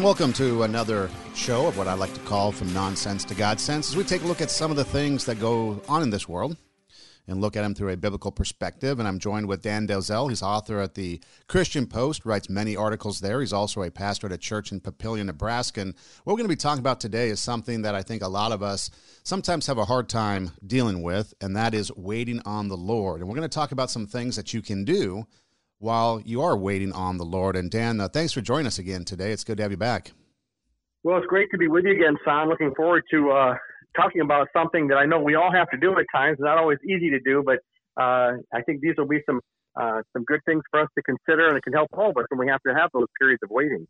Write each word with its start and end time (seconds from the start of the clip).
And 0.00 0.04
welcome 0.06 0.32
to 0.32 0.62
another 0.62 1.10
show 1.34 1.66
of 1.66 1.76
what 1.76 1.86
I 1.86 1.92
like 1.92 2.14
to 2.14 2.20
call 2.20 2.52
From 2.52 2.72
Nonsense 2.72 3.22
to 3.26 3.34
God 3.34 3.60
Sense 3.60 3.90
as 3.90 3.96
we 3.96 4.02
take 4.02 4.22
a 4.22 4.26
look 4.26 4.40
at 4.40 4.50
some 4.50 4.70
of 4.70 4.78
the 4.78 4.82
things 4.82 5.26
that 5.26 5.38
go 5.38 5.82
on 5.90 6.02
in 6.02 6.08
this 6.08 6.26
world 6.26 6.56
and 7.28 7.42
look 7.42 7.54
at 7.54 7.60
them 7.60 7.74
through 7.74 7.90
a 7.90 7.98
biblical 7.98 8.32
perspective. 8.32 8.98
And 8.98 9.06
I'm 9.06 9.18
joined 9.18 9.46
with 9.46 9.60
Dan 9.60 9.86
Delzell. 9.86 10.30
He's 10.30 10.40
author 10.40 10.80
at 10.80 10.94
the 10.94 11.20
Christian 11.48 11.86
Post, 11.86 12.24
writes 12.24 12.48
many 12.48 12.76
articles 12.76 13.20
there. 13.20 13.40
He's 13.40 13.52
also 13.52 13.82
a 13.82 13.90
pastor 13.90 14.26
at 14.28 14.32
a 14.32 14.38
church 14.38 14.72
in 14.72 14.80
Papillion, 14.80 15.26
Nebraska. 15.26 15.82
And 15.82 15.94
what 16.24 16.32
we're 16.32 16.38
going 16.38 16.48
to 16.48 16.56
be 16.56 16.56
talking 16.56 16.80
about 16.80 16.98
today 16.98 17.28
is 17.28 17.38
something 17.38 17.82
that 17.82 17.94
I 17.94 18.00
think 18.00 18.22
a 18.22 18.28
lot 18.28 18.52
of 18.52 18.62
us 18.62 18.90
sometimes 19.22 19.66
have 19.66 19.76
a 19.76 19.84
hard 19.84 20.08
time 20.08 20.52
dealing 20.66 21.02
with, 21.02 21.34
and 21.42 21.54
that 21.56 21.74
is 21.74 21.94
waiting 21.94 22.40
on 22.46 22.68
the 22.68 22.76
Lord. 22.78 23.20
And 23.20 23.28
we're 23.28 23.36
going 23.36 23.46
to 23.46 23.54
talk 23.54 23.70
about 23.70 23.90
some 23.90 24.06
things 24.06 24.36
that 24.36 24.54
you 24.54 24.62
can 24.62 24.86
do 24.86 25.26
while 25.80 26.20
you 26.24 26.42
are 26.42 26.56
waiting 26.56 26.92
on 26.92 27.16
the 27.16 27.24
Lord. 27.24 27.56
And 27.56 27.70
Dan, 27.70 28.00
uh, 28.00 28.08
thanks 28.08 28.32
for 28.32 28.40
joining 28.40 28.66
us 28.66 28.78
again 28.78 29.04
today. 29.04 29.32
It's 29.32 29.44
good 29.44 29.56
to 29.56 29.62
have 29.64 29.72
you 29.72 29.76
back. 29.76 30.12
Well, 31.02 31.16
it's 31.16 31.26
great 31.26 31.50
to 31.50 31.58
be 31.58 31.66
with 31.66 31.84
you 31.84 31.92
again, 31.92 32.16
Son. 32.24 32.48
Looking 32.48 32.74
forward 32.74 33.02
to 33.10 33.30
uh, 33.30 33.54
talking 33.96 34.20
about 34.20 34.48
something 34.52 34.88
that 34.88 34.96
I 34.96 35.06
know 35.06 35.18
we 35.18 35.34
all 35.34 35.50
have 35.50 35.68
to 35.70 35.78
do 35.78 35.98
at 35.98 36.04
times. 36.14 36.36
Not 36.38 36.58
always 36.58 36.78
easy 36.84 37.10
to 37.10 37.18
do, 37.20 37.42
but 37.44 37.58
uh, 38.00 38.36
I 38.52 38.60
think 38.64 38.82
these 38.82 38.94
will 38.98 39.08
be 39.08 39.20
some 39.24 39.40
uh, 39.80 40.02
some 40.12 40.24
good 40.24 40.40
things 40.44 40.62
for 40.70 40.80
us 40.80 40.88
to 40.96 41.02
consider, 41.02 41.48
and 41.48 41.56
it 41.56 41.62
can 41.62 41.72
help 41.72 41.88
all 41.92 42.10
of 42.10 42.16
us 42.18 42.24
when 42.28 42.38
we 42.40 42.48
have 42.48 42.60
to 42.66 42.74
have 42.74 42.90
those 42.92 43.06
periods 43.18 43.40
of 43.42 43.50
waiting. 43.50 43.86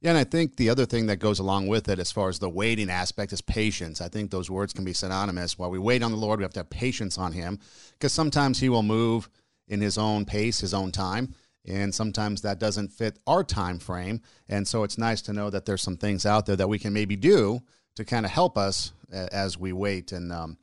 Yeah, 0.00 0.10
and 0.10 0.18
I 0.18 0.24
think 0.24 0.56
the 0.56 0.68
other 0.68 0.84
thing 0.84 1.06
that 1.06 1.18
goes 1.18 1.38
along 1.38 1.68
with 1.68 1.88
it, 1.88 2.00
as 2.00 2.10
far 2.10 2.28
as 2.28 2.40
the 2.40 2.48
waiting 2.48 2.90
aspect, 2.90 3.32
is 3.32 3.40
patience. 3.40 4.00
I 4.00 4.08
think 4.08 4.32
those 4.32 4.50
words 4.50 4.72
can 4.72 4.84
be 4.84 4.92
synonymous. 4.92 5.56
While 5.56 5.70
we 5.70 5.78
wait 5.78 6.02
on 6.02 6.10
the 6.10 6.16
Lord, 6.16 6.40
we 6.40 6.42
have 6.42 6.52
to 6.54 6.60
have 6.60 6.70
patience 6.70 7.18
on 7.18 7.32
Him, 7.32 7.60
because 7.92 8.12
sometimes 8.12 8.58
He 8.58 8.68
will 8.68 8.82
move 8.82 9.28
in 9.72 9.80
his 9.80 9.96
own 9.96 10.26
pace, 10.26 10.60
his 10.60 10.74
own 10.74 10.92
time. 10.92 11.34
And 11.64 11.94
sometimes 11.94 12.42
that 12.42 12.58
doesn't 12.58 12.92
fit 12.92 13.18
our 13.26 13.42
time 13.42 13.78
frame. 13.78 14.20
And 14.48 14.68
so 14.68 14.82
it's 14.82 14.98
nice 14.98 15.22
to 15.22 15.32
know 15.32 15.48
that 15.48 15.64
there's 15.64 15.80
some 15.80 15.96
things 15.96 16.26
out 16.26 16.44
there 16.44 16.56
that 16.56 16.68
we 16.68 16.78
can 16.78 16.92
maybe 16.92 17.16
do 17.16 17.62
to 17.96 18.04
kind 18.04 18.26
of 18.26 18.32
help 18.32 18.58
us 18.58 18.92
as 19.10 19.56
we 19.56 19.72
wait. 19.72 20.12
And 20.12 20.30
um, 20.30 20.58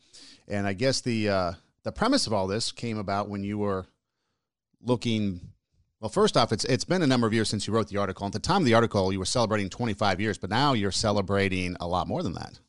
and 0.48 0.68
I 0.68 0.74
guess 0.74 1.02
the 1.02 1.30
uh, 1.30 1.52
the 1.84 1.92
premise 1.92 2.28
of 2.28 2.34
all 2.34 2.46
this 2.46 2.72
came 2.72 3.00
about 3.00 3.30
when 3.30 3.44
you 3.44 3.58
were 3.58 3.88
looking. 4.82 5.42
Well, 6.00 6.10
first 6.10 6.38
off, 6.38 6.52
it's 6.54 6.66
it's 6.66 6.86
been 6.86 7.02
a 7.02 7.08
number 7.08 7.26
of 7.26 7.34
years 7.34 7.50
since 7.50 7.66
you 7.66 7.74
wrote 7.74 7.88
the 7.88 7.98
article. 7.98 8.28
At 8.28 8.34
the 8.34 8.40
time 8.40 8.62
of 8.62 8.66
the 8.66 8.76
article, 8.76 9.12
you 9.12 9.20
were 9.20 9.26
celebrating 9.26 9.70
25 9.70 10.22
years, 10.22 10.38
but 10.38 10.50
now 10.50 10.74
you're 10.74 10.92
celebrating 10.92 11.76
a 11.80 11.88
lot 11.88 12.08
more 12.08 12.22
than 12.22 12.34
that. 12.34 12.60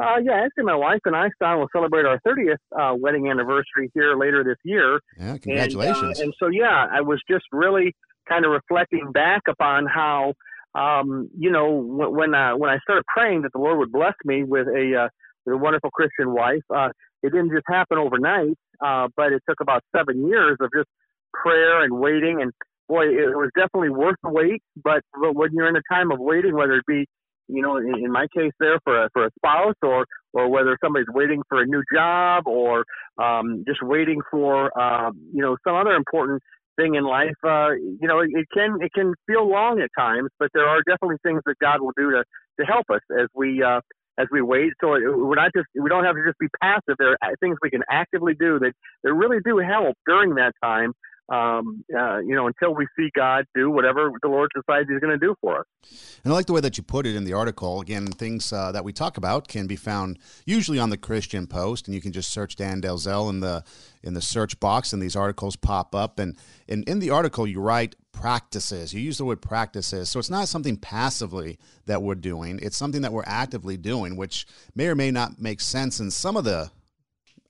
Uh, 0.00 0.16
yeah, 0.24 0.44
actually, 0.44 0.64
my 0.64 0.74
wife 0.74 1.00
and 1.04 1.14
I, 1.14 1.28
Stan, 1.36 1.58
will 1.58 1.68
celebrate 1.72 2.06
our 2.06 2.18
30th 2.26 2.56
uh, 2.78 2.94
wedding 2.96 3.28
anniversary 3.28 3.90
here 3.92 4.16
later 4.16 4.42
this 4.42 4.56
year. 4.64 5.00
Yeah, 5.18 5.36
congratulations. 5.36 6.02
And, 6.02 6.16
uh, 6.18 6.22
and 6.22 6.34
so, 6.38 6.48
yeah, 6.48 6.86
I 6.90 7.02
was 7.02 7.20
just 7.28 7.44
really 7.52 7.94
kind 8.28 8.44
of 8.44 8.52
reflecting 8.52 9.12
back 9.12 9.42
upon 9.48 9.86
how, 9.86 10.34
um, 10.74 11.28
you 11.36 11.50
know, 11.50 11.70
when 11.70 12.14
when, 12.14 12.34
uh, 12.34 12.56
when 12.56 12.70
I 12.70 12.78
started 12.78 13.04
praying 13.06 13.42
that 13.42 13.52
the 13.52 13.58
Lord 13.58 13.78
would 13.78 13.92
bless 13.92 14.14
me 14.24 14.42
with 14.44 14.68
a 14.68 15.04
uh, 15.04 15.08
with 15.44 15.54
a 15.54 15.58
wonderful 15.58 15.90
Christian 15.90 16.32
wife, 16.32 16.62
uh, 16.74 16.88
it 17.22 17.32
didn't 17.32 17.50
just 17.50 17.66
happen 17.68 17.98
overnight, 17.98 18.56
uh, 18.80 19.08
but 19.16 19.32
it 19.32 19.42
took 19.48 19.60
about 19.60 19.82
seven 19.94 20.26
years 20.26 20.56
of 20.60 20.70
just 20.74 20.88
prayer 21.34 21.82
and 21.82 21.98
waiting. 21.98 22.40
And 22.40 22.52
boy, 22.88 23.04
it 23.04 23.36
was 23.36 23.50
definitely 23.54 23.90
worth 23.90 24.16
the 24.22 24.30
wait. 24.30 24.62
But, 24.82 25.02
but 25.20 25.34
when 25.34 25.50
you're 25.52 25.68
in 25.68 25.76
a 25.76 25.82
time 25.92 26.10
of 26.10 26.18
waiting, 26.18 26.54
whether 26.54 26.74
it 26.74 26.86
be 26.86 27.06
you 27.52 27.62
know, 27.62 27.76
in, 27.76 27.94
in 28.04 28.12
my 28.12 28.26
case 28.34 28.52
there 28.60 28.78
for 28.84 29.04
a, 29.04 29.08
for 29.12 29.26
a 29.26 29.30
spouse 29.38 29.74
or, 29.82 30.06
or 30.32 30.48
whether 30.48 30.76
somebody's 30.82 31.08
waiting 31.12 31.42
for 31.48 31.62
a 31.62 31.66
new 31.66 31.82
job 31.94 32.46
or 32.46 32.84
um, 33.18 33.64
just 33.66 33.82
waiting 33.82 34.20
for, 34.30 34.70
uh, 34.80 35.10
you 35.32 35.42
know, 35.42 35.56
some 35.66 35.74
other 35.74 35.92
important 35.92 36.40
thing 36.76 36.94
in 36.94 37.04
life, 37.04 37.34
uh, 37.44 37.70
you 37.72 38.08
know, 38.08 38.20
it, 38.20 38.30
it 38.32 38.46
can, 38.54 38.78
it 38.80 38.92
can 38.94 39.12
feel 39.26 39.48
long 39.48 39.80
at 39.80 39.90
times, 39.98 40.30
but 40.38 40.48
there 40.54 40.66
are 40.66 40.80
definitely 40.88 41.16
things 41.22 41.40
that 41.46 41.56
God 41.60 41.80
will 41.80 41.92
do 41.96 42.10
to, 42.12 42.24
to 42.60 42.66
help 42.66 42.86
us 42.92 43.00
as 43.18 43.26
we, 43.34 43.62
uh, 43.62 43.80
as 44.18 44.26
we 44.30 44.42
wait. 44.42 44.72
So 44.80 44.88
we're 44.90 45.34
not 45.34 45.50
just, 45.54 45.66
we 45.74 45.88
don't 45.88 46.04
have 46.04 46.14
to 46.14 46.24
just 46.26 46.38
be 46.38 46.48
passive. 46.62 46.96
There 46.98 47.16
are 47.22 47.36
things 47.40 47.56
we 47.62 47.70
can 47.70 47.82
actively 47.90 48.34
do 48.34 48.58
that, 48.60 48.72
that 49.02 49.14
really 49.14 49.38
do 49.44 49.58
help 49.58 49.96
during 50.06 50.34
that 50.36 50.52
time 50.62 50.92
um, 51.30 51.84
uh, 51.96 52.18
you 52.18 52.34
know, 52.34 52.48
until 52.48 52.74
we 52.74 52.86
see 52.96 53.08
God 53.14 53.46
do 53.54 53.70
whatever 53.70 54.10
the 54.20 54.28
Lord 54.28 54.50
decides 54.54 54.88
He's 54.90 54.98
going 54.98 55.18
to 55.18 55.26
do 55.26 55.34
for 55.40 55.60
us. 55.60 56.18
And 56.24 56.32
I 56.32 56.36
like 56.36 56.46
the 56.46 56.52
way 56.52 56.60
that 56.60 56.76
you 56.76 56.82
put 56.82 57.06
it 57.06 57.14
in 57.14 57.24
the 57.24 57.32
article. 57.32 57.80
Again, 57.80 58.06
things 58.06 58.52
uh, 58.52 58.72
that 58.72 58.84
we 58.84 58.92
talk 58.92 59.16
about 59.16 59.46
can 59.46 59.66
be 59.68 59.76
found 59.76 60.18
usually 60.44 60.78
on 60.78 60.90
the 60.90 60.96
Christian 60.96 61.46
Post, 61.46 61.86
and 61.86 61.94
you 61.94 62.00
can 62.00 62.12
just 62.12 62.32
search 62.32 62.56
Dan 62.56 62.82
Delzell 62.82 63.30
in 63.30 63.40
the 63.40 63.62
in 64.02 64.14
the 64.14 64.22
search 64.22 64.58
box, 64.58 64.92
and 64.92 65.00
these 65.00 65.14
articles 65.14 65.56
pop 65.56 65.94
up. 65.94 66.18
And, 66.18 66.36
and 66.68 66.88
in 66.88 66.98
the 66.98 67.10
article, 67.10 67.46
you 67.46 67.60
write 67.60 67.94
practices. 68.12 68.92
You 68.92 69.00
use 69.00 69.18
the 69.18 69.24
word 69.24 69.40
practices, 69.40 70.10
so 70.10 70.18
it's 70.18 70.30
not 70.30 70.48
something 70.48 70.76
passively 70.76 71.58
that 71.86 72.02
we're 72.02 72.16
doing. 72.16 72.58
It's 72.60 72.76
something 72.76 73.02
that 73.02 73.12
we're 73.12 73.22
actively 73.24 73.76
doing, 73.76 74.16
which 74.16 74.46
may 74.74 74.88
or 74.88 74.96
may 74.96 75.10
not 75.10 75.40
make 75.40 75.60
sense 75.60 76.00
in 76.00 76.10
some 76.10 76.36
of 76.36 76.44
the 76.44 76.70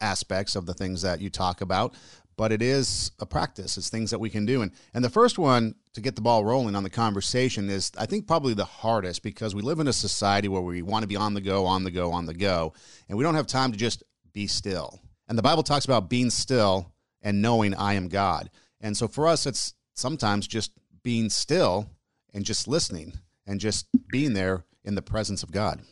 aspects 0.00 0.56
of 0.56 0.66
the 0.66 0.74
things 0.74 1.02
that 1.02 1.20
you 1.20 1.30
talk 1.30 1.60
about 1.60 1.94
but 2.40 2.52
it 2.52 2.62
is 2.62 3.12
a 3.18 3.26
practice. 3.26 3.76
It's 3.76 3.90
things 3.90 4.10
that 4.12 4.18
we 4.18 4.30
can 4.30 4.46
do. 4.46 4.62
And, 4.62 4.72
and 4.94 5.04
the 5.04 5.10
first 5.10 5.38
one 5.38 5.74
to 5.92 6.00
get 6.00 6.16
the 6.16 6.22
ball 6.22 6.42
rolling 6.42 6.74
on 6.74 6.82
the 6.82 6.88
conversation 6.88 7.68
is, 7.68 7.92
I 7.98 8.06
think, 8.06 8.26
probably 8.26 8.54
the 8.54 8.64
hardest 8.64 9.22
because 9.22 9.54
we 9.54 9.60
live 9.60 9.78
in 9.78 9.86
a 9.86 9.92
society 9.92 10.48
where 10.48 10.62
we 10.62 10.80
want 10.80 11.02
to 11.02 11.06
be 11.06 11.16
on 11.16 11.34
the 11.34 11.42
go, 11.42 11.66
on 11.66 11.84
the 11.84 11.90
go, 11.90 12.12
on 12.12 12.24
the 12.24 12.32
go, 12.32 12.72
and 13.10 13.18
we 13.18 13.24
don't 13.24 13.34
have 13.34 13.46
time 13.46 13.72
to 13.72 13.76
just 13.76 14.04
be 14.32 14.46
still. 14.46 15.00
And 15.28 15.36
the 15.36 15.42
Bible 15.42 15.62
talks 15.62 15.84
about 15.84 16.08
being 16.08 16.30
still 16.30 16.90
and 17.20 17.42
knowing 17.42 17.74
I 17.74 17.92
am 17.92 18.08
God. 18.08 18.48
And 18.80 18.96
so 18.96 19.06
for 19.06 19.28
us, 19.28 19.44
it's 19.44 19.74
sometimes 19.92 20.46
just 20.46 20.72
being 21.02 21.28
still 21.28 21.90
and 22.32 22.42
just 22.42 22.66
listening 22.66 23.18
and 23.46 23.60
just 23.60 23.86
being 24.10 24.32
there 24.32 24.64
in 24.82 24.94
the 24.94 25.02
presence 25.02 25.42
of 25.42 25.52
God. 25.52 25.82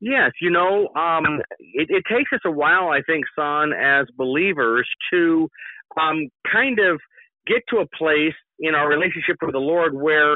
Yes, 0.00 0.32
you 0.40 0.50
know, 0.50 0.88
um, 0.94 1.40
it, 1.58 1.88
it, 1.88 2.04
takes 2.10 2.30
us 2.32 2.40
a 2.44 2.50
while, 2.50 2.90
I 2.90 3.00
think, 3.06 3.24
son, 3.34 3.72
as 3.72 4.06
believers 4.16 4.86
to 5.10 5.48
um, 5.98 6.28
kind 6.52 6.78
of 6.78 7.00
get 7.46 7.62
to 7.70 7.78
a 7.78 7.86
place 7.96 8.34
in 8.58 8.74
our 8.74 8.88
relationship 8.88 9.36
with 9.40 9.52
the 9.52 9.58
Lord 9.58 9.94
where 9.94 10.32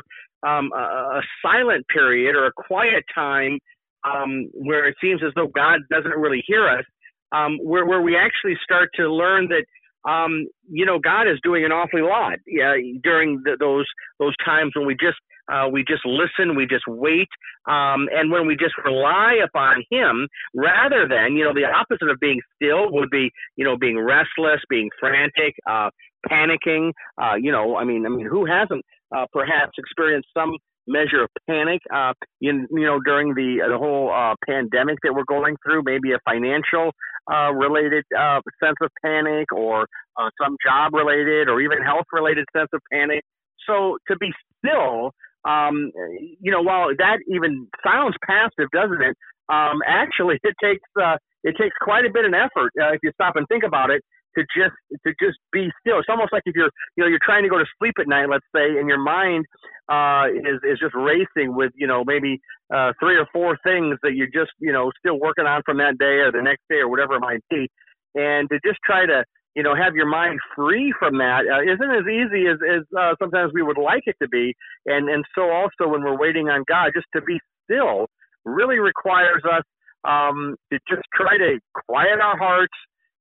um, 0.46 0.70
a, 0.74 1.18
a, 1.18 1.22
silent 1.42 1.86
period 1.88 2.34
or 2.36 2.46
a 2.46 2.52
quiet 2.56 3.04
time 3.14 3.58
um, 4.04 4.48
where 4.54 4.88
it 4.88 4.96
seems 5.00 5.20
as 5.22 5.32
though 5.36 5.48
God 5.48 5.80
doesn't 5.90 6.16
really 6.16 6.42
hear 6.46 6.66
us, 6.66 6.84
um, 7.32 7.58
where, 7.62 7.84
where 7.84 8.00
we 8.00 8.16
actually 8.16 8.56
start 8.64 8.88
to 8.96 9.12
learn 9.12 9.48
that 9.48 9.64
um, 10.08 10.46
you 10.70 10.86
know, 10.86 10.98
God 10.98 11.28
is 11.28 11.38
doing 11.42 11.64
an 11.64 11.72
awfully 11.72 12.00
lot 12.00 12.38
yeah, 12.46 12.74
during 13.02 13.42
the, 13.44 13.56
those 13.60 13.86
those 14.18 14.34
times 14.42 14.72
when 14.74 14.86
we 14.86 14.94
just 14.94 15.18
uh, 15.50 15.68
we 15.68 15.84
just 15.86 16.04
listen, 16.04 16.56
we 16.56 16.66
just 16.66 16.84
wait, 16.86 17.28
um, 17.68 18.08
and 18.12 18.30
when 18.30 18.46
we 18.46 18.56
just 18.56 18.74
rely 18.84 19.36
upon 19.44 19.84
Him, 19.90 20.28
rather 20.54 21.08
than 21.08 21.36
you 21.36 21.44
know 21.44 21.54
the 21.54 21.64
opposite 21.64 22.10
of 22.10 22.18
being 22.20 22.40
still 22.56 22.90
would 22.92 23.10
be 23.10 23.30
you 23.56 23.64
know 23.64 23.76
being 23.76 23.98
restless, 23.98 24.60
being 24.68 24.88
frantic, 24.98 25.54
uh, 25.68 25.90
panicking. 26.28 26.92
Uh, 27.20 27.34
you 27.40 27.52
know, 27.52 27.76
I 27.76 27.84
mean, 27.84 28.06
I 28.06 28.08
mean, 28.08 28.26
who 28.26 28.46
hasn't 28.46 28.84
uh, 29.14 29.26
perhaps 29.32 29.72
experienced 29.78 30.28
some 30.36 30.52
measure 30.86 31.22
of 31.22 31.28
panic, 31.48 31.80
uh, 31.94 32.12
you, 32.40 32.66
you 32.70 32.84
know, 32.84 32.98
during 33.04 33.34
the 33.34 33.62
the 33.68 33.78
whole 33.78 34.10
uh, 34.12 34.34
pandemic 34.48 34.98
that 35.02 35.14
we're 35.14 35.24
going 35.24 35.56
through, 35.64 35.82
maybe 35.84 36.12
a 36.12 36.18
financial 36.24 36.92
uh, 37.32 37.52
related 37.52 38.04
uh, 38.18 38.40
sense 38.62 38.76
of 38.82 38.90
panic, 39.04 39.52
or 39.52 39.86
uh, 40.16 40.30
some 40.42 40.56
job 40.64 40.92
related, 40.94 41.48
or 41.48 41.60
even 41.60 41.78
health 41.82 42.06
related 42.12 42.44
sense 42.56 42.68
of 42.72 42.80
panic. 42.92 43.22
So 43.66 43.98
to 44.08 44.16
be 44.16 44.32
still, 44.58 45.12
um, 45.44 45.92
you 46.40 46.50
know, 46.50 46.62
while 46.62 46.88
that 46.98 47.18
even 47.28 47.66
sounds 47.84 48.14
passive, 48.26 48.70
doesn't 48.72 49.02
it? 49.02 49.16
Um, 49.48 49.80
actually, 49.86 50.38
it 50.42 50.54
takes 50.62 50.88
uh, 51.00 51.16
it 51.44 51.56
takes 51.58 51.74
quite 51.80 52.04
a 52.04 52.10
bit 52.12 52.24
of 52.24 52.32
effort 52.34 52.72
uh, 52.80 52.92
if 52.92 53.00
you 53.02 53.10
stop 53.14 53.36
and 53.36 53.46
think 53.48 53.64
about 53.64 53.90
it 53.90 54.02
to 54.36 54.42
just 54.56 54.74
to 55.06 55.12
just 55.20 55.38
be 55.52 55.70
still. 55.80 55.98
It's 55.98 56.08
almost 56.08 56.32
like 56.32 56.42
if 56.46 56.54
you're 56.54 56.70
you 56.96 57.04
know 57.04 57.08
you're 57.08 57.24
trying 57.24 57.42
to 57.42 57.48
go 57.48 57.58
to 57.58 57.66
sleep 57.78 57.94
at 57.98 58.08
night, 58.08 58.28
let's 58.28 58.46
say, 58.54 58.78
and 58.78 58.88
your 58.88 59.02
mind 59.02 59.46
uh, 59.90 60.26
is 60.30 60.60
is 60.62 60.78
just 60.78 60.94
racing 60.94 61.54
with 61.54 61.72
you 61.74 61.86
know 61.86 62.04
maybe 62.04 62.40
uh, 62.72 62.92
three 63.00 63.16
or 63.16 63.26
four 63.32 63.58
things 63.64 63.98
that 64.02 64.14
you're 64.14 64.30
just 64.32 64.52
you 64.60 64.72
know 64.72 64.92
still 64.98 65.18
working 65.18 65.46
on 65.46 65.62
from 65.64 65.78
that 65.78 65.98
day 65.98 66.20
or 66.22 66.32
the 66.32 66.42
next 66.42 66.62
day 66.68 66.76
or 66.76 66.88
whatever 66.88 67.14
it 67.14 67.20
might 67.20 67.42
be, 67.50 67.68
and 68.14 68.48
to 68.50 68.58
just 68.64 68.78
try 68.84 69.06
to 69.06 69.24
you 69.60 69.64
know 69.64 69.74
have 69.76 69.94
your 69.94 70.08
mind 70.08 70.40
free 70.56 70.90
from 70.98 71.18
that 71.18 71.44
uh, 71.44 71.60
not 71.84 71.98
as 71.98 72.08
easy 72.08 72.48
as 72.48 72.56
as 72.64 72.80
uh, 72.98 73.12
sometimes 73.20 73.52
we 73.52 73.62
would 73.62 73.76
like 73.76 74.04
it 74.06 74.16
to 74.22 74.28
be, 74.28 74.54
and 74.86 75.10
and 75.10 75.22
so 75.34 75.50
also 75.50 75.84
when 75.84 76.02
we're 76.02 76.16
waiting 76.16 76.48
on 76.48 76.64
God, 76.66 76.92
just 76.94 77.08
to 77.14 77.20
be 77.20 77.38
still 77.64 78.06
really 78.46 78.78
requires 78.78 79.42
us 79.44 79.62
um, 80.08 80.56
to 80.72 80.78
just 80.88 81.02
try 81.12 81.36
to 81.36 81.60
quiet 81.86 82.20
our 82.20 82.38
hearts 82.38 82.72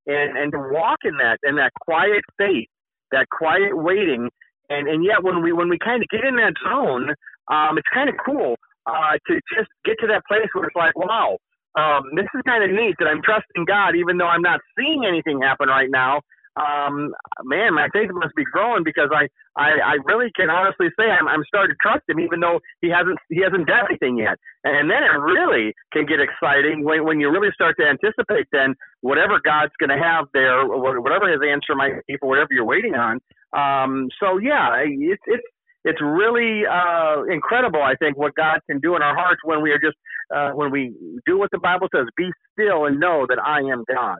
and 0.08 0.38
and 0.38 0.54
to 0.54 0.60
walk 0.72 1.00
in 1.04 1.18
that 1.18 1.40
in 1.44 1.58
that 1.58 1.74
quiet 1.82 2.24
faith, 2.38 2.70
that 3.12 3.28
quiet 3.30 3.76
waiting, 3.76 4.30
and 4.70 4.88
and 4.88 5.04
yet 5.04 5.22
when 5.22 5.44
we 5.44 5.52
when 5.52 5.68
we 5.68 5.78
kind 5.78 6.02
of 6.02 6.08
get 6.08 6.24
in 6.24 6.38
that 6.38 6.54
zone, 6.64 7.10
um, 7.52 7.78
it's 7.78 7.92
kind 7.94 8.08
of 8.08 8.16
cool 8.26 8.56
uh, 8.88 9.20
to 9.28 9.36
just 9.58 9.68
get 9.84 10.00
to 10.00 10.08
that 10.08 10.24
place 10.26 10.48
where 10.54 10.64
it's 10.64 10.76
like, 10.76 10.96
wow, 10.96 11.36
um, 11.77 12.04
this 12.16 12.25
is 12.33 12.42
kind 12.45 12.63
of 12.63 12.71
neat 12.71 12.95
that 13.00 13.07
I'm 13.07 13.21
trusting 13.21 13.66
God, 13.66 13.95
even 13.95 14.18
though 14.18 14.27
I'm 14.27 14.42
not 14.42 14.60
seeing 14.77 15.06
anything 15.06 15.42
happen 15.42 15.69
right 15.69 15.89
now. 15.92 16.21
um, 16.60 17.13
man, 17.44 17.74
my 17.74 17.88
faith 17.94 18.10
must 18.12 18.36
be 18.36 18.44
growing 18.44 18.83
because 18.83 19.10
I, 19.13 19.27
I, 19.56 19.80
I 19.80 19.94
really 20.06 20.31
can 20.36 20.50
honestly 20.50 20.88
say 21.00 21.06
I'm, 21.06 21.27
I'm 21.27 21.44
starting 21.48 21.75
to 21.75 21.81
trust 21.81 22.04
him, 22.10 22.19
even 22.19 22.39
though 22.39 22.60
he 22.81 22.89
hasn't, 22.89 23.18
he 23.30 23.42
hasn't 23.42 23.68
done 23.68 23.86
anything 23.89 24.18
yet. 24.18 24.38
And 24.63 24.89
then 24.89 25.04
it 25.04 25.16
really 25.16 25.74
can 25.94 26.06
get 26.06 26.19
exciting 26.19 26.83
when, 26.83 27.06
when 27.06 27.19
you 27.19 27.31
really 27.31 27.51
start 27.54 27.75
to 27.80 27.88
anticipate 27.88 28.48
then 28.51 28.75
whatever 29.01 29.39
God's 29.44 29.71
going 29.80 29.89
to 29.89 30.04
have 30.04 30.25
there, 30.33 30.66
whatever 30.68 31.31
his 31.31 31.42
answer 31.48 31.75
might 31.75 32.06
be 32.07 32.18
for 32.19 32.27
whatever 32.27 32.50
you're 32.51 32.66
waiting 32.66 32.95
on. 32.95 33.19
Um, 33.54 34.10
so 34.19 34.38
yeah, 34.38 34.83
it's, 34.83 35.24
it's, 35.27 35.44
it's 35.90 36.02
really 36.02 36.62
uh, 36.66 37.24
incredible. 37.24 37.82
I 37.82 37.96
think 37.96 38.18
what 38.18 38.36
God 38.36 38.60
can 38.70 38.80
do 38.80 38.96
in 38.96 39.02
our 39.02 39.16
hearts 39.16 39.42
when 39.44 39.62
we 39.62 39.72
are 39.72 39.80
just 39.80 39.98
uh, 40.34 40.52
when 40.52 40.72
we 40.72 40.94
do 41.26 41.38
what 41.40 41.50
the 41.52 41.58
Bible 41.58 41.88
says: 41.94 42.06
"Be 42.16 42.30
still 42.54 42.86
and 42.86 43.00
know 43.00 43.26
that 43.28 43.40
I 43.44 43.60
am 43.60 43.84
God." 43.92 44.20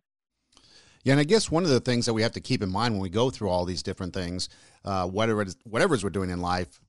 Yeah, 1.04 1.14
and 1.14 1.20
I 1.20 1.24
guess 1.24 1.50
one 1.50 1.64
of 1.64 1.70
the 1.70 1.80
things 1.80 2.06
that 2.08 2.14
we 2.14 2.24
have 2.24 2.34
to 2.34 2.42
keep 2.42 2.62
in 2.62 2.70
mind 2.70 2.94
when 2.94 3.02
we 3.02 3.10
go 3.10 3.30
through 3.30 3.50
all 3.50 3.66
these 3.66 3.84
different 3.84 4.14
things, 4.14 4.50
uh, 4.84 5.08
whatever 5.08 5.42
it 5.42 5.50
is, 5.50 5.58
whatever 5.64 5.94
it 5.94 5.98
is 5.98 6.04
we're 6.04 6.10
doing 6.10 6.30
in 6.30 6.42
life, 6.42 6.80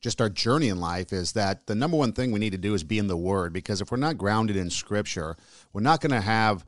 just 0.00 0.20
our 0.20 0.30
journey 0.30 0.68
in 0.68 0.80
life, 0.80 1.12
is 1.12 1.32
that 1.32 1.66
the 1.66 1.74
number 1.74 1.96
one 1.96 2.12
thing 2.12 2.30
we 2.30 2.40
need 2.40 2.52
to 2.52 2.58
do 2.58 2.74
is 2.74 2.84
be 2.84 2.98
in 2.98 3.08
the 3.08 3.16
Word. 3.16 3.52
Because 3.52 3.80
if 3.80 3.90
we're 3.90 3.98
not 3.98 4.16
grounded 4.16 4.56
in 4.56 4.70
Scripture, 4.70 5.36
we're 5.72 5.82
not 5.82 6.00
going 6.00 6.12
to 6.12 6.20
have, 6.20 6.64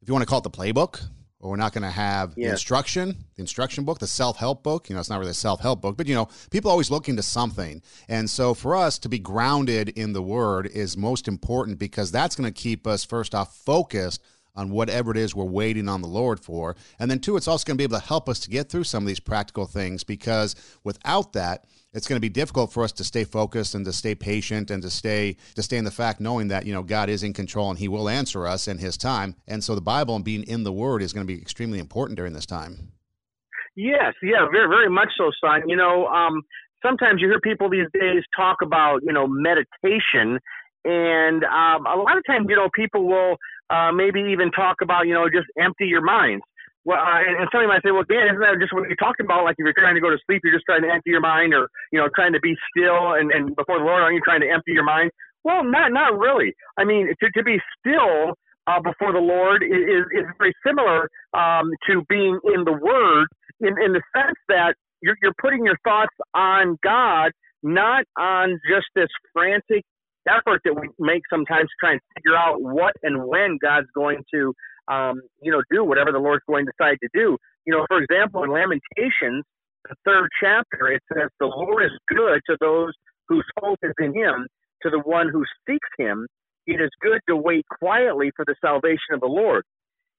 if 0.00 0.08
you 0.08 0.14
want 0.14 0.22
to 0.22 0.28
call 0.28 0.38
it 0.38 0.44
the 0.44 0.50
playbook, 0.50 1.02
or 1.42 1.50
we're 1.50 1.56
not 1.56 1.72
going 1.72 1.82
to 1.82 1.90
have 1.90 2.34
the 2.36 2.44
instruction, 2.44 3.16
the 3.34 3.42
instruction 3.42 3.84
book, 3.84 3.98
the 3.98 4.06
self 4.06 4.36
help 4.38 4.62
book. 4.62 4.88
You 4.88 4.94
know, 4.94 5.00
it's 5.00 5.10
not 5.10 5.18
really 5.18 5.32
a 5.32 5.34
self 5.34 5.60
help 5.60 5.82
book, 5.82 5.96
but 5.96 6.06
you 6.06 6.14
know, 6.14 6.28
people 6.50 6.70
always 6.70 6.90
looking 6.90 7.16
to 7.16 7.22
something. 7.22 7.82
And 8.08 8.30
so 8.30 8.54
for 8.54 8.76
us 8.76 8.98
to 9.00 9.08
be 9.08 9.18
grounded 9.18 9.90
in 9.90 10.12
the 10.12 10.22
Word 10.22 10.68
is 10.68 10.96
most 10.96 11.26
important 11.26 11.78
because 11.78 12.12
that's 12.12 12.36
going 12.36 12.50
to 12.50 12.62
keep 12.62 12.86
us 12.86 13.04
first 13.04 13.34
off 13.34 13.56
focused 13.56 14.22
on 14.54 14.70
whatever 14.70 15.10
it 15.10 15.16
is 15.16 15.34
we're 15.34 15.44
waiting 15.44 15.88
on 15.88 16.00
the 16.02 16.08
Lord 16.08 16.38
for. 16.38 16.76
And 16.98 17.10
then, 17.10 17.18
two, 17.18 17.36
it's 17.36 17.48
also 17.48 17.64
going 17.64 17.76
to 17.76 17.78
be 17.78 17.84
able 17.84 17.98
to 17.98 18.06
help 18.06 18.28
us 18.28 18.38
to 18.40 18.50
get 18.50 18.68
through 18.68 18.84
some 18.84 19.02
of 19.02 19.08
these 19.08 19.20
practical 19.20 19.66
things 19.66 20.04
because 20.04 20.54
without 20.84 21.32
that, 21.32 21.64
it's 21.92 22.08
going 22.08 22.16
to 22.16 22.20
be 22.20 22.28
difficult 22.28 22.72
for 22.72 22.82
us 22.82 22.92
to 22.92 23.04
stay 23.04 23.24
focused 23.24 23.74
and 23.74 23.84
to 23.84 23.92
stay 23.92 24.14
patient 24.14 24.70
and 24.70 24.82
to 24.82 24.90
stay 24.90 25.36
to 25.54 25.62
stay 25.62 25.76
in 25.76 25.84
the 25.84 25.90
fact 25.90 26.20
knowing 26.20 26.48
that 26.48 26.66
you 26.66 26.72
know 26.72 26.82
God 26.82 27.08
is 27.08 27.22
in 27.22 27.32
control 27.32 27.70
and 27.70 27.78
He 27.78 27.88
will 27.88 28.08
answer 28.08 28.46
us 28.46 28.68
in 28.68 28.78
His 28.78 28.96
time. 28.96 29.36
And 29.46 29.62
so 29.62 29.74
the 29.74 29.80
Bible 29.80 30.16
and 30.16 30.24
being 30.24 30.44
in 30.44 30.64
the 30.64 30.72
Word 30.72 31.02
is 31.02 31.12
going 31.12 31.26
to 31.26 31.32
be 31.32 31.40
extremely 31.40 31.78
important 31.78 32.16
during 32.16 32.32
this 32.32 32.46
time. 32.46 32.92
Yes, 33.74 34.14
yeah, 34.22 34.46
very 34.50 34.68
very 34.68 34.90
much 34.90 35.08
so, 35.16 35.30
son. 35.40 35.68
You 35.68 35.76
know, 35.76 36.06
um, 36.06 36.42
sometimes 36.84 37.20
you 37.20 37.28
hear 37.28 37.40
people 37.40 37.70
these 37.70 37.88
days 37.92 38.22
talk 38.36 38.58
about 38.62 39.00
you 39.02 39.12
know 39.12 39.26
meditation, 39.26 40.38
and 40.84 41.44
um, 41.44 41.86
a 41.86 41.96
lot 41.96 42.16
of 42.16 42.24
times 42.26 42.46
you 42.48 42.56
know 42.56 42.68
people 42.74 43.06
will 43.06 43.36
uh, 43.72 43.90
maybe 43.90 44.20
even 44.30 44.50
talk 44.50 44.76
about, 44.82 45.06
you 45.06 45.14
know, 45.14 45.28
just 45.28 45.46
empty 45.58 45.86
your 45.86 46.02
minds. 46.02 46.44
Well, 46.84 46.98
uh, 46.98 47.22
and, 47.22 47.38
and 47.38 47.48
somebody 47.52 47.68
might 47.68 47.82
say, 47.86 47.94
well, 47.94 48.06
Dan, 48.08 48.26
isn't 48.26 48.42
that 48.42 48.58
just 48.58 48.72
what 48.74 48.88
you're 48.88 48.98
talking 48.98 49.26
about? 49.26 49.44
Like 49.44 49.54
if 49.58 49.64
you're 49.64 49.76
trying 49.76 49.94
to 49.94 50.00
go 50.02 50.10
to 50.10 50.18
sleep, 50.26 50.42
you're 50.42 50.54
just 50.54 50.66
trying 50.66 50.82
to 50.82 50.90
empty 50.90 51.10
your 51.10 51.22
mind 51.22 51.54
or, 51.54 51.70
you 51.92 51.98
know, 51.98 52.08
trying 52.14 52.32
to 52.32 52.40
be 52.40 52.56
still 52.70 53.14
and, 53.14 53.30
and 53.30 53.54
before 53.54 53.78
the 53.78 53.84
Lord, 53.84 54.02
aren't 54.02 54.14
you 54.14 54.24
trying 54.24 54.42
to 54.42 54.50
empty 54.50 54.72
your 54.72 54.84
mind? 54.84 55.10
Well, 55.44 55.62
not, 55.62 55.92
not 55.92 56.18
really. 56.18 56.54
I 56.76 56.84
mean, 56.84 57.14
to, 57.22 57.30
to 57.30 57.42
be 57.42 57.58
still 57.78 58.34
uh, 58.66 58.80
before 58.80 59.12
the 59.12 59.22
Lord 59.22 59.62
is, 59.62 60.06
is 60.10 60.26
very 60.38 60.54
similar 60.66 61.10
um, 61.34 61.70
to 61.86 62.02
being 62.08 62.38
in 62.54 62.64
the 62.64 62.72
Word 62.72 63.26
in, 63.60 63.74
in 63.82 63.92
the 63.92 64.02
sense 64.14 64.38
that 64.48 64.74
you're, 65.02 65.16
you're 65.22 65.34
putting 65.40 65.64
your 65.64 65.76
thoughts 65.84 66.14
on 66.34 66.78
God, 66.82 67.32
not 67.62 68.04
on 68.18 68.60
just 68.70 68.86
this 68.94 69.08
frantic 69.32 69.84
effort 70.28 70.60
that 70.64 70.74
we 70.74 70.88
make 70.98 71.22
sometimes 71.28 71.68
to 71.68 71.74
try 71.80 71.92
and 71.92 72.00
figure 72.16 72.36
out 72.36 72.62
what 72.62 72.94
and 73.02 73.26
when 73.26 73.58
God's 73.60 73.88
going 73.94 74.24
to, 74.32 74.54
um, 74.88 75.20
you 75.40 75.52
know, 75.52 75.62
do 75.70 75.84
whatever 75.84 76.12
the 76.12 76.18
Lord's 76.18 76.44
going 76.48 76.66
to 76.66 76.72
decide 76.76 76.98
to 77.02 77.08
do. 77.14 77.36
You 77.66 77.74
know, 77.74 77.86
for 77.88 77.98
example, 77.98 78.42
in 78.44 78.50
Lamentations, 78.50 79.44
the 79.88 79.94
third 80.04 80.28
chapter, 80.40 80.88
it 80.92 81.02
says, 81.12 81.28
"The 81.40 81.46
Lord 81.46 81.84
is 81.84 81.92
good 82.08 82.40
to 82.48 82.56
those 82.60 82.92
whose 83.28 83.46
hope 83.58 83.78
is 83.82 83.94
in 83.98 84.14
Him, 84.14 84.46
to 84.82 84.90
the 84.90 85.00
one 85.00 85.28
who 85.28 85.44
seeks 85.66 85.88
Him. 85.98 86.26
It 86.66 86.80
is 86.80 86.90
good 87.00 87.20
to 87.28 87.36
wait 87.36 87.66
quietly 87.80 88.30
for 88.36 88.44
the 88.44 88.54
salvation 88.60 89.14
of 89.14 89.20
the 89.20 89.26
Lord." 89.26 89.64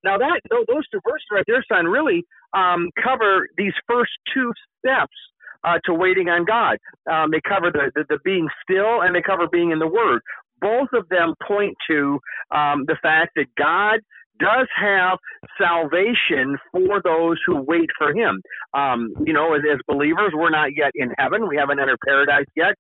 Now, 0.04 0.18
that 0.18 0.42
those 0.50 0.88
two 0.92 1.00
verses 1.08 1.26
right 1.32 1.46
there, 1.48 1.64
son, 1.72 1.86
really 1.86 2.24
um, 2.54 2.90
cover 3.02 3.48
these 3.58 3.74
first 3.88 4.12
two 4.34 4.52
steps 4.80 5.16
uh, 5.64 5.80
to 5.86 5.94
waiting 5.94 6.30
on 6.30 6.46
God. 6.46 6.78
Um, 7.10 7.32
they 7.32 7.40
cover 7.48 7.72
the, 7.72 7.92
the, 7.96 8.04
the, 8.10 8.20
being 8.24 8.48
still 8.62 9.02
and 9.02 9.16
they 9.16 9.22
cover 9.22 9.48
being 9.48 9.72
in 9.72 9.80
the 9.80 9.88
Word. 9.88 10.22
Both 10.60 10.90
of 10.94 11.08
them 11.10 11.34
point 11.46 11.76
to 11.90 12.20
um, 12.52 12.86
the 12.88 12.98
fact 13.02 13.32
that 13.36 13.48
God 13.58 14.00
does 14.40 14.68
have 14.76 15.18
salvation 15.58 16.58
for 16.72 17.02
those 17.04 17.38
who 17.46 17.62
wait 17.62 17.90
for 17.98 18.14
Him. 18.14 18.42
Um, 18.74 19.14
you 19.26 19.34
know, 19.34 19.54
as, 19.54 19.62
as 19.72 19.80
believers, 19.88 20.32
we're 20.34 20.50
not 20.50 20.70
yet 20.76 20.92
in 20.96 21.12
heaven. 21.18 21.48
We 21.48 21.58
haven't 21.58 21.80
entered 21.80 22.00
paradise 22.06 22.46
yet. 22.56 22.76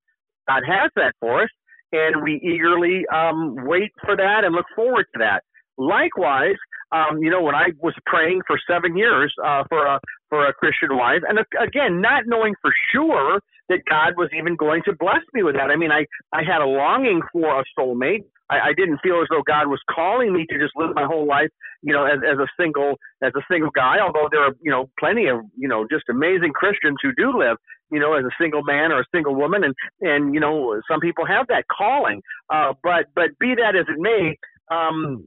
God 0.47 0.63
has 0.67 0.91
that 0.95 1.13
for 1.19 1.44
us, 1.44 1.50
and 1.91 2.21
we 2.21 2.39
eagerly 2.44 3.05
um, 3.13 3.55
wait 3.65 3.91
for 4.03 4.15
that 4.15 4.44
and 4.44 4.53
look 4.53 4.65
forward 4.75 5.05
to 5.13 5.19
that. 5.19 5.44
Likewise, 5.77 6.55
um, 6.91 7.17
you 7.19 7.29
know, 7.29 7.41
when 7.41 7.56
I 7.56 7.69
was 7.81 7.95
praying 8.06 8.41
for 8.45 8.59
seven 8.69 8.95
years 8.95 9.33
uh, 9.44 9.63
for 9.69 9.85
a 9.85 9.99
for 10.29 10.47
a 10.47 10.53
Christian 10.53 10.95
wife, 10.95 11.21
and 11.27 11.39
again, 11.59 12.01
not 12.01 12.23
knowing 12.27 12.53
for 12.61 12.71
sure 12.91 13.39
that 13.69 13.80
God 13.89 14.13
was 14.18 14.30
even 14.38 14.56
going 14.56 14.81
to 14.86 14.94
bless 14.94 15.21
me 15.33 15.44
with 15.44 15.56
that. 15.56 15.71
I 15.71 15.75
mean, 15.75 15.92
I 15.92 16.06
I 16.31 16.44
had 16.44 16.62
a 16.62 16.68
longing 16.68 17.21
for 17.31 17.60
a 17.60 17.63
soulmate. 17.77 18.25
I, 18.50 18.69
I 18.69 18.74
didn't 18.75 19.00
feel 19.01 19.21
as 19.21 19.27
though 19.30 19.44
God 19.45 19.68
was 19.68 19.80
calling 19.89 20.33
me 20.33 20.45
to 20.50 20.60
just 20.60 20.74
live 20.75 20.94
my 20.94 21.06
whole 21.06 21.25
life, 21.25 21.50
you 21.81 21.94
know, 21.94 22.06
as, 22.06 22.19
as 22.30 22.38
a 22.39 22.48
single 22.60 22.95
as 23.24 23.31
a 23.36 23.42
single 23.50 23.71
guy. 23.71 23.98
Although 24.00 24.27
there 24.31 24.42
are 24.42 24.54
you 24.62 24.71
know 24.71 24.89
plenty 25.00 25.27
of 25.27 25.39
you 25.57 25.68
know 25.68 25.88
just 25.89 26.04
amazing 26.10 26.51
Christians 26.54 26.98
who 27.01 27.13
do 27.15 27.38
live 27.38 27.57
you 27.92 28.00
know, 28.00 28.13
as 28.15 28.25
a 28.25 28.31
single 28.42 28.63
man 28.63 28.92
or 28.92 29.01
a 29.01 29.06
single 29.13 29.36
woman, 29.36 29.63
and 29.63 29.75
and 30.01 30.33
you 30.33 30.39
know, 30.39 30.81
some 30.89 31.00
people 31.00 31.25
have 31.27 31.48
that 31.48 31.66
calling. 31.68 32.21
Uh, 32.50 32.74
but 32.81 33.06
but 33.16 33.38
be 33.39 33.54
that 33.56 33.75
as 33.75 33.86
it 33.88 34.00
may, 34.00 34.36
um, 34.71 35.24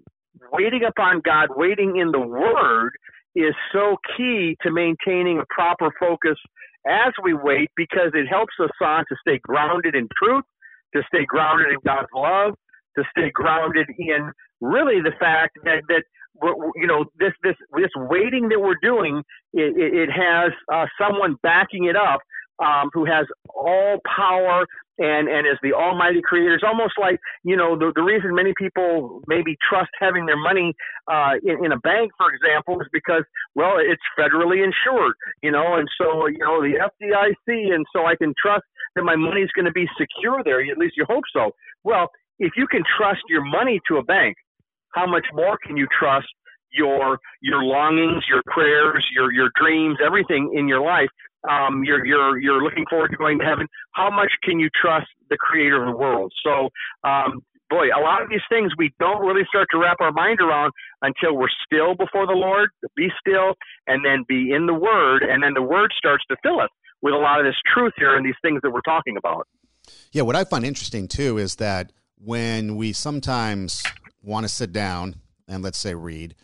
waiting 0.52 0.82
upon 0.84 1.20
God, 1.24 1.50
waiting 1.54 1.96
in 1.96 2.10
the 2.10 2.20
Word 2.20 2.90
is 3.36 3.54
so 3.72 3.96
key 4.16 4.56
to 4.62 4.72
maintaining 4.72 5.38
a 5.38 5.44
proper 5.48 5.92
focus 6.00 6.36
as 6.88 7.12
we 7.22 7.34
wait 7.34 7.70
because 7.76 8.10
it 8.14 8.26
helps 8.26 8.54
us 8.62 8.70
on 8.82 9.04
to 9.08 9.16
stay 9.20 9.38
grounded 9.42 9.94
in 9.94 10.08
truth, 10.16 10.44
to 10.94 11.02
stay 11.08 11.24
grounded 11.26 11.68
in 11.72 11.78
God's 11.84 12.08
love, 12.14 12.54
to 12.96 13.04
stay 13.16 13.30
grounded 13.30 13.86
in 13.98 14.30
really 14.60 15.00
the 15.02 15.12
fact 15.18 15.58
that 15.64 15.82
that 15.88 16.04
you 16.76 16.86
know 16.86 17.04
this 17.18 17.32
this 17.42 17.56
this 17.76 17.90
waiting 17.96 18.48
that 18.48 18.60
we're 18.60 18.78
doing 18.82 19.22
it, 19.52 19.74
it 19.76 20.10
has 20.10 20.52
uh, 20.72 20.86
someone 21.00 21.36
backing 21.42 21.84
it 21.84 21.96
up 21.96 22.20
um, 22.58 22.90
who 22.92 23.04
has 23.04 23.26
all 23.54 23.98
power 24.06 24.64
and 24.98 25.28
and 25.28 25.46
as 25.46 25.58
the 25.62 25.72
almighty 25.72 26.20
creator. 26.22 26.54
It's 26.54 26.64
almost 26.66 26.94
like 27.00 27.20
you 27.44 27.56
know 27.56 27.76
the 27.78 27.92
the 27.94 28.02
reason 28.02 28.34
many 28.34 28.52
people 28.56 29.22
maybe 29.26 29.56
trust 29.68 29.90
having 29.98 30.26
their 30.26 30.36
money 30.36 30.74
uh, 31.10 31.34
in, 31.44 31.64
in 31.64 31.72
a 31.72 31.78
bank, 31.78 32.12
for 32.16 32.32
example, 32.32 32.80
is 32.80 32.88
because 32.92 33.24
well 33.54 33.76
it's 33.78 34.02
federally 34.18 34.64
insured, 34.64 35.14
you 35.42 35.50
know, 35.50 35.76
and 35.76 35.88
so 35.98 36.26
you 36.26 36.38
know 36.38 36.62
the 36.62 36.78
FDIC, 36.80 37.74
and 37.74 37.84
so 37.94 38.06
I 38.06 38.16
can 38.16 38.32
trust 38.40 38.64
that 38.94 39.02
my 39.02 39.16
money 39.16 39.42
is 39.42 39.50
going 39.54 39.66
to 39.66 39.72
be 39.72 39.86
secure 39.98 40.42
there. 40.44 40.60
At 40.60 40.78
least 40.78 40.96
you 40.96 41.04
hope 41.08 41.24
so. 41.32 41.52
Well, 41.84 42.08
if 42.38 42.52
you 42.56 42.66
can 42.66 42.82
trust 42.96 43.20
your 43.28 43.44
money 43.44 43.80
to 43.88 43.96
a 43.96 44.02
bank, 44.02 44.36
how 44.94 45.06
much 45.06 45.26
more 45.32 45.58
can 45.64 45.76
you 45.76 45.86
trust 45.98 46.28
your 46.72 47.18
your 47.42 47.62
longings, 47.62 48.24
your 48.28 48.42
prayers, 48.46 49.04
your 49.14 49.32
your 49.32 49.50
dreams, 49.60 49.98
everything 50.04 50.52
in 50.54 50.68
your 50.68 50.80
life 50.80 51.08
um, 51.48 51.84
you're 51.84 52.04
you're 52.04 52.38
you're 52.38 52.62
looking 52.62 52.84
forward 52.88 53.10
to 53.10 53.16
going 53.16 53.38
to 53.38 53.44
heaven. 53.44 53.66
How 53.92 54.10
much 54.10 54.32
can 54.42 54.58
you 54.58 54.68
trust 54.80 55.08
the 55.30 55.36
Creator 55.36 55.84
of 55.84 55.92
the 55.92 55.96
world? 55.96 56.32
So, 56.44 56.68
um, 57.08 57.42
boy, 57.70 57.86
a 57.96 58.00
lot 58.00 58.22
of 58.22 58.28
these 58.28 58.44
things 58.48 58.72
we 58.76 58.92
don't 58.98 59.24
really 59.24 59.44
start 59.48 59.68
to 59.72 59.78
wrap 59.78 59.98
our 60.00 60.12
mind 60.12 60.40
around 60.40 60.72
until 61.02 61.36
we're 61.36 61.54
still 61.64 61.94
before 61.94 62.26
the 62.26 62.32
Lord. 62.32 62.70
Be 62.96 63.08
still, 63.20 63.54
and 63.86 64.04
then 64.04 64.24
be 64.28 64.52
in 64.52 64.66
the 64.66 64.74
Word, 64.74 65.22
and 65.22 65.42
then 65.42 65.54
the 65.54 65.62
Word 65.62 65.92
starts 65.96 66.24
to 66.30 66.36
fill 66.42 66.60
us 66.60 66.70
with 67.02 67.14
a 67.14 67.18
lot 67.18 67.40
of 67.40 67.46
this 67.46 67.56
truth 67.72 67.92
here 67.96 68.16
and 68.16 68.24
these 68.24 68.34
things 68.42 68.60
that 68.62 68.70
we're 68.70 68.80
talking 68.80 69.16
about. 69.16 69.46
Yeah, 70.12 70.22
what 70.22 70.36
I 70.36 70.44
find 70.44 70.64
interesting 70.64 71.08
too 71.08 71.38
is 71.38 71.56
that 71.56 71.92
when 72.18 72.76
we 72.76 72.92
sometimes 72.92 73.82
want 74.22 74.44
to 74.44 74.48
sit 74.48 74.72
down 74.72 75.16
and 75.46 75.62
let's 75.62 75.78
say 75.78 75.94
read 75.94 76.34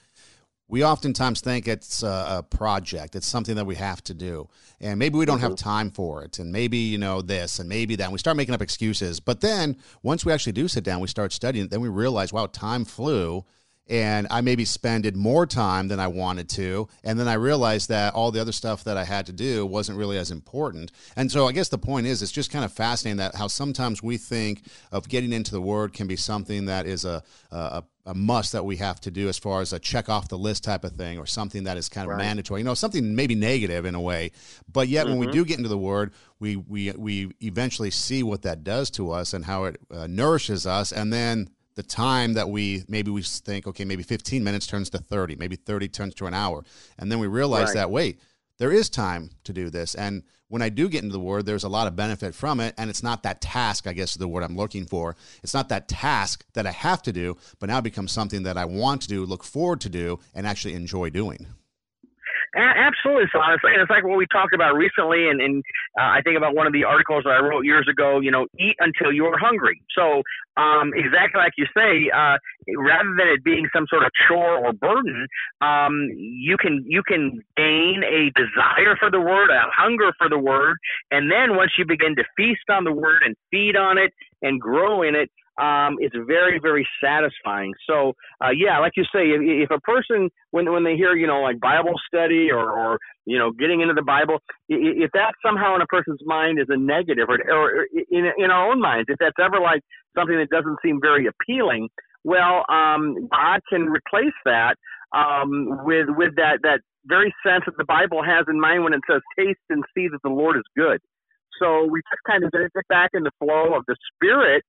we 0.72 0.82
oftentimes 0.82 1.42
think 1.42 1.68
it's 1.68 2.02
a, 2.02 2.44
project 2.50 3.14
it's 3.14 3.26
something 3.26 3.56
that 3.56 3.66
we 3.66 3.76
have 3.76 4.02
to 4.02 4.14
do 4.14 4.48
and 4.80 4.98
maybe 4.98 5.16
we 5.16 5.26
don't 5.26 5.36
mm-hmm. 5.36 5.48
have 5.48 5.56
time 5.56 5.90
for 5.90 6.24
it 6.24 6.38
and 6.38 6.50
maybe 6.50 6.78
you 6.78 6.98
know 6.98 7.20
this 7.20 7.58
and 7.58 7.68
maybe 7.68 7.94
that 7.94 8.04
and 8.04 8.12
we 8.12 8.18
start 8.18 8.36
making 8.36 8.54
up 8.54 8.62
excuses 8.62 9.20
but 9.20 9.42
then 9.42 9.76
once 10.02 10.24
we 10.24 10.32
actually 10.32 10.52
do 10.52 10.66
sit 10.66 10.82
down 10.82 10.98
we 10.98 11.06
start 11.06 11.30
studying 11.32 11.68
then 11.68 11.80
we 11.80 11.88
realize 11.88 12.32
wow 12.32 12.46
time 12.46 12.84
flew 12.84 13.44
and 13.88 14.26
I 14.30 14.40
maybe 14.40 14.64
spended 14.64 15.16
more 15.16 15.44
time 15.44 15.88
than 15.88 15.98
I 15.98 16.06
wanted 16.06 16.48
to. 16.50 16.88
And 17.02 17.18
then 17.18 17.26
I 17.26 17.34
realized 17.34 17.88
that 17.88 18.14
all 18.14 18.30
the 18.30 18.40
other 18.40 18.52
stuff 18.52 18.84
that 18.84 18.96
I 18.96 19.04
had 19.04 19.26
to 19.26 19.32
do 19.32 19.66
wasn't 19.66 19.98
really 19.98 20.16
as 20.16 20.30
important. 20.30 20.92
And 21.16 21.30
so 21.30 21.48
I 21.48 21.52
guess 21.52 21.68
the 21.68 21.78
point 21.78 22.06
is, 22.06 22.22
it's 22.22 22.32
just 22.32 22.52
kind 22.52 22.64
of 22.64 22.72
fascinating 22.72 23.18
that 23.18 23.34
how 23.34 23.48
sometimes 23.48 24.02
we 24.02 24.18
think 24.18 24.62
of 24.92 25.08
getting 25.08 25.32
into 25.32 25.50
the 25.50 25.60
Word 25.60 25.92
can 25.92 26.06
be 26.06 26.16
something 26.16 26.66
that 26.66 26.86
is 26.86 27.04
a, 27.04 27.22
a 27.50 27.82
a 28.04 28.14
must 28.14 28.52
that 28.52 28.64
we 28.64 28.76
have 28.76 29.00
to 29.00 29.10
do 29.10 29.28
as 29.28 29.38
far 29.38 29.60
as 29.60 29.72
a 29.72 29.78
check 29.78 30.08
off 30.08 30.28
the 30.28 30.38
list 30.38 30.64
type 30.64 30.84
of 30.84 30.92
thing 30.92 31.18
or 31.18 31.26
something 31.26 31.64
that 31.64 31.76
is 31.76 31.88
kind 31.88 32.04
of 32.04 32.16
right. 32.16 32.24
mandatory 32.24 32.60
you 32.60 32.64
know 32.64 32.74
something 32.74 33.14
maybe 33.14 33.34
negative 33.34 33.84
in 33.84 33.94
a 33.94 34.00
way 34.00 34.30
but 34.70 34.88
yet 34.88 35.02
mm-hmm. 35.02 35.10
when 35.10 35.18
we 35.20 35.26
mm-hmm. 35.26 35.34
do 35.34 35.44
get 35.44 35.56
into 35.58 35.68
the 35.68 35.78
word 35.78 36.12
we 36.40 36.56
we 36.56 36.90
we 36.92 37.30
eventually 37.40 37.90
see 37.90 38.22
what 38.22 38.42
that 38.42 38.64
does 38.64 38.90
to 38.90 39.10
us 39.12 39.32
and 39.32 39.44
how 39.44 39.64
it 39.64 39.76
uh, 39.92 40.06
nourishes 40.08 40.66
us 40.66 40.90
and 40.90 41.12
then 41.12 41.48
the 41.74 41.82
time 41.82 42.34
that 42.34 42.48
we 42.48 42.82
maybe 42.88 43.10
we 43.10 43.22
think 43.22 43.66
okay 43.66 43.84
maybe 43.84 44.02
15 44.02 44.42
minutes 44.42 44.66
turns 44.66 44.90
to 44.90 44.98
30 44.98 45.36
maybe 45.36 45.56
30 45.56 45.88
turns 45.88 46.14
to 46.14 46.26
an 46.26 46.34
hour 46.34 46.64
and 46.98 47.10
then 47.10 47.20
we 47.20 47.28
realize 47.28 47.68
right. 47.68 47.74
that 47.74 47.90
wait 47.90 48.18
there 48.58 48.72
is 48.72 48.88
time 48.88 49.30
to 49.44 49.52
do 49.52 49.70
this. 49.70 49.94
And 49.94 50.22
when 50.48 50.62
I 50.62 50.68
do 50.68 50.88
get 50.88 51.02
into 51.02 51.14
the 51.14 51.20
word, 51.20 51.46
there's 51.46 51.64
a 51.64 51.68
lot 51.68 51.86
of 51.86 51.96
benefit 51.96 52.34
from 52.34 52.60
it. 52.60 52.74
And 52.76 52.90
it's 52.90 53.02
not 53.02 53.22
that 53.22 53.40
task, 53.40 53.86
I 53.86 53.92
guess 53.92 54.10
is 54.10 54.16
the 54.16 54.28
word 54.28 54.44
I'm 54.44 54.56
looking 54.56 54.84
for. 54.84 55.16
It's 55.42 55.54
not 55.54 55.70
that 55.70 55.88
task 55.88 56.44
that 56.52 56.66
I 56.66 56.72
have 56.72 57.02
to 57.02 57.12
do, 57.12 57.36
but 57.58 57.68
now 57.68 57.80
becomes 57.80 58.12
something 58.12 58.42
that 58.42 58.58
I 58.58 58.66
want 58.66 59.02
to 59.02 59.08
do, 59.08 59.24
look 59.24 59.44
forward 59.44 59.80
to 59.82 59.88
do, 59.88 60.18
and 60.34 60.46
actually 60.46 60.74
enjoy 60.74 61.10
doing. 61.10 61.46
Absolutely, 62.54 63.24
so 63.32 63.38
like, 63.38 63.60
it's 63.64 63.88
like 63.88 64.04
what 64.04 64.18
we 64.18 64.26
talked 64.30 64.54
about 64.54 64.74
recently, 64.76 65.28
and, 65.30 65.40
and 65.40 65.64
uh, 65.98 66.04
I 66.04 66.20
think 66.22 66.36
about 66.36 66.54
one 66.54 66.66
of 66.66 66.74
the 66.74 66.84
articles 66.84 67.24
that 67.24 67.30
I 67.30 67.40
wrote 67.40 67.64
years 67.64 67.88
ago. 67.90 68.20
You 68.20 68.30
know, 68.30 68.46
eat 68.58 68.76
until 68.78 69.10
you're 69.10 69.38
hungry. 69.38 69.80
So 69.96 70.22
um, 70.58 70.92
exactly 70.94 71.40
like 71.40 71.54
you 71.56 71.64
say, 71.74 72.10
uh, 72.12 72.36
rather 72.76 73.16
than 73.16 73.28
it 73.28 73.42
being 73.42 73.66
some 73.74 73.86
sort 73.88 74.02
of 74.04 74.10
chore 74.28 74.58
or 74.66 74.72
burden, 74.74 75.26
um, 75.62 76.08
you 76.14 76.58
can 76.58 76.84
you 76.86 77.02
can 77.02 77.40
gain 77.56 78.02
a 78.04 78.30
desire 78.36 78.96
for 79.00 79.10
the 79.10 79.20
word, 79.20 79.48
a 79.48 79.62
hunger 79.74 80.12
for 80.18 80.28
the 80.28 80.38
word, 80.38 80.76
and 81.10 81.30
then 81.30 81.56
once 81.56 81.72
you 81.78 81.86
begin 81.86 82.14
to 82.16 82.24
feast 82.36 82.68
on 82.68 82.84
the 82.84 82.92
word 82.92 83.22
and 83.24 83.34
feed 83.50 83.76
on 83.76 83.96
it 83.96 84.12
and 84.42 84.60
grow 84.60 85.00
in 85.02 85.14
it, 85.14 85.30
um, 85.60 85.96
it's 86.00 86.16
very, 86.26 86.58
very 86.58 86.86
satisfying. 87.02 87.72
So, 87.86 88.14
uh, 88.42 88.50
yeah, 88.56 88.78
like 88.78 88.92
you 88.96 89.04
say, 89.04 89.28
if, 89.28 89.40
if, 89.42 89.70
a 89.70 89.80
person, 89.80 90.30
when 90.50 90.70
when 90.72 90.84
they 90.84 90.96
hear, 90.96 91.14
you 91.14 91.26
know, 91.26 91.40
like 91.40 91.60
Bible 91.60 91.92
study 92.06 92.48
or, 92.50 92.70
or 92.70 92.98
you 93.26 93.38
know, 93.38 93.52
getting 93.52 93.82
into 93.82 93.94
the 93.94 94.02
Bible, 94.02 94.38
if 94.68 95.10
that 95.12 95.34
somehow 95.44 95.74
in 95.74 95.82
a 95.82 95.86
person's 95.86 96.20
mind 96.24 96.58
is 96.58 96.66
a 96.70 96.76
negative, 96.76 97.28
or, 97.28 97.38
or 97.52 97.86
in 98.10 98.24
in 98.38 98.50
our 98.50 98.70
own 98.70 98.80
minds, 98.80 99.06
if 99.08 99.16
that's 99.20 99.36
ever 99.38 99.60
like 99.60 99.82
something 100.16 100.36
that 100.36 100.48
doesn't 100.48 100.78
seem 100.82 101.00
very 101.02 101.26
appealing, 101.26 101.88
well, 102.24 102.64
um, 102.70 103.28
God 103.30 103.60
can 103.68 103.90
replace 103.90 104.36
that 104.46 104.76
um, 105.14 105.84
with 105.84 106.06
with 106.16 106.34
that 106.36 106.60
that 106.62 106.80
very 107.04 107.34
sense 107.44 107.64
that 107.66 107.76
the 107.76 107.84
Bible 107.84 108.22
has 108.24 108.46
in 108.48 108.58
mind 108.58 108.84
when 108.84 108.94
it 108.94 109.00
says, 109.10 109.20
"Taste 109.38 109.60
and 109.68 109.84
see 109.94 110.08
that 110.08 110.20
the 110.24 110.30
Lord 110.30 110.56
is 110.56 110.64
good." 110.76 111.00
So 111.60 111.84
we 111.84 112.00
just 112.00 112.22
kind 112.26 112.42
of 112.42 112.50
get 112.50 112.88
back 112.88 113.10
in 113.12 113.22
the 113.22 113.30
flow 113.38 113.74
of 113.74 113.84
the 113.86 113.96
Spirit 114.14 114.64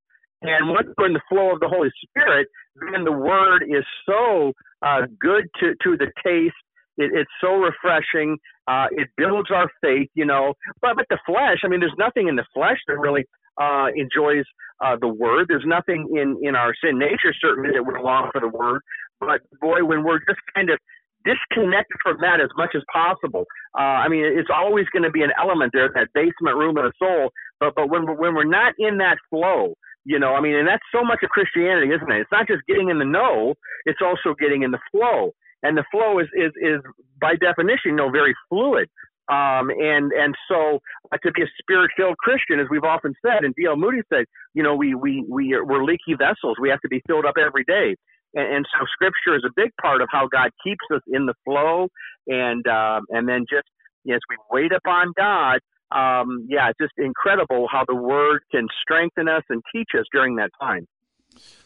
and 0.48 0.68
once 0.68 0.88
we're 0.98 1.06
in 1.06 1.12
the 1.12 1.22
flow 1.28 1.52
of 1.52 1.60
the 1.60 1.68
Holy 1.68 1.90
Spirit, 2.08 2.48
then 2.92 3.04
the 3.04 3.12
Word 3.12 3.62
is 3.62 3.84
so 4.06 4.52
uh, 4.82 5.02
good 5.18 5.44
to, 5.60 5.74
to 5.82 5.96
the 5.96 6.10
taste. 6.24 6.54
It, 6.96 7.10
it's 7.12 7.30
so 7.40 7.56
refreshing. 7.56 8.38
Uh, 8.66 8.86
it 8.92 9.08
builds 9.16 9.50
our 9.50 9.70
faith, 9.82 10.08
you 10.14 10.24
know. 10.24 10.54
But 10.80 10.96
but 10.96 11.06
the 11.10 11.18
flesh, 11.26 11.58
I 11.64 11.68
mean, 11.68 11.80
there's 11.80 11.94
nothing 11.98 12.28
in 12.28 12.36
the 12.36 12.46
flesh 12.54 12.78
that 12.86 12.98
really 12.98 13.24
uh, 13.60 13.88
enjoys 13.96 14.44
uh, 14.84 14.96
the 15.00 15.08
Word. 15.08 15.46
There's 15.48 15.66
nothing 15.66 16.08
in 16.16 16.38
in 16.46 16.54
our 16.54 16.74
sin 16.82 16.98
nature 16.98 17.34
certainly 17.40 17.70
that 17.74 17.84
would 17.84 18.00
long 18.00 18.30
for 18.32 18.40
the 18.40 18.48
Word. 18.48 18.82
But 19.20 19.40
boy, 19.60 19.84
when 19.84 20.04
we're 20.04 20.18
just 20.20 20.40
kind 20.54 20.70
of 20.70 20.78
disconnected 21.24 21.96
from 22.02 22.18
that 22.20 22.40
as 22.40 22.50
much 22.56 22.74
as 22.76 22.82
possible. 22.92 23.44
Uh, 23.76 24.04
I 24.04 24.08
mean, 24.08 24.24
it's 24.24 24.50
always 24.54 24.86
going 24.92 25.02
to 25.04 25.10
be 25.10 25.22
an 25.22 25.32
element 25.40 25.72
there, 25.72 25.90
that 25.94 26.08
basement 26.14 26.56
room 26.56 26.76
of 26.76 26.84
the 26.84 26.92
soul. 26.98 27.30
But 27.60 27.74
but 27.74 27.88
when 27.90 28.06
when 28.06 28.34
we're 28.34 28.44
not 28.44 28.74
in 28.78 28.98
that 28.98 29.18
flow, 29.30 29.74
you 30.04 30.18
know, 30.18 30.34
I 30.34 30.40
mean, 30.40 30.54
and 30.54 30.68
that's 30.68 30.84
so 30.92 31.02
much 31.02 31.20
of 31.22 31.30
Christianity, 31.30 31.88
isn't 31.88 32.10
it? 32.10 32.20
It's 32.20 32.32
not 32.32 32.46
just 32.46 32.62
getting 32.66 32.90
in 32.90 32.98
the 32.98 33.04
know; 33.04 33.54
it's 33.86 34.00
also 34.04 34.34
getting 34.38 34.62
in 34.62 34.70
the 34.70 34.80
flow. 34.92 35.32
And 35.62 35.76
the 35.76 35.84
flow 35.90 36.18
is 36.18 36.28
is 36.34 36.52
is 36.60 36.80
by 37.20 37.34
definition, 37.36 37.92
you 37.92 37.96
know, 37.96 38.10
very 38.10 38.34
fluid. 38.48 38.88
Um, 39.28 39.70
and 39.70 40.12
and 40.12 40.34
so 40.48 40.80
uh, 41.10 41.16
to 41.24 41.32
be 41.32 41.42
a 41.42 41.46
spirit-filled 41.58 42.18
Christian, 42.18 42.60
as 42.60 42.66
we've 42.70 42.84
often 42.84 43.14
said, 43.24 43.44
and 43.44 43.54
D.L. 43.54 43.76
Moody 43.76 44.02
said, 44.12 44.26
you 44.52 44.62
know, 44.62 44.76
we 44.76 44.94
we 44.94 45.24
we 45.28 45.54
are, 45.54 45.64
we're 45.64 45.82
leaky 45.82 46.14
vessels. 46.18 46.58
We 46.60 46.68
have 46.68 46.80
to 46.82 46.88
be 46.88 47.00
filled 47.06 47.24
up 47.24 47.36
every 47.40 47.64
day. 47.64 47.96
And, 48.34 48.56
and 48.56 48.66
so 48.72 48.84
Scripture 48.92 49.36
is 49.36 49.44
a 49.46 49.52
big 49.56 49.70
part 49.80 50.02
of 50.02 50.08
how 50.12 50.28
God 50.28 50.50
keeps 50.62 50.84
us 50.94 51.00
in 51.06 51.24
the 51.24 51.34
flow, 51.46 51.88
and 52.26 52.66
uh, 52.68 53.00
and 53.08 53.26
then 53.26 53.46
just 53.48 53.68
as 54.12 54.20
we 54.28 54.36
wait 54.50 54.72
upon 54.72 55.14
God, 55.16 55.60
um, 55.94 56.46
yeah, 56.48 56.68
it's 56.68 56.78
just 56.80 56.92
incredible 56.98 57.68
how 57.70 57.84
the 57.86 57.94
word 57.94 58.42
can 58.50 58.66
strengthen 58.82 59.28
us 59.28 59.42
and 59.48 59.62
teach 59.72 59.90
us 59.98 60.04
during 60.12 60.36
that 60.36 60.50
time. 60.60 60.86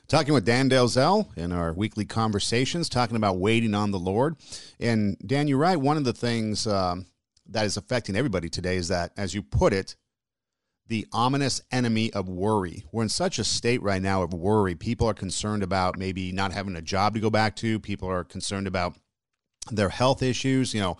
Talking 0.07 0.33
with 0.33 0.45
Dan 0.45 0.71
Delzell 0.71 1.37
in 1.37 1.53
our 1.53 1.73
weekly 1.73 2.05
conversations, 2.05 2.89
talking 2.89 3.17
about 3.17 3.39
waiting 3.39 3.75
on 3.75 3.91
the 3.91 3.99
Lord. 3.99 4.37
And 4.81 5.17
Dan, 5.27 5.49
you're 5.49 5.59
right. 5.59 5.77
One 5.77 5.97
of 5.97 6.05
the 6.05 6.15
things 6.15 6.67
um, 6.67 7.07
that 7.47 7.67
is 7.67 7.77
affecting 7.77 8.17
everybody 8.17 8.49
today 8.49 8.77
is 8.77 8.89
that, 8.89 9.13
as 9.17 9.35
you 9.35 9.43
put 9.43 9.73
it, 9.73 9.97
the 10.87 11.07
ominous 11.13 11.61
enemy 11.71 12.11
of 12.15 12.29
worry. 12.29 12.85
We're 12.91 13.03
in 13.03 13.11
such 13.11 13.39
a 13.39 13.45
state 13.45 13.83
right 13.83 14.01
now 14.01 14.23
of 14.23 14.33
worry. 14.33 14.75
People 14.75 15.07
are 15.07 15.15
concerned 15.15 15.63
about 15.63 15.99
maybe 15.99 16.33
not 16.33 16.53
having 16.53 16.77
a 16.77 16.83
job 16.83 17.15
to 17.15 17.21
go 17.21 17.29
back 17.29 17.57
to. 17.57 17.79
People 17.79 18.09
are 18.09 18.25
concerned 18.25 18.67
about 18.67 18.97
their 19.71 19.91
health 19.91 20.23
issues. 20.23 20.73
You 20.73 20.81
know, 20.81 20.97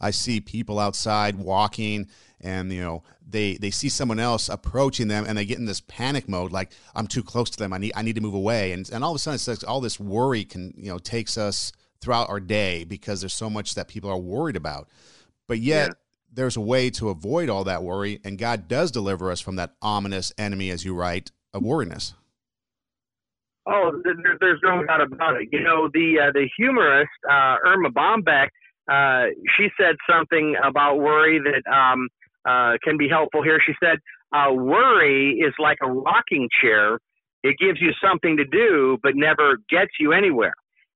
I 0.00 0.12
see 0.12 0.40
people 0.40 0.78
outside 0.78 1.36
walking 1.36 2.08
and 2.42 2.72
you 2.72 2.80
know 2.80 3.02
they 3.28 3.54
they 3.54 3.70
see 3.70 3.88
someone 3.88 4.18
else 4.18 4.48
approaching 4.48 5.08
them 5.08 5.24
and 5.26 5.38
they 5.38 5.44
get 5.44 5.58
in 5.58 5.66
this 5.66 5.80
panic 5.80 6.28
mode 6.28 6.52
like 6.52 6.72
i'm 6.94 7.06
too 7.06 7.22
close 7.22 7.50
to 7.50 7.58
them 7.58 7.72
i 7.72 7.78
need 7.78 7.92
i 7.94 8.02
need 8.02 8.14
to 8.14 8.20
move 8.20 8.34
away 8.34 8.72
and 8.72 8.90
and 8.90 9.04
all 9.04 9.10
of 9.10 9.16
a 9.16 9.18
sudden 9.18 9.34
it's 9.34 9.48
like 9.48 9.68
all 9.68 9.80
this 9.80 9.98
worry 9.98 10.44
can 10.44 10.72
you 10.76 10.90
know 10.90 10.98
takes 10.98 11.38
us 11.38 11.72
throughout 12.00 12.28
our 12.28 12.40
day 12.40 12.84
because 12.84 13.20
there's 13.20 13.34
so 13.34 13.48
much 13.48 13.74
that 13.74 13.88
people 13.88 14.10
are 14.10 14.18
worried 14.18 14.56
about 14.56 14.88
but 15.46 15.58
yet 15.58 15.88
yeah. 15.88 15.94
there's 16.32 16.56
a 16.56 16.60
way 16.60 16.90
to 16.90 17.08
avoid 17.08 17.48
all 17.48 17.64
that 17.64 17.82
worry 17.82 18.20
and 18.24 18.38
god 18.38 18.68
does 18.68 18.90
deliver 18.90 19.30
us 19.30 19.40
from 19.40 19.56
that 19.56 19.74
ominous 19.80 20.32
enemy 20.36 20.70
as 20.70 20.84
you 20.84 20.94
write 20.94 21.30
of 21.54 21.62
worriness 21.62 22.14
Oh, 23.64 23.92
there's 24.02 24.58
no 24.64 24.84
doubt 24.84 25.02
about 25.02 25.40
it. 25.40 25.48
You 25.52 25.60
know, 25.60 25.88
the 25.94 26.18
uh, 26.18 26.32
the 26.32 26.48
humorist 26.56 27.10
uh, 27.30 27.58
Erma 27.64 27.90
Bombeck, 27.90 28.48
uh, 28.90 29.26
she 29.56 29.68
said 29.78 29.94
something 30.10 30.56
about 30.64 30.98
worry 30.98 31.38
that 31.38 31.62
um, 31.72 32.08
uh, 32.48 32.76
can 32.82 32.96
be 32.96 33.08
helpful 33.08 33.42
here. 33.42 33.60
She 33.64 33.72
said, 33.82 33.98
uh, 34.34 34.52
worry 34.52 35.38
is 35.40 35.52
like 35.58 35.78
a 35.82 35.90
rocking 35.90 36.48
chair. 36.60 36.98
It 37.42 37.56
gives 37.58 37.80
you 37.80 37.90
something 38.02 38.36
to 38.36 38.44
do, 38.44 38.98
but 39.02 39.12
never 39.14 39.58
gets 39.68 39.92
you 39.98 40.12
anywhere. 40.12 40.54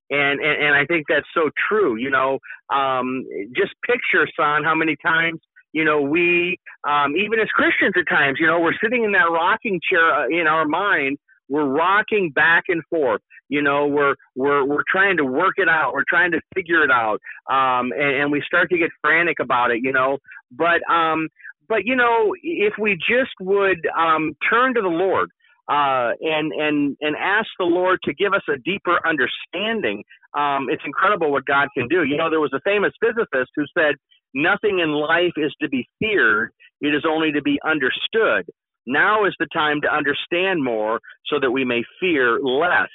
And, 0.09 0.39
and, 0.39 0.63
and 0.63 0.75
I 0.75 0.85
think 0.85 1.05
that's 1.09 1.27
so 1.33 1.49
true. 1.67 1.97
You 1.97 2.09
know, 2.09 2.39
um, 2.73 3.25
just 3.55 3.73
picture, 3.85 4.27
son, 4.39 4.63
how 4.63 4.73
many 4.73 4.95
times, 5.05 5.39
you 5.73 5.83
know, 5.83 6.01
we, 6.01 6.57
um, 6.87 7.15
even 7.17 7.39
as 7.39 7.47
Christians 7.49 7.93
at 7.97 8.07
times, 8.09 8.37
you 8.39 8.47
know, 8.47 8.59
we're 8.59 8.77
sitting 8.81 9.03
in 9.03 9.11
that 9.11 9.29
rocking 9.29 9.79
chair 9.89 10.13
uh, 10.13 10.27
in 10.27 10.47
our 10.47 10.65
mind 10.65 11.17
we're 11.49 11.65
rocking 11.65 12.31
back 12.31 12.65
and 12.67 12.83
forth. 12.89 13.21
You 13.49 13.61
know, 13.61 13.87
we're 13.87 14.15
we're 14.35 14.65
we're 14.65 14.83
trying 14.89 15.15
to 15.17 15.25
work 15.25 15.53
it 15.55 15.69
out. 15.69 15.93
We're 15.93 16.03
trying 16.07 16.31
to 16.31 16.41
figure 16.53 16.83
it 16.83 16.91
out, 16.91 17.21
um, 17.49 17.93
and, 17.93 18.21
and 18.21 18.31
we 18.31 18.43
start 18.45 18.69
to 18.71 18.77
get 18.77 18.89
frantic 19.01 19.39
about 19.39 19.71
it. 19.71 19.79
You 19.81 19.93
know, 19.93 20.17
but 20.51 20.81
um, 20.91 21.27
but 21.67 21.85
you 21.85 21.95
know, 21.95 22.33
if 22.41 22.73
we 22.79 22.95
just 22.95 23.31
would 23.41 23.79
um, 23.97 24.35
turn 24.49 24.73
to 24.75 24.81
the 24.81 24.87
Lord 24.87 25.29
uh, 25.69 26.11
and 26.21 26.51
and 26.53 26.97
and 27.01 27.15
ask 27.15 27.47
the 27.59 27.65
Lord 27.65 27.99
to 28.05 28.13
give 28.13 28.33
us 28.33 28.43
a 28.49 28.57
deeper 28.59 28.99
understanding, 29.05 30.03
um, 30.37 30.67
it's 30.69 30.83
incredible 30.85 31.31
what 31.31 31.45
God 31.45 31.67
can 31.77 31.87
do. 31.87 32.03
You 32.03 32.17
know, 32.17 32.29
there 32.29 32.39
was 32.39 32.53
a 32.53 32.61
famous 32.63 32.93
physicist 33.01 33.51
who 33.55 33.65
said, 33.77 33.95
"Nothing 34.33 34.79
in 34.79 34.91
life 34.91 35.33
is 35.37 35.53
to 35.61 35.69
be 35.69 35.87
feared; 35.99 36.51
it 36.81 36.93
is 36.93 37.03
only 37.07 37.31
to 37.33 37.41
be 37.41 37.59
understood." 37.65 38.45
Now 38.89 39.25
is 39.25 39.35
the 39.37 39.47
time 39.51 39.81
to 39.81 39.93
understand 39.93 40.63
more 40.63 41.01
so 41.25 41.39
that 41.41 41.51
we 41.51 41.65
may 41.65 41.83
fear 41.99 42.39
less. 42.39 42.87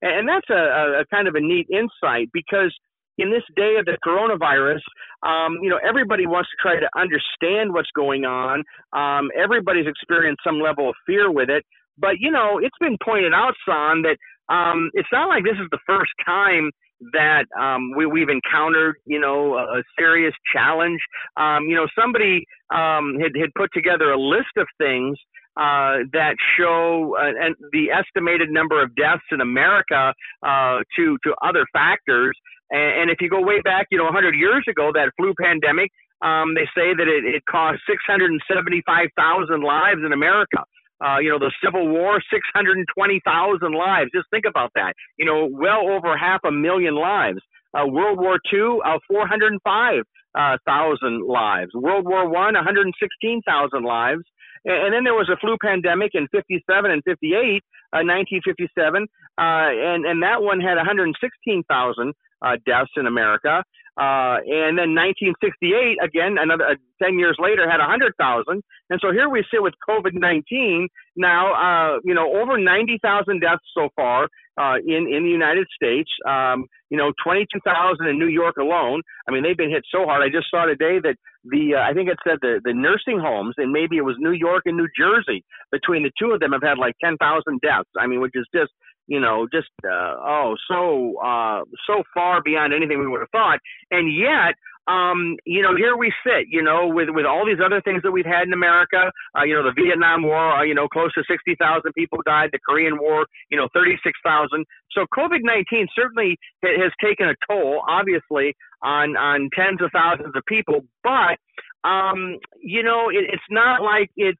And 0.00 0.26
that's 0.26 0.48
a, 0.50 1.00
a 1.00 1.04
kind 1.10 1.28
of 1.28 1.34
a 1.34 1.40
neat 1.40 1.66
insight 1.70 2.30
because 2.32 2.74
in 3.18 3.30
this 3.30 3.42
day 3.56 3.76
of 3.78 3.84
the 3.86 3.96
coronavirus, 4.06 4.80
um, 5.26 5.58
you 5.62 5.70
know, 5.70 5.78
everybody 5.86 6.26
wants 6.26 6.50
to 6.50 6.56
try 6.60 6.78
to 6.78 6.88
understand 6.98 7.72
what's 7.72 7.90
going 7.94 8.24
on. 8.24 8.62
Um, 8.92 9.30
everybody's 9.36 9.86
experienced 9.86 10.42
some 10.44 10.60
level 10.60 10.88
of 10.90 10.94
fear 11.06 11.30
with 11.30 11.50
it. 11.50 11.64
But, 11.98 12.16
you 12.20 12.30
know, 12.30 12.58
it's 12.58 12.76
been 12.78 12.98
pointed 13.02 13.32
out, 13.32 13.54
Son, 13.66 14.02
that 14.02 14.18
um, 14.52 14.90
it's 14.94 15.08
not 15.12 15.28
like 15.28 15.44
this 15.44 15.56
is 15.60 15.68
the 15.70 15.78
first 15.86 16.12
time 16.24 16.70
that 17.12 17.44
um, 17.58 17.92
we, 17.96 18.06
we've 18.06 18.28
encountered, 18.28 18.96
you 19.06 19.20
know, 19.20 19.54
a, 19.54 19.78
a 19.78 19.82
serious 19.98 20.34
challenge. 20.52 21.00
Um, 21.36 21.64
you 21.64 21.74
know, 21.74 21.86
somebody 21.98 22.44
um, 22.74 23.16
had, 23.20 23.32
had 23.38 23.50
put 23.56 23.70
together 23.72 24.12
a 24.12 24.20
list 24.20 24.56
of 24.56 24.66
things 24.78 25.16
uh, 25.56 26.04
that 26.12 26.36
show 26.58 27.16
uh, 27.18 27.32
and 27.40 27.54
the 27.72 27.90
estimated 27.90 28.50
number 28.50 28.82
of 28.82 28.94
deaths 28.94 29.24
in 29.32 29.40
America 29.40 30.12
uh, 30.42 30.78
to 30.96 31.16
to 31.24 31.34
other 31.42 31.64
factors. 31.72 32.36
And, 32.70 33.02
and, 33.02 33.10
if 33.10 33.18
you 33.20 33.30
go 33.30 33.40
way 33.40 33.60
back, 33.60 33.86
you 33.90 33.98
know, 33.98 34.04
100 34.04 34.34
years 34.34 34.64
ago, 34.68 34.90
that 34.94 35.12
flu 35.16 35.34
pandemic, 35.40 35.90
um, 36.22 36.54
they 36.54 36.66
say 36.74 36.94
that 36.94 37.06
it, 37.06 37.24
it 37.24 37.44
cost 37.44 37.78
675,000 37.88 39.62
lives 39.62 40.00
in 40.04 40.12
America. 40.12 40.64
Uh, 41.04 41.18
you 41.18 41.28
know, 41.28 41.38
the 41.38 41.52
Civil 41.62 41.88
War, 41.88 42.20
620,000 42.32 43.72
lives. 43.72 44.10
Just 44.14 44.26
think 44.30 44.44
about 44.48 44.72
that. 44.74 44.94
You 45.18 45.26
know, 45.26 45.48
well 45.50 45.88
over 45.88 46.16
half 46.16 46.40
a 46.44 46.50
million 46.50 46.94
lives. 46.94 47.38
Uh, 47.76 47.86
World 47.86 48.18
War 48.18 48.38
II, 48.50 48.80
uh, 48.84 48.98
405,000 49.06 50.02
uh, 50.34 51.32
lives. 51.32 51.70
World 51.74 52.06
War 52.06 52.28
One, 52.28 52.54
116,000 52.54 53.84
lives. 53.84 54.22
And, 54.64 54.86
and 54.86 54.94
then 54.94 55.04
there 55.04 55.14
was 55.14 55.28
a 55.28 55.36
flu 55.36 55.56
pandemic 55.60 56.12
in 56.14 56.26
57 56.28 56.90
and 56.90 57.02
58, 57.04 57.62
1957, 58.02 59.06
uh, 59.38 59.40
and 59.40 60.04
and 60.04 60.22
that 60.22 60.42
one 60.42 60.60
had 60.60 60.76
116,000 60.76 62.14
uh, 62.42 62.56
deaths 62.66 62.90
in 62.96 63.06
America. 63.06 63.64
Uh, 63.96 64.36
and 64.44 64.76
then 64.76 64.92
1968, 64.92 65.96
again, 66.04 66.36
another 66.38 66.76
uh, 66.76 67.02
10 67.02 67.18
years 67.18 67.34
later, 67.40 67.64
had 67.64 67.80
100,000. 67.80 68.62
And 68.90 69.00
so 69.00 69.10
here 69.10 69.30
we 69.30 69.42
sit 69.50 69.62
with 69.62 69.72
COVID-19 69.88 70.88
now, 71.16 71.54
uh, 71.56 71.98
you 72.04 72.12
know, 72.12 72.36
over 72.36 72.58
90,000 72.58 73.40
deaths 73.40 73.64
so 73.72 73.88
far 73.96 74.28
uh, 74.60 74.76
in 74.86 75.08
in 75.08 75.24
the 75.24 75.30
United 75.30 75.66
States. 75.74 76.10
Um, 76.28 76.66
you 76.90 76.98
know, 76.98 77.12
22,000 77.24 78.06
in 78.06 78.18
New 78.18 78.28
York 78.28 78.56
alone. 78.58 79.00
I 79.26 79.32
mean, 79.32 79.42
they've 79.42 79.56
been 79.56 79.70
hit 79.70 79.84
so 79.90 80.04
hard. 80.04 80.22
I 80.22 80.28
just 80.28 80.50
saw 80.50 80.66
today 80.66 81.00
that 81.02 81.16
the 81.50 81.74
uh, 81.76 81.80
I 81.80 81.92
think 81.94 82.08
it 82.08 82.18
said 82.26 82.38
the 82.42 82.60
the 82.64 82.72
nursing 82.72 83.18
homes, 83.20 83.54
and 83.58 83.72
maybe 83.72 83.96
it 83.96 84.04
was 84.04 84.16
New 84.18 84.32
York 84.32 84.62
and 84.66 84.76
New 84.76 84.88
Jersey. 84.98 85.44
Between 85.72 86.02
the 86.02 86.12
two 86.18 86.32
of 86.32 86.40
them, 86.40 86.52
have 86.52 86.62
had 86.62 86.78
like 86.78 86.94
10,000 87.02 87.18
deaths. 87.60 87.90
I 87.98 88.06
mean, 88.06 88.20
which 88.20 88.32
is 88.34 88.46
just 88.54 88.72
you 89.06 89.20
know, 89.20 89.46
just 89.52 89.70
uh, 89.84 90.14
oh, 90.18 90.56
so 90.68 91.14
uh, 91.24 91.60
so 91.86 92.02
far 92.12 92.42
beyond 92.42 92.74
anything 92.74 92.98
we 92.98 93.06
would 93.06 93.20
have 93.20 93.30
thought. 93.30 93.60
And 93.90 94.12
yet, 94.12 94.54
um, 94.86 95.36
you 95.44 95.62
know, 95.62 95.74
here 95.76 95.96
we 95.96 96.12
sit, 96.24 96.46
you 96.48 96.62
know, 96.62 96.86
with 96.86 97.08
with 97.10 97.26
all 97.26 97.44
these 97.44 97.58
other 97.64 97.80
things 97.80 98.02
that 98.02 98.12
we've 98.12 98.26
had 98.26 98.46
in 98.46 98.52
America. 98.52 99.10
Uh, 99.36 99.42
you 99.42 99.54
know, 99.54 99.64
the 99.64 99.74
Vietnam 99.74 100.22
War, 100.22 100.58
uh, 100.58 100.62
you 100.62 100.74
know, 100.74 100.86
close 100.88 101.12
to 101.14 101.24
sixty 101.28 101.56
thousand 101.58 101.92
people 101.94 102.18
died. 102.24 102.50
The 102.52 102.60
Korean 102.66 102.98
War, 102.98 103.26
you 103.50 103.56
know, 103.56 103.68
thirty 103.74 103.96
six 104.04 104.18
thousand. 104.24 104.64
So 104.92 105.04
COVID 105.16 105.40
nineteen 105.42 105.88
certainly 105.94 106.36
has 106.62 106.92
taken 107.02 107.28
a 107.28 107.34
toll, 107.50 107.82
obviously, 107.88 108.54
on 108.82 109.16
on 109.16 109.50
tens 109.54 109.82
of 109.82 109.90
thousands 109.92 110.34
of 110.36 110.42
people. 110.46 110.82
But 111.02 111.38
um, 111.82 112.38
you 112.60 112.82
know, 112.82 113.08
it, 113.10 113.26
it's 113.32 113.50
not 113.50 113.82
like 113.82 114.10
it's 114.16 114.38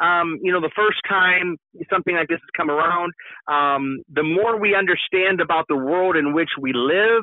um, 0.00 0.38
you 0.42 0.52
know, 0.52 0.60
the 0.60 0.72
first 0.74 0.98
time 1.08 1.56
something 1.90 2.16
like 2.16 2.28
this 2.28 2.40
has 2.40 2.50
come 2.56 2.70
around, 2.70 3.12
um, 3.46 4.02
the 4.12 4.22
more 4.22 4.58
we 4.58 4.74
understand 4.74 5.40
about 5.40 5.66
the 5.68 5.76
world 5.76 6.16
in 6.16 6.34
which 6.34 6.50
we 6.60 6.72
live, 6.74 7.22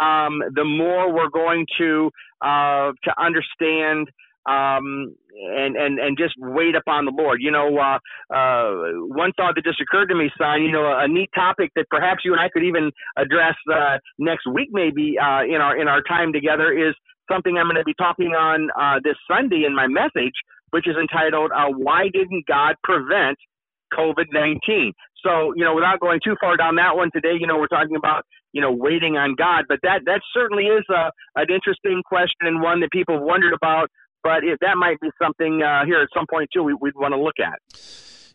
um, 0.00 0.42
the 0.54 0.64
more 0.64 1.12
we're 1.12 1.30
going 1.30 1.66
to 1.78 2.10
uh, 2.40 2.92
to 3.04 3.22
understand 3.22 4.08
um, 4.48 5.14
and 5.32 5.76
and 5.76 5.98
and 5.98 6.16
just 6.18 6.34
wait 6.38 6.74
upon 6.74 7.04
the 7.04 7.12
Lord. 7.16 7.40
You 7.42 7.50
know, 7.50 7.76
uh, 7.76 7.98
uh, 8.34 8.72
one 9.08 9.32
thought 9.36 9.54
that 9.54 9.64
just 9.64 9.80
occurred 9.80 10.08
to 10.08 10.14
me, 10.14 10.30
son. 10.38 10.62
You 10.62 10.72
know, 10.72 10.98
a 10.98 11.06
neat 11.06 11.30
topic 11.34 11.70
that 11.76 11.86
perhaps 11.90 12.24
you 12.24 12.32
and 12.32 12.40
I 12.40 12.48
could 12.48 12.64
even 12.64 12.90
address 13.16 13.54
uh, 13.72 13.98
next 14.18 14.46
week, 14.46 14.70
maybe 14.72 15.16
uh, 15.18 15.42
in 15.44 15.60
our 15.60 15.76
in 15.80 15.88
our 15.88 16.02
time 16.02 16.32
together, 16.32 16.72
is 16.72 16.94
something 17.30 17.58
I'm 17.58 17.66
going 17.66 17.76
to 17.76 17.84
be 17.84 17.94
talking 17.94 18.32
on 18.34 18.70
uh, 18.80 19.00
this 19.04 19.16
Sunday 19.28 19.64
in 19.66 19.74
my 19.74 19.86
message 19.86 20.34
which 20.70 20.88
is 20.88 20.96
entitled 20.96 21.50
uh, 21.54 21.68
"Why 21.68 22.08
Didn't 22.12 22.46
God 22.46 22.76
Prevent 22.82 23.38
COVID-19?" 23.92 24.92
So, 25.22 25.52
you 25.54 25.64
know, 25.64 25.74
without 25.74 26.00
going 26.00 26.20
too 26.24 26.36
far 26.40 26.56
down 26.56 26.76
that 26.76 26.96
one 26.96 27.10
today, 27.12 27.36
you 27.38 27.46
know, 27.46 27.58
we're 27.58 27.68
talking 27.68 27.96
about 27.96 28.24
you 28.52 28.60
know 28.60 28.72
waiting 28.72 29.16
on 29.16 29.34
God, 29.36 29.64
but 29.68 29.78
that 29.82 30.02
that 30.06 30.20
certainly 30.34 30.64
is 30.64 30.84
a, 30.90 31.10
an 31.36 31.46
interesting 31.52 32.02
question 32.04 32.46
and 32.46 32.62
one 32.62 32.80
that 32.80 32.90
people 32.90 33.14
have 33.16 33.24
wondered 33.24 33.52
about. 33.52 33.88
But 34.22 34.44
if 34.44 34.58
that 34.60 34.76
might 34.76 35.00
be 35.00 35.08
something 35.20 35.62
uh, 35.62 35.84
here 35.86 36.00
at 36.00 36.08
some 36.14 36.26
point 36.30 36.50
too, 36.52 36.62
we, 36.62 36.74
would 36.74 36.94
want 36.94 37.12
to 37.12 37.20
look 37.20 37.36
at. 37.40 37.58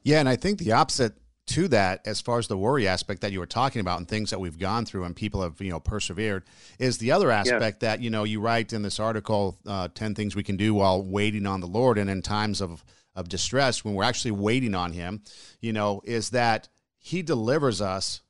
Yeah, 0.02 0.20
and 0.20 0.28
I 0.28 0.36
think 0.36 0.60
the 0.60 0.72
opposite 0.72 1.14
to 1.48 1.68
that, 1.68 2.02
as 2.08 2.22
far 2.22 2.40
as 2.40 2.48
the 2.48 2.58
worry 2.58 2.88
aspect 2.88 3.22
that 3.22 3.32
you 3.32 3.40
were 3.40 3.46
talking 3.46 3.80
about 3.80 4.00
and 4.00 4.08
things 4.08 4.32
that 4.32 4.40
we've 4.40 4.58
gone 4.58 4.84
through 4.86 5.04
and 5.04 5.16
people 5.16 5.44
have 5.44 5.62
you 5.62 5.70
know 5.70 5.80
persevered, 5.80 6.44
is 6.80 6.98
the 6.98 7.12
other 7.12 7.32
aspect 7.32 7.82
that 7.82 8.02
you 8.02 8.10
know 8.10 8.24
you 8.24 8.40
write 8.40 8.74
in 8.74 8.82
this 8.82 9.00
article, 9.00 9.58
uh, 9.66 9.88
ten 9.94 10.16
things 10.16 10.36
we 10.36 10.44
can 10.44 10.58
do 10.58 10.74
while 10.74 11.04
waiting 11.04 11.46
on 11.46 11.62
the 11.62 11.68
Lord 11.68 11.98
and 11.98 12.10
in 12.10 12.22
times 12.22 12.62
of 12.62 12.84
of 13.16 13.30
distress 13.30 13.86
when 13.86 13.94
we're 13.94 14.04
actually 14.04 14.32
waiting 14.32 14.76
on 14.76 14.92
Him, 14.92 15.22
you 15.62 15.72
know, 15.72 16.02
is 16.04 16.32
that 16.32 16.68
He 17.06 17.22
delivers 17.22 17.82
us 17.82 18.24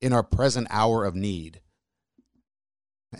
in 0.00 0.12
our 0.12 0.24
present 0.24 0.66
hour 0.68 1.04
of 1.04 1.14
need. 1.14 1.60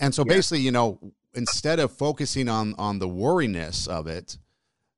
And 0.00 0.12
so 0.12 0.24
yeah. 0.26 0.34
basically, 0.34 0.62
you 0.62 0.72
know, 0.72 1.12
instead 1.32 1.78
of 1.78 1.92
focusing 1.92 2.48
on 2.48 2.74
on 2.76 2.98
the 2.98 3.06
worriness 3.06 3.86
of 3.86 4.08
it, 4.08 4.36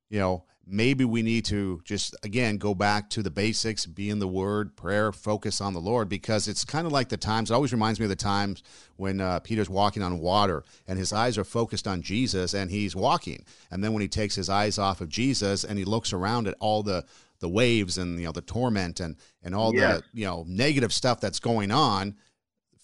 you 0.08 0.18
know, 0.18 0.44
maybe 0.66 1.04
we 1.04 1.20
need 1.20 1.44
to 1.44 1.82
just 1.84 2.16
again 2.22 2.56
go 2.56 2.74
back 2.74 3.10
to 3.10 3.22
the 3.22 3.30
basics 3.30 3.84
be 3.84 4.08
in 4.08 4.18
the 4.18 4.28
word 4.28 4.76
prayer 4.76 5.10
focus 5.10 5.60
on 5.60 5.72
the 5.72 5.80
lord 5.80 6.08
because 6.08 6.46
it's 6.46 6.64
kind 6.64 6.86
of 6.86 6.92
like 6.92 7.08
the 7.08 7.16
times 7.16 7.50
it 7.50 7.54
always 7.54 7.72
reminds 7.72 7.98
me 7.98 8.04
of 8.04 8.10
the 8.10 8.14
times 8.14 8.62
when 8.96 9.20
uh, 9.20 9.40
peter's 9.40 9.68
walking 9.68 10.02
on 10.02 10.20
water 10.20 10.62
and 10.86 10.96
his 10.96 11.12
eyes 11.12 11.36
are 11.36 11.44
focused 11.44 11.88
on 11.88 12.02
jesus 12.02 12.54
and 12.54 12.70
he's 12.70 12.94
walking 12.94 13.44
and 13.70 13.82
then 13.82 13.92
when 13.92 14.00
he 14.00 14.06
takes 14.06 14.36
his 14.36 14.48
eyes 14.48 14.78
off 14.78 15.00
of 15.00 15.08
jesus 15.08 15.64
and 15.64 15.76
he 15.76 15.84
looks 15.84 16.12
around 16.12 16.46
at 16.46 16.54
all 16.60 16.84
the 16.84 17.04
the 17.40 17.48
waves 17.48 17.98
and 17.98 18.18
you 18.18 18.26
know 18.26 18.32
the 18.32 18.40
torment 18.40 19.00
and 19.00 19.16
and 19.42 19.54
all 19.54 19.72
the 19.72 20.02
you 20.12 20.24
know 20.24 20.44
negative 20.46 20.92
stuff 20.92 21.20
that's 21.20 21.40
going 21.40 21.70
on 21.70 22.14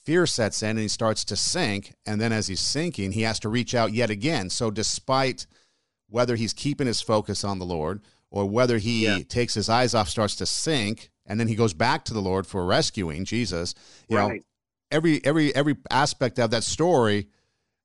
fear 0.05 0.27
sets 0.27 0.63
in 0.63 0.71
and 0.71 0.79
he 0.79 0.89
starts 0.89 1.25
to 1.25 1.37
sink 1.37 1.95
and 2.07 2.21
then 2.21 2.33
as 2.33 2.47
he's 2.47 2.61
sinking 2.61 3.13
he 3.13 3.23
has 3.23 3.39
to 3.39 3.49
reach 3.49 3.75
out 3.75 3.93
yet 3.93 4.09
again 4.11 4.49
so 4.49 4.71
despite 4.71 5.47
whether 6.09 6.37
he's 6.37 6.53
keeping 6.53 6.87
his 6.87 7.01
focus 7.01 7.45
on 7.45 7.59
the 7.59 7.65
Lord 7.65 8.01
or 8.31 8.49
whether 8.49 8.79
he 8.79 9.05
yeah. 9.05 9.19
takes 9.29 9.55
his 9.55 9.69
eyes 9.69 9.95
off, 9.95 10.09
starts 10.09 10.37
to 10.37 10.47
sink, 10.47 11.11
and 11.27 11.39
then 11.39 11.49
he 11.49 11.55
goes 11.55 11.75
back 11.75 12.05
to 12.05 12.15
the 12.15 12.21
Lord 12.21 12.47
for 12.47 12.65
rescuing 12.65 13.25
Jesus. 13.25 13.75
You 14.09 14.19
right. 14.19 14.35
know, 14.35 14.41
every 14.91 15.25
every 15.25 15.55
every 15.55 15.77
aspect 15.91 16.39
of 16.39 16.51
that 16.51 16.65
story 16.65 17.29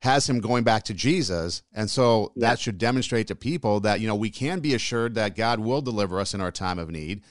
has 0.02 0.28
him 0.28 0.40
going 0.40 0.64
back 0.64 0.84
to 0.84 0.94
Jesus. 0.94 1.62
And 1.74 1.90
so 1.90 2.32
yeah. 2.36 2.50
that 2.50 2.60
should 2.60 2.78
demonstrate 2.78 3.28
to 3.28 3.36
people 3.36 3.80
that, 3.82 4.00
you 4.00 4.08
know, 4.08 4.16
we 4.16 4.32
can 4.32 4.60
be 4.60 4.74
assured 4.74 5.16
that 5.16 5.36
God 5.36 5.60
will 5.60 5.82
deliver 5.82 6.20
us 6.20 6.34
in 6.34 6.42
our 6.42 6.52
time 6.52 6.80
of 6.80 6.90
need. 6.90 7.22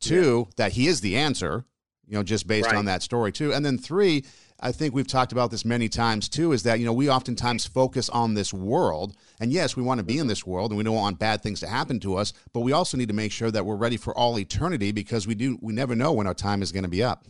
Two, 0.00 0.46
yeah. 0.48 0.52
that 0.56 0.72
he 0.72 0.88
is 0.88 1.00
the 1.00 1.16
answer, 1.16 1.64
you 2.06 2.14
know, 2.14 2.24
just 2.24 2.48
based 2.48 2.66
right. 2.66 2.76
on 2.76 2.86
that 2.86 3.02
story 3.02 3.30
too. 3.30 3.52
And 3.52 3.64
then 3.64 3.78
three, 3.78 4.24
I 4.58 4.72
think 4.72 4.94
we've 4.94 5.06
talked 5.06 5.30
about 5.30 5.52
this 5.52 5.64
many 5.64 5.88
times 5.88 6.28
too, 6.28 6.50
is 6.50 6.64
that, 6.64 6.80
you 6.80 6.84
know, 6.84 6.92
we 6.92 7.08
oftentimes 7.08 7.66
focus 7.66 8.08
on 8.08 8.34
this 8.34 8.52
world. 8.52 9.14
And 9.38 9.52
yes, 9.52 9.76
we 9.76 9.82
want 9.84 9.98
to 9.98 10.04
be 10.04 10.18
in 10.18 10.26
this 10.26 10.44
world 10.44 10.72
and 10.72 10.78
we 10.78 10.82
don't 10.84 10.96
want 10.96 11.20
bad 11.20 11.40
things 11.40 11.60
to 11.60 11.68
happen 11.68 12.00
to 12.00 12.16
us, 12.16 12.32
but 12.52 12.60
we 12.60 12.72
also 12.72 12.96
need 12.96 13.08
to 13.08 13.14
make 13.14 13.30
sure 13.30 13.52
that 13.52 13.64
we're 13.64 13.76
ready 13.76 13.96
for 13.96 14.12
all 14.18 14.40
eternity 14.40 14.90
because 14.90 15.28
we 15.28 15.36
do 15.36 15.56
we 15.62 15.72
never 15.72 15.94
know 15.94 16.12
when 16.12 16.26
our 16.26 16.34
time 16.34 16.62
is 16.62 16.72
going 16.72 16.82
to 16.82 16.90
be 16.90 17.02
up. 17.02 17.26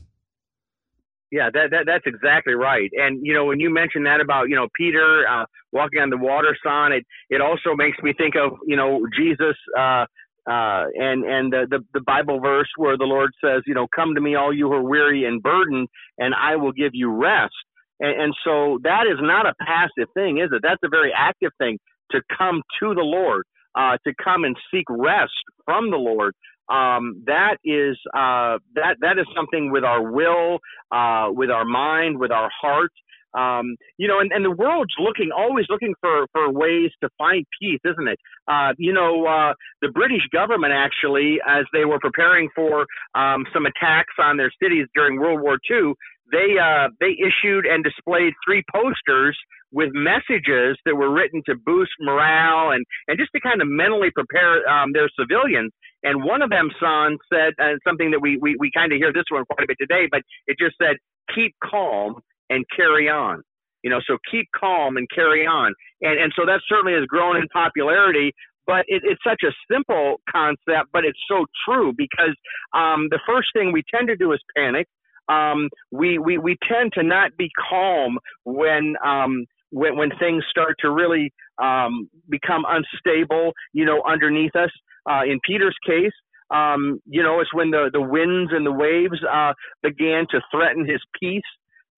Yeah, 1.32 1.50
that, 1.54 1.72
that 1.72 1.84
that's 1.86 2.06
exactly 2.06 2.54
right. 2.54 2.90
And 2.94 3.26
you 3.26 3.34
know, 3.34 3.46
when 3.46 3.60
you 3.60 3.74
mentioned 3.74 4.06
that 4.06 4.22
about 4.22 4.50
you 4.50 4.56
know 4.56 4.68
Peter 4.76 5.26
uh, 5.28 5.46
walking 5.72 6.00
on 6.02 6.10
the 6.10 6.18
water, 6.18 6.56
son, 6.64 6.92
it 6.92 7.06
it 7.30 7.42
also 7.42 7.76
makes 7.76 7.98
me 8.04 8.14
think 8.18 8.36
of 8.36 8.52
you 8.66 8.76
know 8.76 9.06
Jesus 9.18 9.56
uh, 9.78 10.06
uh, 10.50 10.86
and 10.96 11.24
and 11.26 11.52
the, 11.52 11.66
the, 11.70 11.80
the 11.94 12.02
Bible 12.02 12.40
verse 12.40 12.70
where 12.78 12.98
the 12.98 13.06
Lord 13.06 13.32
says, 13.44 13.62
you 13.66 13.74
know, 13.74 13.88
come 13.96 14.14
to 14.16 14.22
me, 14.22 14.36
all 14.36 14.54
you 14.54 14.68
who 14.68 14.74
are 14.74 14.84
weary 14.84 15.26
and 15.26 15.42
burdened, 15.42 15.88
and 16.18 16.34
I 16.36 16.56
will 16.56 16.72
give 16.72 16.92
you 16.94 17.12
rest. 17.12 17.54
And, 18.00 18.22
and 18.22 18.34
so 18.46 18.80
that 18.84 19.06
is 19.10 19.18
not 19.20 19.46
a 19.46 19.54
passive 19.66 20.10
thing, 20.14 20.38
is 20.38 20.50
it? 20.52 20.62
That's 20.62 20.82
a 20.84 20.90
very 20.90 21.12
active 21.16 21.52
thing 21.58 21.78
to 22.12 22.22
come 22.38 22.62
to 22.80 22.94
the 22.94 23.02
Lord, 23.02 23.44
uh, 23.76 23.98
to 24.06 24.14
come 24.24 24.44
and 24.44 24.56
seek 24.72 24.86
rest 24.90 25.34
from 25.66 25.90
the 25.92 25.98
Lord. 25.98 26.34
Um, 26.72 27.22
that 27.26 27.56
is 27.64 27.98
uh, 28.14 28.58
that 28.74 28.96
that 29.00 29.18
is 29.18 29.26
something 29.36 29.70
with 29.70 29.84
our 29.84 30.10
will, 30.10 30.58
uh, 30.90 31.28
with 31.30 31.50
our 31.50 31.64
mind, 31.64 32.18
with 32.18 32.32
our 32.32 32.50
heart. 32.60 32.92
Um, 33.34 33.76
you 33.96 34.08
know, 34.08 34.20
and, 34.20 34.30
and 34.30 34.44
the 34.44 34.50
world's 34.50 34.92
looking, 34.98 35.30
always 35.34 35.64
looking 35.70 35.94
for, 36.00 36.26
for 36.32 36.52
ways 36.52 36.90
to 37.02 37.08
find 37.16 37.46
peace, 37.60 37.80
isn't 37.84 38.06
it? 38.08 38.18
Uh, 38.46 38.72
you 38.76 38.92
know, 38.92 39.24
uh, 39.24 39.54
the 39.80 39.88
British 39.88 40.20
government 40.32 40.74
actually, 40.74 41.38
as 41.48 41.64
they 41.72 41.86
were 41.86 41.98
preparing 41.98 42.50
for 42.54 42.86
um, 43.14 43.46
some 43.54 43.64
attacks 43.64 44.12
on 44.18 44.36
their 44.36 44.52
cities 44.62 44.86
during 44.94 45.18
World 45.18 45.40
War 45.40 45.58
II, 45.70 45.94
they 46.30 46.56
uh, 46.60 46.88
they 47.00 47.16
issued 47.20 47.66
and 47.66 47.84
displayed 47.84 48.32
three 48.44 48.62
posters 48.72 49.38
with 49.72 49.90
messages 49.92 50.76
that 50.84 50.94
were 50.94 51.12
written 51.12 51.42
to 51.46 51.54
boost 51.56 51.92
morale 52.00 52.70
and 52.70 52.84
and 53.08 53.18
just 53.18 53.30
to 53.34 53.40
kind 53.40 53.60
of 53.60 53.68
mentally 53.68 54.10
prepare 54.14 54.68
um, 54.68 54.92
their 54.92 55.08
civilians. 55.18 55.72
And 56.04 56.24
one 56.24 56.42
of 56.42 56.50
them, 56.50 56.68
son, 56.80 57.16
said 57.32 57.54
uh, 57.62 57.78
something 57.86 58.10
that 58.10 58.20
we 58.20 58.38
we, 58.40 58.56
we 58.58 58.70
kind 58.74 58.92
of 58.92 58.98
hear 58.98 59.12
this 59.12 59.24
one 59.30 59.44
quite 59.46 59.64
a 59.64 59.68
bit 59.68 59.78
today, 59.80 60.08
but 60.10 60.22
it 60.46 60.56
just 60.58 60.76
said, 60.80 60.96
"Keep 61.34 61.54
calm 61.64 62.20
and 62.52 62.64
carry 62.76 63.08
on. 63.08 63.42
You 63.82 63.90
know, 63.90 64.00
so 64.06 64.16
keep 64.30 64.46
calm 64.54 64.96
and 64.96 65.08
carry 65.12 65.44
on. 65.44 65.72
And, 66.02 66.20
and 66.20 66.32
so 66.36 66.46
that 66.46 66.60
certainly 66.68 66.92
has 66.92 67.06
grown 67.06 67.36
in 67.36 67.48
popularity, 67.52 68.32
but 68.66 68.84
it, 68.86 69.02
it's 69.04 69.20
such 69.26 69.42
a 69.44 69.52
simple 69.72 70.20
concept, 70.30 70.90
but 70.92 71.04
it's 71.04 71.18
so 71.28 71.46
true 71.66 71.92
because 71.96 72.36
um, 72.74 73.08
the 73.10 73.18
first 73.26 73.48
thing 73.54 73.72
we 73.72 73.82
tend 73.92 74.06
to 74.08 74.16
do 74.16 74.32
is 74.32 74.40
panic. 74.56 74.86
Um, 75.28 75.68
we, 75.90 76.18
we, 76.18 76.38
we 76.38 76.56
tend 76.68 76.92
to 76.94 77.02
not 77.02 77.36
be 77.36 77.48
calm 77.70 78.18
when, 78.44 78.94
um, 79.04 79.46
when, 79.72 79.96
when 79.96 80.10
things 80.18 80.44
start 80.50 80.76
to 80.80 80.90
really 80.90 81.32
um, 81.60 82.08
become 82.28 82.64
unstable, 82.68 83.52
you 83.72 83.84
know, 83.84 84.02
underneath 84.06 84.54
us. 84.54 84.70
Uh, 85.10 85.22
in 85.24 85.40
Peter's 85.44 85.76
case, 85.84 86.12
um, 86.54 87.00
you 87.06 87.22
know, 87.22 87.40
it's 87.40 87.52
when 87.52 87.70
the, 87.70 87.90
the 87.92 88.00
winds 88.00 88.52
and 88.52 88.64
the 88.64 88.72
waves 88.72 89.18
uh, 89.28 89.52
began 89.82 90.26
to 90.30 90.40
threaten 90.52 90.86
his 90.86 91.00
peace. 91.18 91.42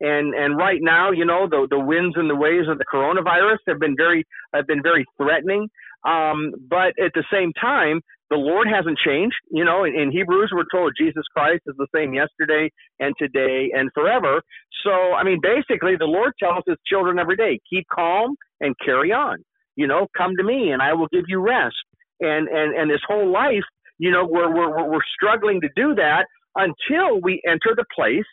And 0.00 0.34
and 0.34 0.56
right 0.56 0.80
now, 0.82 1.12
you 1.12 1.24
know, 1.24 1.48
the 1.48 1.66
the 1.70 1.78
winds 1.78 2.16
and 2.16 2.28
the 2.28 2.34
waves 2.34 2.68
of 2.68 2.78
the 2.78 2.84
coronavirus 2.92 3.58
have 3.68 3.78
been 3.78 3.94
very 3.96 4.24
have 4.52 4.66
been 4.66 4.82
very 4.82 5.04
threatening. 5.16 5.68
Um, 6.04 6.52
but 6.68 6.92
at 7.02 7.12
the 7.14 7.24
same 7.32 7.52
time, 7.60 8.00
the 8.35 8.40
Lord 8.40 8.66
hasn't 8.66 8.99
changed. 8.99 9.37
You 9.51 9.64
know, 9.64 9.85
in, 9.85 9.94
in 9.94 10.11
Hebrews, 10.11 10.51
we're 10.53 10.64
told 10.73 10.92
Jesus 10.99 11.23
Christ 11.33 11.62
is 11.66 11.77
the 11.79 11.87
same 11.94 12.14
yesterday 12.14 12.68
and 12.99 13.14
today 13.16 13.70
and 13.73 13.90
forever. 13.94 14.42
So, 14.85 14.90
I 14.90 15.23
mean, 15.23 15.38
basically, 15.40 15.94
the 15.97 16.11
Lord 16.11 16.33
tells 16.42 16.64
his 16.66 16.77
children 16.85 17.20
every 17.20 17.37
day, 17.37 17.61
keep 17.70 17.87
calm 17.94 18.35
and 18.61 18.75
carry 18.85 19.12
on. 19.12 19.38
You 19.77 19.87
know, 19.87 20.09
come 20.16 20.33
to 20.37 20.44
me 20.44 20.70
and 20.70 20.83
I 20.83 20.94
will 20.94 21.07
give 21.12 21.25
you 21.29 21.40
rest. 21.40 21.77
And 22.20 22.49
and 22.49 22.75
and 22.75 22.90
this 22.90 23.03
whole 23.07 23.31
life, 23.31 23.66
you 23.99 24.11
know, 24.11 24.27
we're 24.29 24.53
we're 24.53 24.90
we're 24.90 25.09
struggling 25.14 25.61
to 25.61 25.68
do 25.77 25.94
that 25.94 26.27
until 26.57 27.20
we 27.23 27.40
enter 27.47 27.75
the 27.77 27.85
place 27.94 28.27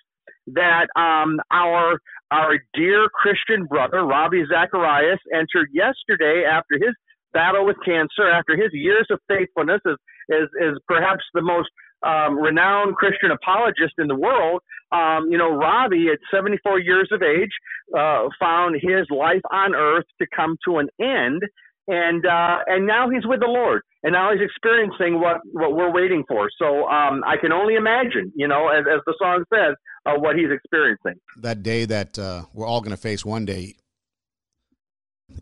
that 0.48 0.88
um, 0.96 1.40
our 1.52 2.00
our 2.32 2.58
dear 2.74 3.08
Christian 3.14 3.66
brother 3.66 4.04
Ravi 4.04 4.44
Zacharias 4.50 5.20
entered 5.34 5.70
yesterday 5.74 6.44
after 6.50 6.76
his 6.76 6.96
battle 7.34 7.66
with 7.66 7.78
cancer, 7.86 8.30
after 8.30 8.56
his 8.56 8.72
years 8.74 9.08
of 9.10 9.20
faithfulness 9.28 9.82
as, 9.86 10.48
as 10.62 10.74
perhaps 10.88 11.24
the 11.34 11.42
most 11.42 11.70
um, 12.04 12.38
renowned 12.40 12.96
Christian 12.96 13.32
apologist 13.32 13.94
in 13.98 14.08
the 14.08 14.16
world. 14.16 14.62
Um, 14.92 15.28
you 15.30 15.38
know, 15.38 15.52
Ravi, 15.52 16.08
at 16.12 16.20
74 16.34 16.80
years 16.80 17.10
of 17.12 17.22
age, 17.22 17.52
uh, 17.98 18.28
found 18.40 18.76
his 18.82 19.08
life 19.10 19.42
on 19.52 19.76
earth 19.76 20.06
to 20.20 20.28
come 20.36 20.58
to 20.68 20.80
an 20.80 20.90
end, 21.00 21.44
and 21.88 22.26
uh, 22.26 22.58
and 22.68 22.86
now 22.86 23.10
he's 23.10 23.26
with 23.26 23.40
the 23.40 23.48
Lord, 23.48 23.82
and 24.04 24.14
now 24.14 24.32
he's 24.32 24.42
experiencing 24.42 25.20
what 25.20 25.38
what 25.52 25.76
we're 25.76 25.92
waiting 25.92 26.24
for. 26.28 26.50
So 26.58 26.88
um, 26.90 27.24
I 27.26 27.38
can 27.38 27.52
only 27.52 27.76
imagine, 27.76 28.32
you 28.36 28.48
know, 28.48 28.68
as, 28.68 28.86
as 28.92 29.02
the 29.06 29.16
song 29.18 29.44
says, 29.54 29.76
uh, 30.06 30.20
what 30.20 30.36
he's 30.36 30.52
experiencing. 30.52 31.20
That 31.38 31.64
day 31.64 31.86
that 31.86 32.20
uh, 32.20 32.44
we're 32.54 32.68
all 32.68 32.82
going 32.82 32.96
to 32.96 33.02
face 33.02 33.24
one 33.24 33.46
day, 33.46 33.76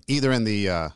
either 0.07 0.31
in 0.31 0.43
the 0.43 0.69
uh, 0.69 0.89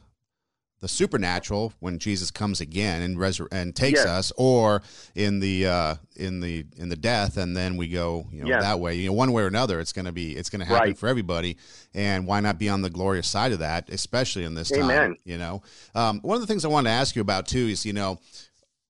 the 0.83 0.89
supernatural 0.89 1.71
when 1.79 1.97
Jesus 1.97 2.29
comes 2.29 2.59
again 2.59 3.01
and 3.01 3.15
resur- 3.15 3.47
and 3.53 3.73
takes 3.73 4.01
yes. 4.01 4.05
us, 4.05 4.33
or 4.35 4.81
in 5.15 5.39
the 5.39 5.65
uh, 5.65 5.95
in 6.17 6.41
the 6.41 6.65
in 6.75 6.89
the 6.89 6.97
death, 6.97 7.37
and 7.37 7.55
then 7.55 7.77
we 7.77 7.87
go 7.87 8.27
you 8.33 8.41
know 8.41 8.49
yes. 8.49 8.61
that 8.61 8.81
way. 8.81 8.95
You 8.95 9.07
know, 9.07 9.13
one 9.13 9.31
way 9.31 9.43
or 9.43 9.47
another, 9.47 9.79
it's 9.79 9.93
going 9.93 10.07
to 10.07 10.11
be 10.11 10.35
it's 10.35 10.49
going 10.49 10.59
to 10.59 10.65
happen 10.65 10.89
right. 10.89 10.97
for 10.97 11.07
everybody. 11.07 11.55
And 11.93 12.27
why 12.27 12.41
not 12.41 12.59
be 12.59 12.67
on 12.67 12.81
the 12.81 12.89
glorious 12.89 13.29
side 13.29 13.53
of 13.53 13.59
that, 13.59 13.89
especially 13.89 14.43
in 14.43 14.55
this 14.55 14.73
Amen. 14.73 14.87
time? 14.87 15.17
You 15.23 15.37
know, 15.37 15.63
um, 15.95 16.19
one 16.19 16.35
of 16.35 16.41
the 16.41 16.47
things 16.47 16.65
I 16.65 16.67
wanted 16.67 16.89
to 16.89 16.95
ask 16.95 17.15
you 17.15 17.21
about 17.21 17.47
too 17.47 17.67
is 17.69 17.85
you 17.85 17.93
know, 17.93 18.19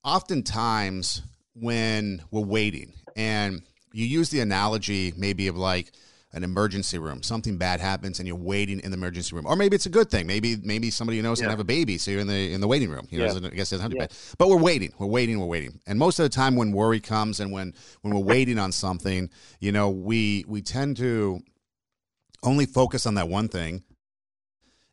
oftentimes 0.04 1.22
when 1.54 2.24
we're 2.32 2.42
waiting, 2.42 2.94
and 3.16 3.62
you 3.92 4.08
use 4.08 4.32
the 4.32 4.40
analogy 4.40 5.14
maybe 5.16 5.48
of 5.48 5.58
like 5.58 5.92
an 6.34 6.44
emergency 6.44 6.98
room. 6.98 7.22
Something 7.22 7.58
bad 7.58 7.80
happens 7.80 8.20
and 8.20 8.28
you're 8.28 8.36
waiting 8.36 8.80
in 8.80 8.92
the 8.92 8.98
emergency 8.98 9.36
room, 9.36 9.46
or 9.46 9.56
maybe 9.56 9.76
it's 9.76 9.86
a 9.86 9.90
good 9.90 10.10
thing. 10.10 10.26
Maybe 10.26 10.58
maybe 10.64 10.90
somebody 10.90 11.18
you 11.18 11.24
know 11.24 11.32
is 11.32 11.40
yeah. 11.40 11.46
gonna 11.46 11.54
have 11.54 11.60
a 11.60 11.64
baby, 11.64 11.98
so 11.98 12.12
you're 12.12 12.22
in 12.22 12.28
the 12.28 12.54
in 12.54 12.62
the 12.62 12.68
waiting 12.68 12.90
room. 12.90 13.08
You 13.10 13.20
know, 13.20 13.26
yeah. 13.26 13.48
I 13.48 13.50
guess 13.50 13.72
it's 13.72 13.84
yeah. 13.94 14.08
But 14.38 14.50
we're 14.50 14.58
waiting, 14.58 14.94
we're 14.98 15.08
waiting, 15.08 15.40
we're 15.40 15.46
waiting. 15.46 15.80
And 15.86 16.00
most 16.00 16.20
of 16.20 16.24
the 16.24 16.30
time, 16.30 16.56
when 16.56 16.72
worry 16.72 17.00
comes 17.00 17.40
and 17.40 17.52
when 17.52 17.74
when 18.02 18.14
we're 18.14 18.24
waiting 18.24 18.58
on 18.58 18.72
something, 18.72 19.30
you 19.60 19.72
know, 19.72 19.90
we 19.90 20.46
we 20.48 20.62
tend 20.62 20.98
to 20.98 21.42
only 22.42 22.66
focus 22.66 23.06
on 23.06 23.16
that 23.16 23.30
one 23.30 23.48
thing, 23.48 23.84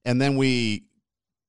and 0.05 0.20
then 0.20 0.37
we 0.37 0.85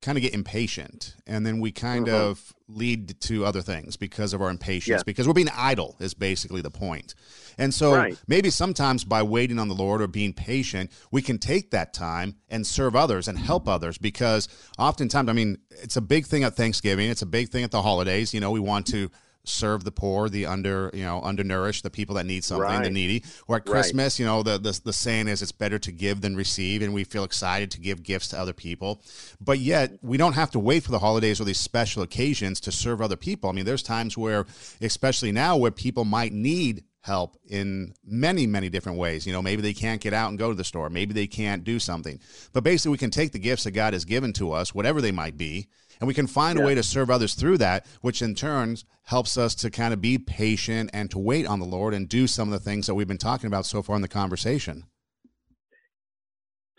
kind 0.02 0.18
of 0.18 0.24
get 0.24 0.34
impatient 0.34 1.16
and 1.28 1.46
then 1.46 1.60
we 1.60 1.72
kind 1.72 2.08
mm-hmm. 2.08 2.16
of 2.16 2.54
lead 2.68 3.20
to 3.20 3.46
other 3.46 3.62
things 3.62 3.98
because 3.98 4.34
of 4.34 4.42
our 4.42 4.50
impatience 4.50 5.04
because 5.04 5.28
we're 5.28 5.34
being 5.34 5.50
idle 5.56 5.96
is 6.00 6.14
basically 6.14 6.62
the 6.62 6.72
point 6.72 7.14
and 7.58 7.74
so 7.74 7.94
right. 7.94 8.20
maybe 8.28 8.50
sometimes 8.50 9.04
by 9.04 9.22
waiting 9.22 9.60
on 9.60 9.68
the 9.68 9.76
lord 9.76 10.02
or 10.02 10.08
being 10.08 10.34
patient 10.34 10.90
we 11.12 11.22
can 11.22 11.38
take 11.38 11.70
that 11.70 11.94
time 11.94 12.36
and 12.50 12.66
serve 12.66 12.96
others 12.96 13.28
and 13.28 13.38
help 13.38 13.68
others 13.68 13.98
because 13.98 14.48
oftentimes 14.80 15.30
i 15.30 15.34
mean 15.34 15.58
it's 15.70 15.98
a 15.98 16.02
big 16.02 16.26
thing 16.26 16.44
at 16.44 16.56
thanksgiving 16.56 17.10
it's 17.10 17.22
a 17.22 17.28
big 17.28 17.50
thing 17.50 17.64
at 17.64 17.72
the 17.72 17.82
holidays 17.82 18.34
you 18.34 18.40
know 18.40 18.52
we 18.52 18.60
want 18.60 18.88
to 18.88 19.12
serve 19.44 19.84
the 19.84 19.92
poor, 19.92 20.30
the 20.30 20.46
under, 20.46 20.92
you 20.94 21.04
know, 21.04 21.22
undernourished, 21.22 21.84
the 21.84 21.90
people 21.90 22.16
that 22.16 22.26
need 22.26 22.44
something, 22.44 22.64
right. 22.64 22.84
the 22.84 22.90
needy. 22.90 23.24
Or 23.48 23.58
at 23.58 23.66
Christmas, 23.66 24.16
right. 24.16 24.20
you 24.20 24.26
know, 24.26 24.44
the, 24.44 24.58
the 24.58 24.80
the 24.84 24.94
saying 24.94 25.28
is 25.28 25.42
it's 25.42 25.52
better 25.52 25.80
to 25.80 25.92
give 25.92 26.22
than 26.22 26.36
receive, 26.36 26.82
and 26.82 26.94
we 26.94 27.04
feel 27.04 27.24
excited 27.24 27.72
to 27.72 27.80
give 27.80 28.04
gifts 28.04 28.30
to 28.30 28.40
other 28.40 28.54
people. 28.54 29.02
But 29.40 29.60
yet, 29.60 29.98
we 30.02 30.18
don't 30.18 30.34
have 30.34 30.52
to 30.52 30.60
wait 30.60 30.84
for 30.84 30.92
the 30.92 31.00
holidays 31.00 31.42
or 31.42 31.46
these 31.46 31.60
special 31.60 32.04
occasions 32.04 32.60
to 32.62 32.72
serve 32.72 33.02
other 33.02 33.18
people. 33.18 33.50
I 33.50 33.54
mean, 33.54 33.66
there's 33.66 33.84
times 33.84 34.18
where, 34.18 34.46
especially 34.82 35.32
now, 35.32 35.58
where 35.58 35.72
people 35.72 36.06
might 36.06 36.34
need 36.34 36.84
help 37.02 37.36
in 37.48 37.94
many 38.06 38.46
many 38.46 38.70
different 38.70 38.96
ways 38.96 39.26
you 39.26 39.34
know 39.34 39.42
maybe 39.42 39.64
they 39.64 39.74
can't 39.74 40.02
get 40.02 40.14
out 40.14 40.30
and 40.30 40.38
go 40.38 40.50
to 40.50 40.56
the 40.56 40.64
store 40.64 40.88
maybe 40.88 41.16
they 41.16 41.26
can't 41.26 41.64
do 41.64 41.80
something 41.80 42.20
but 42.54 42.64
basically 42.64 42.92
we 42.92 42.98
can 42.98 43.10
take 43.10 43.32
the 43.32 43.40
gifts 43.40 43.64
that 43.64 43.72
god 43.72 43.94
has 43.94 44.06
given 44.06 44.32
to 44.32 44.52
us 44.52 44.76
whatever 44.76 45.02
they 45.02 45.12
might 45.12 45.36
be 45.36 45.68
and 46.02 46.08
we 46.08 46.14
can 46.14 46.28
find 46.28 46.58
yeah. 46.58 46.64
a 46.64 46.68
way 46.68 46.76
to 46.76 46.84
serve 46.84 47.10
others 47.10 47.36
through 47.36 47.60
that, 47.60 47.86
which 48.02 48.22
in 48.22 48.36
turn 48.36 48.76
helps 49.04 49.38
us 49.38 49.56
to 49.56 49.70
kind 49.70 49.94
of 49.94 50.02
be 50.02 50.18
patient 50.18 50.90
and 50.94 51.10
to 51.12 51.20
wait 51.20 51.46
on 51.46 51.60
the 51.60 51.66
Lord 51.66 51.94
and 51.94 52.10
do 52.10 52.28
some 52.28 52.52
of 52.52 52.52
the 52.52 52.60
things 52.60 52.88
that 52.88 52.96
we've 52.96 53.08
been 53.08 53.18
talking 53.18 53.48
about 53.48 53.66
so 53.66 53.82
far 53.82 53.96
in 53.96 54.02
the 54.02 54.08
conversation. 54.08 54.86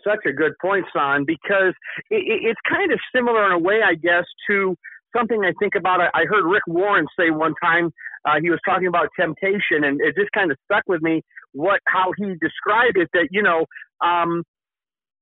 Such 0.03 0.25
a 0.27 0.33
good 0.33 0.51
point, 0.61 0.85
Son, 0.93 1.23
because 1.25 1.73
it, 2.09 2.23
it's 2.27 2.59
kind 2.69 2.91
of 2.91 2.99
similar 3.15 3.45
in 3.45 3.53
a 3.53 3.59
way, 3.59 3.79
I 3.83 3.95
guess, 3.95 4.25
to 4.49 4.75
something 5.15 5.41
I 5.45 5.53
think 5.59 5.75
about. 5.75 6.01
I 6.01 6.25
heard 6.29 6.43
Rick 6.45 6.63
Warren 6.67 7.07
say 7.17 7.29
one 7.29 7.53
time 7.63 7.91
uh, 8.25 8.35
he 8.41 8.49
was 8.49 8.59
talking 8.65 8.87
about 8.87 9.07
temptation, 9.17 9.85
and 9.85 10.01
it 10.01 10.15
just 10.17 10.31
kind 10.33 10.51
of 10.51 10.57
stuck 10.65 10.83
with 10.87 11.01
me. 11.01 11.21
What 11.53 11.79
how 11.85 12.11
he 12.17 12.35
described 12.41 12.97
it 12.97 13.09
that 13.13 13.29
you 13.31 13.43
know, 13.43 13.65
um, 14.05 14.43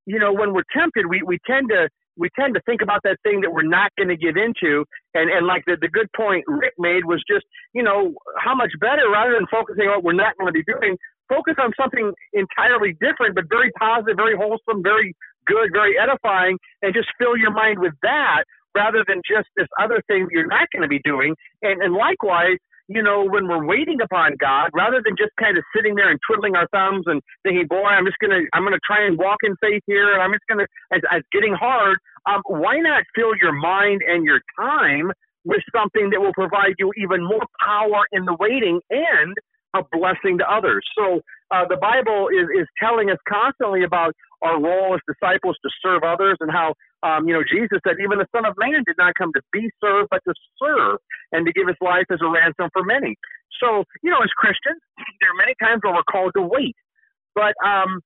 you 0.08 0.18
know, 0.18 0.34
when 0.34 0.54
we're 0.54 0.64
tempted, 0.76 1.06
we 1.08 1.22
we 1.22 1.38
tend 1.46 1.70
to 1.70 1.90
we 2.22 2.30
tend 2.38 2.54
to 2.54 2.62
think 2.70 2.82
about 2.82 3.02
that 3.04 3.18
thing 3.24 3.42
that 3.42 3.52
we're 3.52 3.66
not 3.66 3.90
going 3.98 4.10
to 4.14 4.16
get 4.16 4.38
into. 4.38 4.86
And, 5.18 5.34
and 5.34 5.48
like 5.48 5.66
the, 5.66 5.76
the 5.82 5.90
good 5.90 6.08
point 6.16 6.46
Rick 6.48 6.78
made 6.78 7.04
was 7.04 7.22
just, 7.26 7.46
you 7.74 7.82
know, 7.82 8.14
how 8.38 8.54
much 8.54 8.70
better 8.80 9.10
rather 9.10 9.34
than 9.34 9.50
focusing 9.50 9.90
on 9.90 9.98
what 9.98 10.04
we're 10.06 10.22
not 10.22 10.38
going 10.38 10.48
to 10.48 10.54
be 10.54 10.64
doing, 10.64 10.96
focus 11.28 11.56
on 11.58 11.74
something 11.74 12.14
entirely 12.34 12.94
different, 13.02 13.34
but 13.34 13.50
very 13.50 13.72
positive, 13.74 14.16
very 14.16 14.38
wholesome, 14.38 14.84
very 14.86 15.18
good, 15.48 15.74
very 15.74 15.98
edifying, 15.98 16.58
and 16.86 16.94
just 16.94 17.10
fill 17.18 17.36
your 17.36 17.52
mind 17.52 17.80
with 17.80 17.94
that 18.04 18.46
rather 18.78 19.04
than 19.08 19.22
just 19.28 19.50
this 19.58 19.68
other 19.82 20.02
thing 20.08 20.28
you're 20.32 20.48
not 20.48 20.70
going 20.72 20.84
to 20.84 20.88
be 20.88 21.02
doing. 21.04 21.36
And, 21.62 21.82
and 21.82 21.94
likewise, 21.94 22.62
you 22.92 23.02
know, 23.02 23.24
when 23.24 23.48
we're 23.48 23.66
waiting 23.66 24.02
upon 24.02 24.36
God, 24.40 24.70
rather 24.74 25.02
than 25.04 25.16
just 25.18 25.32
kind 25.40 25.58
of 25.58 25.64
sitting 25.76 25.96
there 25.96 26.12
and 26.12 26.20
twiddling 26.28 26.56
our 26.56 26.68
thumbs 26.76 27.06
and 27.08 27.22
thinking, 27.44 27.66
boy, 27.68 27.88
I'm 27.88 28.06
just 28.06 28.20
going 28.20 28.32
to, 28.32 28.44
I'm 28.54 28.64
going 28.64 28.76
to 28.76 28.86
try 28.86 29.06
and 29.08 29.18
walk 29.18 29.38
in 29.44 29.56
faith 29.62 29.82
here 29.88 30.14
and 30.14 30.22
I'm 30.22 30.32
just 30.32 30.44
going 30.50 30.60
to, 30.60 30.68
as, 30.92 31.02
as 31.12 31.22
getting 31.32 31.54
hard, 31.54 31.98
um, 32.28 32.42
why 32.48 32.78
not 32.78 33.04
fill 33.16 33.32
your 33.42 33.54
mind 33.54 34.02
and 34.06 34.26
your 34.26 34.42
time 34.60 35.12
with 35.46 35.64
something 35.74 36.10
that 36.12 36.20
will 36.20 36.34
provide 36.34 36.76
you 36.78 36.92
even 36.98 37.24
more 37.24 37.46
power 37.64 38.04
in 38.12 38.26
the 38.26 38.36
waiting 38.40 38.80
and 38.90 39.36
a 39.74 39.82
blessing 39.92 40.38
to 40.40 40.46
others? 40.52 40.84
So 40.98 41.22
uh, 41.50 41.66
the 41.68 41.78
Bible 41.78 42.28
is, 42.28 42.48
is 42.60 42.68
telling 42.78 43.10
us 43.10 43.18
constantly 43.28 43.84
about 43.84 44.14
our 44.42 44.60
role 44.62 44.94
as 44.94 45.02
disciples 45.08 45.58
to 45.64 45.70
serve 45.82 46.04
others 46.04 46.38
and 46.40 46.52
how 46.52 46.74
um, 47.04 47.28
you 47.28 47.34
know, 47.34 47.42
Jesus 47.42 47.82
said, 47.86 47.98
even 47.98 48.20
the 48.20 48.30
Son 48.30 48.46
of 48.46 48.54
Man 48.58 48.84
did 48.86 48.96
not 48.98 49.14
come 49.18 49.34
to 49.34 49.42
be 49.52 49.70
served, 49.82 50.10
but 50.12 50.22
to 50.28 50.34
serve 50.62 51.00
and 51.32 51.46
to 51.46 51.52
give 51.52 51.68
his 51.68 51.78
life 51.82 52.06
as 52.12 52.20
a 52.22 52.30
ransom 52.30 52.70
for 52.74 52.84
many. 52.84 53.16
So, 53.60 53.84
you 54.04 54.12
know, 54.12 54.22
as 54.22 54.30
Christians, 54.38 54.82
there 55.20 55.32
are 55.32 55.38
many 55.38 55.56
times 55.62 55.82
where 55.84 55.94
we're 55.94 56.06
called 56.06 56.34
to 56.38 56.44
wait. 56.46 56.76
But, 57.34 57.54
um, 57.66 58.02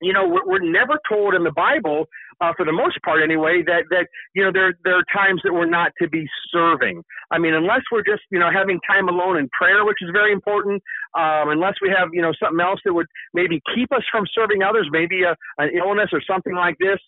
you 0.00 0.12
know, 0.12 0.26
we're, 0.26 0.46
we're 0.46 0.70
never 0.70 0.98
told 1.08 1.34
in 1.34 1.44
the 1.44 1.52
Bible, 1.52 2.06
uh, 2.40 2.52
for 2.56 2.66
the 2.66 2.72
most 2.72 2.98
part 3.02 3.22
anyway, 3.22 3.62
that, 3.66 3.84
that, 3.90 4.08
you 4.34 4.44
know, 4.44 4.52
there, 4.52 4.74
there 4.84 4.98
are 4.98 5.04
times 5.14 5.40
that 5.44 5.52
we're 5.52 5.68
not 5.68 5.92
to 6.00 6.08
be 6.08 6.26
serving. 6.52 7.02
I 7.30 7.38
mean, 7.38 7.54
unless 7.54 7.80
we're 7.90 8.04
just, 8.04 8.22
you 8.30 8.38
know, 8.38 8.50
having 8.52 8.78
time 8.88 9.08
alone 9.08 9.38
in 9.38 9.48
prayer, 9.48 9.84
which 9.84 9.98
is 10.02 10.10
very 10.12 10.32
important, 10.32 10.82
um, 11.16 11.48
unless 11.48 11.74
we 11.80 11.88
have, 11.96 12.08
you 12.12 12.20
know, 12.20 12.32
something 12.42 12.60
else 12.60 12.80
that 12.84 12.92
would 12.92 13.06
maybe 13.32 13.60
keep 13.74 13.90
us 13.92 14.02
from 14.10 14.24
serving 14.34 14.62
others, 14.62 14.88
maybe 14.90 15.22
a, 15.22 15.34
an 15.58 15.70
illness 15.76 16.10
or 16.12 16.20
something 16.26 16.54
like 16.54 16.76
this, 16.78 16.98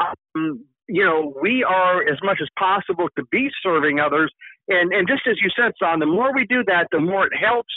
um, 0.00 0.64
you 0.88 1.04
know, 1.04 1.34
we 1.40 1.62
are 1.62 2.00
as 2.08 2.18
much 2.22 2.38
as 2.40 2.48
possible 2.58 3.08
to 3.16 3.24
be 3.30 3.50
serving 3.62 4.00
others. 4.00 4.32
And, 4.68 4.92
and 4.92 5.06
just 5.06 5.22
as 5.28 5.36
you 5.42 5.50
said, 5.54 5.72
Son, 5.78 5.98
the 5.98 6.06
more 6.06 6.32
we 6.34 6.46
do 6.46 6.64
that, 6.64 6.88
the 6.90 7.00
more 7.00 7.26
it 7.26 7.32
helps 7.38 7.74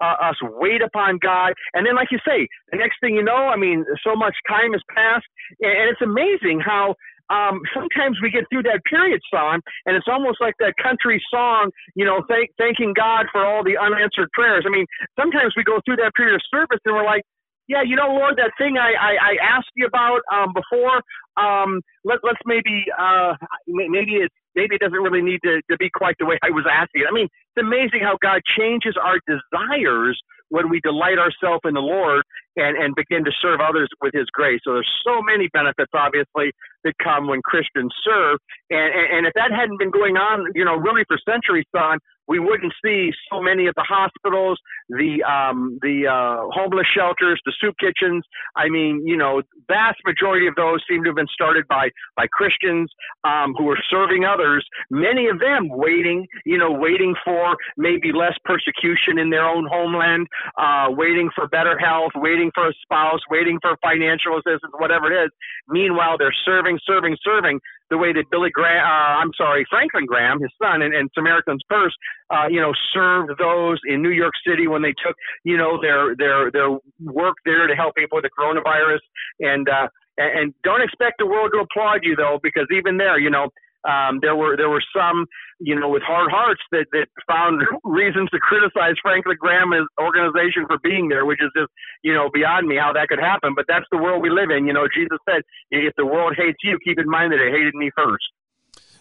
uh, 0.00 0.16
us 0.22 0.36
wait 0.42 0.82
upon 0.82 1.18
God. 1.18 1.52
And 1.74 1.86
then, 1.86 1.94
like 1.94 2.08
you 2.10 2.18
say, 2.26 2.48
the 2.70 2.78
next 2.78 2.96
thing 3.00 3.14
you 3.14 3.22
know, 3.22 3.48
I 3.48 3.56
mean, 3.56 3.84
so 4.04 4.14
much 4.14 4.34
time 4.48 4.72
has 4.72 4.82
passed. 4.94 5.26
And 5.60 5.90
it's 5.90 6.00
amazing 6.02 6.60
how 6.60 6.94
um, 7.30 7.60
sometimes 7.74 8.18
we 8.22 8.30
get 8.30 8.44
through 8.50 8.64
that 8.64 8.80
period, 8.88 9.20
Son, 9.32 9.60
and 9.86 9.96
it's 9.96 10.08
almost 10.08 10.40
like 10.40 10.54
that 10.60 10.74
country 10.82 11.22
song, 11.30 11.70
you 11.94 12.04
know, 12.04 12.22
thank, 12.28 12.50
thanking 12.58 12.92
God 12.94 13.26
for 13.32 13.44
all 13.44 13.64
the 13.64 13.76
unanswered 13.78 14.30
prayers. 14.32 14.64
I 14.66 14.70
mean, 14.70 14.86
sometimes 15.18 15.54
we 15.56 15.64
go 15.64 15.80
through 15.84 15.96
that 15.96 16.12
period 16.14 16.34
of 16.34 16.42
service 16.50 16.80
and 16.84 16.94
we're 16.94 17.04
like, 17.04 17.22
yeah, 17.66 17.82
you 17.82 17.96
know, 17.96 18.08
Lord, 18.08 18.36
that 18.36 18.52
thing 18.58 18.76
I, 18.76 18.92
I, 18.92 19.12
I 19.16 19.56
asked 19.56 19.72
you 19.74 19.86
about 19.86 20.20
um, 20.30 20.52
before, 20.52 21.00
um, 21.40 21.80
let, 22.04 22.18
let's 22.22 22.40
maybe 22.44 22.84
uh, 22.98 23.32
maybe 23.66 24.20
it's 24.20 24.34
maybe 24.54 24.76
it 24.76 24.80
doesn't 24.80 24.98
really 24.98 25.22
need 25.22 25.40
to, 25.44 25.60
to 25.70 25.76
be 25.76 25.90
quite 25.90 26.16
the 26.18 26.26
way 26.26 26.38
I 26.42 26.50
was 26.50 26.64
asking. 26.70 27.02
It. 27.02 27.08
I 27.10 27.14
mean, 27.14 27.26
it's 27.26 27.60
amazing 27.60 28.00
how 28.02 28.16
God 28.20 28.40
changes 28.56 28.96
our 29.00 29.18
desires 29.26 30.20
when 30.48 30.68
we 30.68 30.80
delight 30.80 31.18
ourselves 31.18 31.62
in 31.64 31.74
the 31.74 31.82
Lord 31.82 32.22
and, 32.56 32.76
and 32.76 32.94
begin 32.94 33.24
to 33.24 33.32
serve 33.42 33.60
others 33.60 33.88
with 34.00 34.14
His 34.14 34.26
grace. 34.32 34.60
So 34.64 34.74
there's 34.74 34.90
so 35.04 35.20
many 35.22 35.48
benefits, 35.52 35.90
obviously, 35.94 36.52
that 36.84 36.94
come 37.02 37.26
when 37.26 37.42
Christians 37.42 37.92
serve. 38.04 38.38
And, 38.70 38.94
and, 38.94 39.06
and 39.18 39.26
if 39.26 39.32
that 39.34 39.50
hadn't 39.50 39.78
been 39.78 39.90
going 39.90 40.16
on, 40.16 40.46
you 40.54 40.64
know, 40.64 40.76
really 40.76 41.02
for 41.08 41.18
centuries, 41.26 41.64
son, 41.74 41.98
we 42.26 42.38
wouldn't 42.38 42.72
see 42.84 43.10
so 43.30 43.40
many 43.40 43.66
of 43.66 43.74
the 43.74 43.84
hospitals, 43.86 44.58
the 44.88 45.22
um, 45.24 45.78
the 45.82 46.06
uh, 46.06 46.48
homeless 46.52 46.86
shelters, 46.94 47.40
the 47.44 47.52
soup 47.60 47.74
kitchens. 47.78 48.24
I 48.56 48.68
mean, 48.68 49.02
you 49.06 49.16
know, 49.16 49.42
vast 49.68 49.98
majority 50.06 50.46
of 50.46 50.54
those 50.54 50.82
seem 50.88 51.02
to 51.04 51.10
have 51.10 51.16
been 51.16 51.32
started 51.32 51.66
by 51.68 51.90
by 52.16 52.26
Christians 52.26 52.90
um, 53.24 53.54
who 53.56 53.68
are 53.70 53.78
serving 53.90 54.24
others. 54.24 54.66
Many 54.90 55.28
of 55.28 55.38
them 55.38 55.68
waiting, 55.68 56.26
you 56.44 56.58
know, 56.58 56.70
waiting 56.70 57.14
for 57.24 57.56
maybe 57.76 58.12
less 58.12 58.36
persecution 58.44 59.18
in 59.18 59.30
their 59.30 59.46
own 59.46 59.66
homeland, 59.70 60.26
uh, 60.58 60.86
waiting 60.90 61.30
for 61.34 61.46
better 61.48 61.78
health, 61.78 62.12
waiting 62.14 62.50
for 62.54 62.68
a 62.68 62.72
spouse, 62.82 63.20
waiting 63.30 63.58
for 63.60 63.76
financial 63.82 64.36
assistance, 64.36 64.72
whatever 64.78 65.12
it 65.12 65.24
is. 65.24 65.30
Meanwhile, 65.68 66.16
they're 66.18 66.34
serving, 66.44 66.78
serving, 66.86 67.16
serving 67.24 67.60
the 67.90 67.98
way 67.98 68.12
that 68.12 68.24
Billy 68.30 68.50
Graham, 68.50 68.84
uh, 68.84 69.20
I'm 69.20 69.30
sorry, 69.36 69.64
Franklin 69.68 70.06
Graham, 70.06 70.40
his 70.40 70.50
son, 70.62 70.82
and, 70.82 70.94
and 70.94 71.10
Samaritan's 71.14 71.62
Purse, 71.68 71.94
uh, 72.30 72.46
you 72.48 72.60
know, 72.60 72.72
served 72.92 73.32
those 73.38 73.78
in 73.86 74.02
New 74.02 74.10
York 74.10 74.32
City 74.46 74.66
when 74.66 74.82
they 74.82 74.94
took, 75.04 75.16
you 75.44 75.56
know, 75.56 75.78
their 75.80 76.16
their 76.16 76.50
their 76.50 76.70
work 77.00 77.36
there 77.44 77.66
to 77.66 77.74
help 77.74 77.94
people 77.94 78.16
with 78.16 78.24
the 78.24 78.30
coronavirus. 78.38 79.00
And 79.40 79.68
uh, 79.68 79.88
and 80.16 80.54
don't 80.62 80.82
expect 80.82 81.16
the 81.18 81.26
world 81.26 81.50
to 81.54 81.60
applaud 81.60 82.00
you 82.02 82.16
though, 82.16 82.38
because 82.42 82.66
even 82.72 82.96
there, 82.96 83.18
you 83.18 83.30
know, 83.30 83.50
um, 83.84 84.18
there 84.22 84.34
were 84.36 84.56
there 84.56 84.70
were 84.70 84.82
some, 84.96 85.26
you 85.60 85.78
know, 85.78 85.88
with 85.88 86.02
hard 86.02 86.30
hearts 86.30 86.60
that, 86.72 86.86
that 86.92 87.08
found 87.28 87.62
reasons 87.84 88.30
to 88.30 88.38
criticize 88.38 88.94
Franklin 89.02 89.36
Graham's 89.38 89.86
organization 90.00 90.64
for 90.66 90.78
being 90.82 91.08
there, 91.08 91.24
which 91.24 91.40
is 91.42 91.50
just, 91.56 91.70
you 92.02 92.12
know, 92.12 92.30
beyond 92.32 92.66
me 92.66 92.76
how 92.76 92.92
that 92.92 93.08
could 93.08 93.20
happen. 93.20 93.52
But 93.54 93.66
that's 93.68 93.86
the 93.92 93.98
world 93.98 94.22
we 94.22 94.30
live 94.30 94.50
in. 94.50 94.66
You 94.66 94.72
know, 94.72 94.88
Jesus 94.88 95.18
said, 95.28 95.42
if 95.70 95.94
the 95.96 96.06
world 96.06 96.34
hates 96.36 96.58
you, 96.62 96.78
keep 96.84 96.98
in 96.98 97.08
mind 97.08 97.32
that 97.32 97.40
it 97.40 97.52
hated 97.52 97.74
me 97.74 97.90
first. 97.96 98.24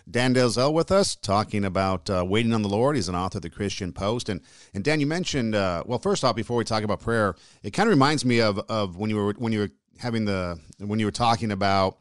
Dan 0.10 0.36
Delzell 0.36 0.74
with 0.74 0.92
us 0.92 1.16
talking 1.16 1.64
about 1.64 2.10
uh, 2.10 2.26
waiting 2.28 2.54
on 2.54 2.62
the 2.62 2.68
Lord. 2.68 2.98
He's 2.98 3.08
an 3.08 3.16
author 3.16 3.38
of 3.38 3.42
the 3.42 3.50
Christian 3.50 3.94
Post, 3.94 4.28
and 4.28 4.42
and 4.74 4.84
Dan, 4.84 5.00
you 5.00 5.08
mentioned 5.08 5.56
uh, 5.56 5.84
well. 5.86 6.00
First 6.00 6.26
off, 6.26 6.36
before 6.36 6.58
we 6.58 6.66
talk 6.66 6.84
about 6.84 7.00
prayer, 7.00 7.36
it 7.64 7.72
kind 7.72 7.88
of 7.88 7.92
reminds 7.92 8.26
me 8.26 8.42
of 8.42 8.60
of 8.70 8.98
when 8.98 9.10
you 9.10 9.16
were 9.16 9.34
when 9.38 9.54
you 9.54 9.60
were 9.60 9.70
having 10.00 10.26
the 10.26 10.60
when 10.80 11.00
you 11.00 11.06
were 11.06 11.12
talking 11.12 11.54
about 11.54 12.00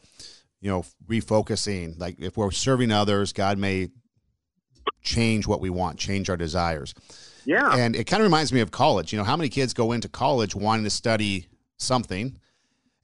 you 0.63 0.71
know, 0.71 0.85
refocusing. 1.07 1.99
Like 1.99 2.19
if 2.19 2.39
we're 2.39 2.51
serving 2.51 2.91
others, 2.91 3.35
God 3.35 3.59
may 3.59 3.91
change 5.03 5.47
what 5.47 5.61
we 5.61 5.69
want, 5.69 5.99
change 5.99 6.31
our 6.31 6.37
desires. 6.37 6.95
Yeah. 7.45 7.77
And 7.77 7.95
it 7.95 8.05
kind 8.05 8.23
of 8.23 8.25
reminds 8.25 8.53
me 8.53 8.61
of 8.61 8.71
college. 8.71 9.13
You 9.13 9.19
know, 9.19 9.25
how 9.25 9.37
many 9.37 9.51
kids 9.51 9.75
go 9.75 9.93
into 9.93 10.09
college 10.09 10.55
wanting 10.55 10.85
to 10.85 10.91
study 10.91 11.49
something, 11.77 12.39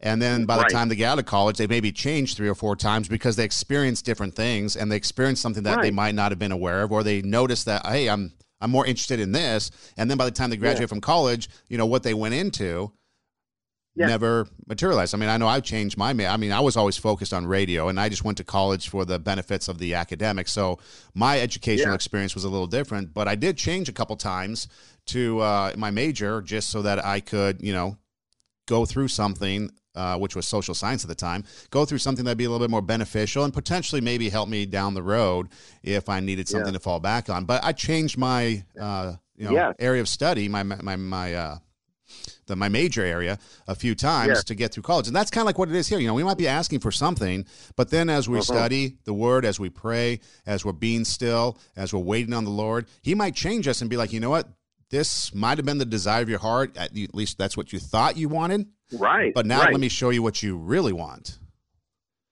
and 0.01 0.23
then 0.23 0.47
by 0.47 0.57
the 0.57 0.63
right. 0.63 0.71
time 0.71 0.89
they 0.89 0.95
get 0.95 1.11
out 1.11 1.19
of 1.19 1.27
college, 1.27 1.59
they 1.59 1.67
maybe 1.67 1.91
change 1.91 2.37
three 2.37 2.49
or 2.49 2.55
four 2.55 2.77
times 2.77 3.09
because 3.09 3.35
they 3.35 3.43
experience 3.43 4.01
different 4.01 4.37
things 4.37 4.77
and 4.77 4.93
they 4.93 4.97
experience 4.97 5.41
something 5.41 5.65
that 5.65 5.77
right. 5.77 5.83
they 5.83 5.91
might 5.91 6.15
not 6.15 6.31
have 6.31 6.39
been 6.39 6.53
aware 6.53 6.83
of, 6.83 6.93
or 6.93 7.03
they 7.03 7.21
notice 7.23 7.65
that, 7.65 7.85
hey, 7.85 8.09
I'm 8.09 8.33
I'm 8.61 8.71
more 8.71 8.87
interested 8.87 9.19
in 9.19 9.33
this. 9.33 9.73
And 9.97 10.09
then 10.09 10.17
by 10.17 10.25
the 10.25 10.31
time 10.31 10.51
they 10.51 10.57
graduate 10.57 10.83
yeah. 10.83 10.87
from 10.87 11.01
college, 11.01 11.49
you 11.69 11.79
know, 11.79 11.87
what 11.87 12.05
they 12.05 12.15
went 12.15 12.35
into 12.35 12.93
yeah. 13.99 14.07
never 14.07 14.47
materialized. 14.67 15.15
I 15.15 15.19
mean, 15.19 15.29
I 15.29 15.37
know 15.37 15.49
I've 15.49 15.65
changed 15.65 15.99
my. 15.99 16.11
I 16.11 16.37
mean, 16.37 16.53
I 16.53 16.61
was 16.61 16.77
always 16.77 16.97
focused 16.97 17.33
on 17.33 17.47
radio, 17.47 17.89
and 17.89 17.99
I 17.99 18.09
just 18.09 18.25
went 18.25 18.39
to 18.39 18.45
college 18.45 18.89
for 18.89 19.05
the 19.05 19.19
benefits 19.19 19.69
of 19.69 19.79
the 19.79 19.95
academic. 19.95 20.49
So 20.49 20.79
my 21.15 21.41
educational 21.41 21.91
yeah. 21.91 21.97
experience 21.97 22.35
was 22.35 22.45
a 22.45 22.49
little 22.49 22.67
different, 22.67 23.13
but 23.13 23.27
I 23.27 23.35
did 23.35 23.57
change 23.57 23.89
a 23.89 23.93
couple 23.93 24.17
times 24.17 24.69
to 25.07 25.41
uh, 25.41 25.73
my 25.77 25.91
major 25.91 26.41
just 26.41 26.71
so 26.71 26.83
that 26.83 27.05
I 27.05 27.21
could, 27.21 27.61
you 27.61 27.73
know, 27.73 27.99
go 28.67 28.87
through 28.87 29.09
something. 29.09 29.71
Uh, 29.95 30.17
which 30.17 30.37
was 30.37 30.47
social 30.47 30.75
science 30.75 31.03
at 31.03 31.09
the 31.09 31.15
time, 31.15 31.43
go 31.71 31.85
through 31.85 31.99
something 31.99 32.25
that'd 32.25 32.39
be 32.39 32.45
a 32.45 32.49
little 32.49 32.65
bit 32.65 32.71
more 32.71 32.83
beneficial 32.83 33.43
and 33.43 33.53
potentially 33.53 34.01
maybe 34.01 34.29
help 34.29 34.49
me 34.49 34.65
down 34.65 34.95
the 34.95 35.03
road 35.03 35.49
if 35.83 36.09
I 36.09 36.21
needed 36.21 36.47
something 36.47 36.69
yeah. 36.69 36.79
to 36.79 36.79
fall 36.79 37.01
back 37.01 37.29
on. 37.29 37.47
But 37.47 37.65
I 37.65 37.73
changed 37.73 38.17
my 38.17 38.63
uh, 38.81 39.15
you 39.37 39.51
know 39.51 39.75
area 39.81 40.01
of 40.01 40.09
study, 40.09 40.49
my 40.49 40.63
my 40.63 40.95
my 40.95 41.35
uh, 41.35 41.59
the, 42.47 42.57
my 42.57 42.69
major 42.69 43.05
area 43.05 43.39
a 43.67 43.75
few 43.75 43.95
times 43.95 44.29
yeah. 44.29 44.41
to 44.47 44.55
get 44.55 44.73
through 44.73 44.83
college. 44.83 45.07
And 45.07 45.17
that's 45.17 45.31
kind 45.31 45.43
of 45.43 45.47
like 45.47 45.59
what 45.59 45.69
it 45.69 45.75
is 45.75 45.89
here. 45.89 45.99
You 45.99 46.07
know, 46.07 46.15
we 46.15 46.25
might 46.25 46.39
be 46.39 46.49
asking 46.49 46.81
for 46.81 46.91
something, 46.91 47.45
but 47.77 47.91
then 47.91 48.09
as 48.11 48.29
we 48.29 48.39
uh-huh. 48.39 48.43
study 48.43 48.97
the 49.05 49.15
word, 49.15 49.45
as 49.45 49.61
we 49.61 49.71
pray, 49.71 50.21
as 50.47 50.65
we're 50.65 50.73
being 50.73 51.05
still, 51.05 51.59
as 51.77 51.93
we're 51.93 52.01
waiting 52.01 52.35
on 52.35 52.45
the 52.45 52.51
Lord, 52.51 52.87
He 53.03 53.15
might 53.15 53.35
change 53.35 53.69
us 53.69 53.81
and 53.81 53.91
be 53.91 53.97
like, 53.97 54.13
you 54.13 54.21
know 54.21 54.31
what? 54.31 54.49
This 54.91 55.35
might 55.35 55.59
have 55.59 55.67
been 55.67 55.79
the 55.79 55.85
desire 55.85 56.23
of 56.23 56.31
your 56.31 56.39
heart. 56.39 56.77
At 56.77 56.95
least 56.95 57.37
that's 57.37 57.57
what 57.57 57.73
you 57.73 57.79
thought 57.79 58.17
you 58.17 58.29
wanted. 58.29 58.67
Right. 58.93 59.35
But 59.35 59.45
now 59.45 59.61
right. 59.61 59.73
let 59.73 59.81
me 59.81 59.89
show 59.89 60.09
you 60.11 60.23
what 60.23 60.43
you 60.43 60.57
really 60.57 60.95
want. 60.95 61.39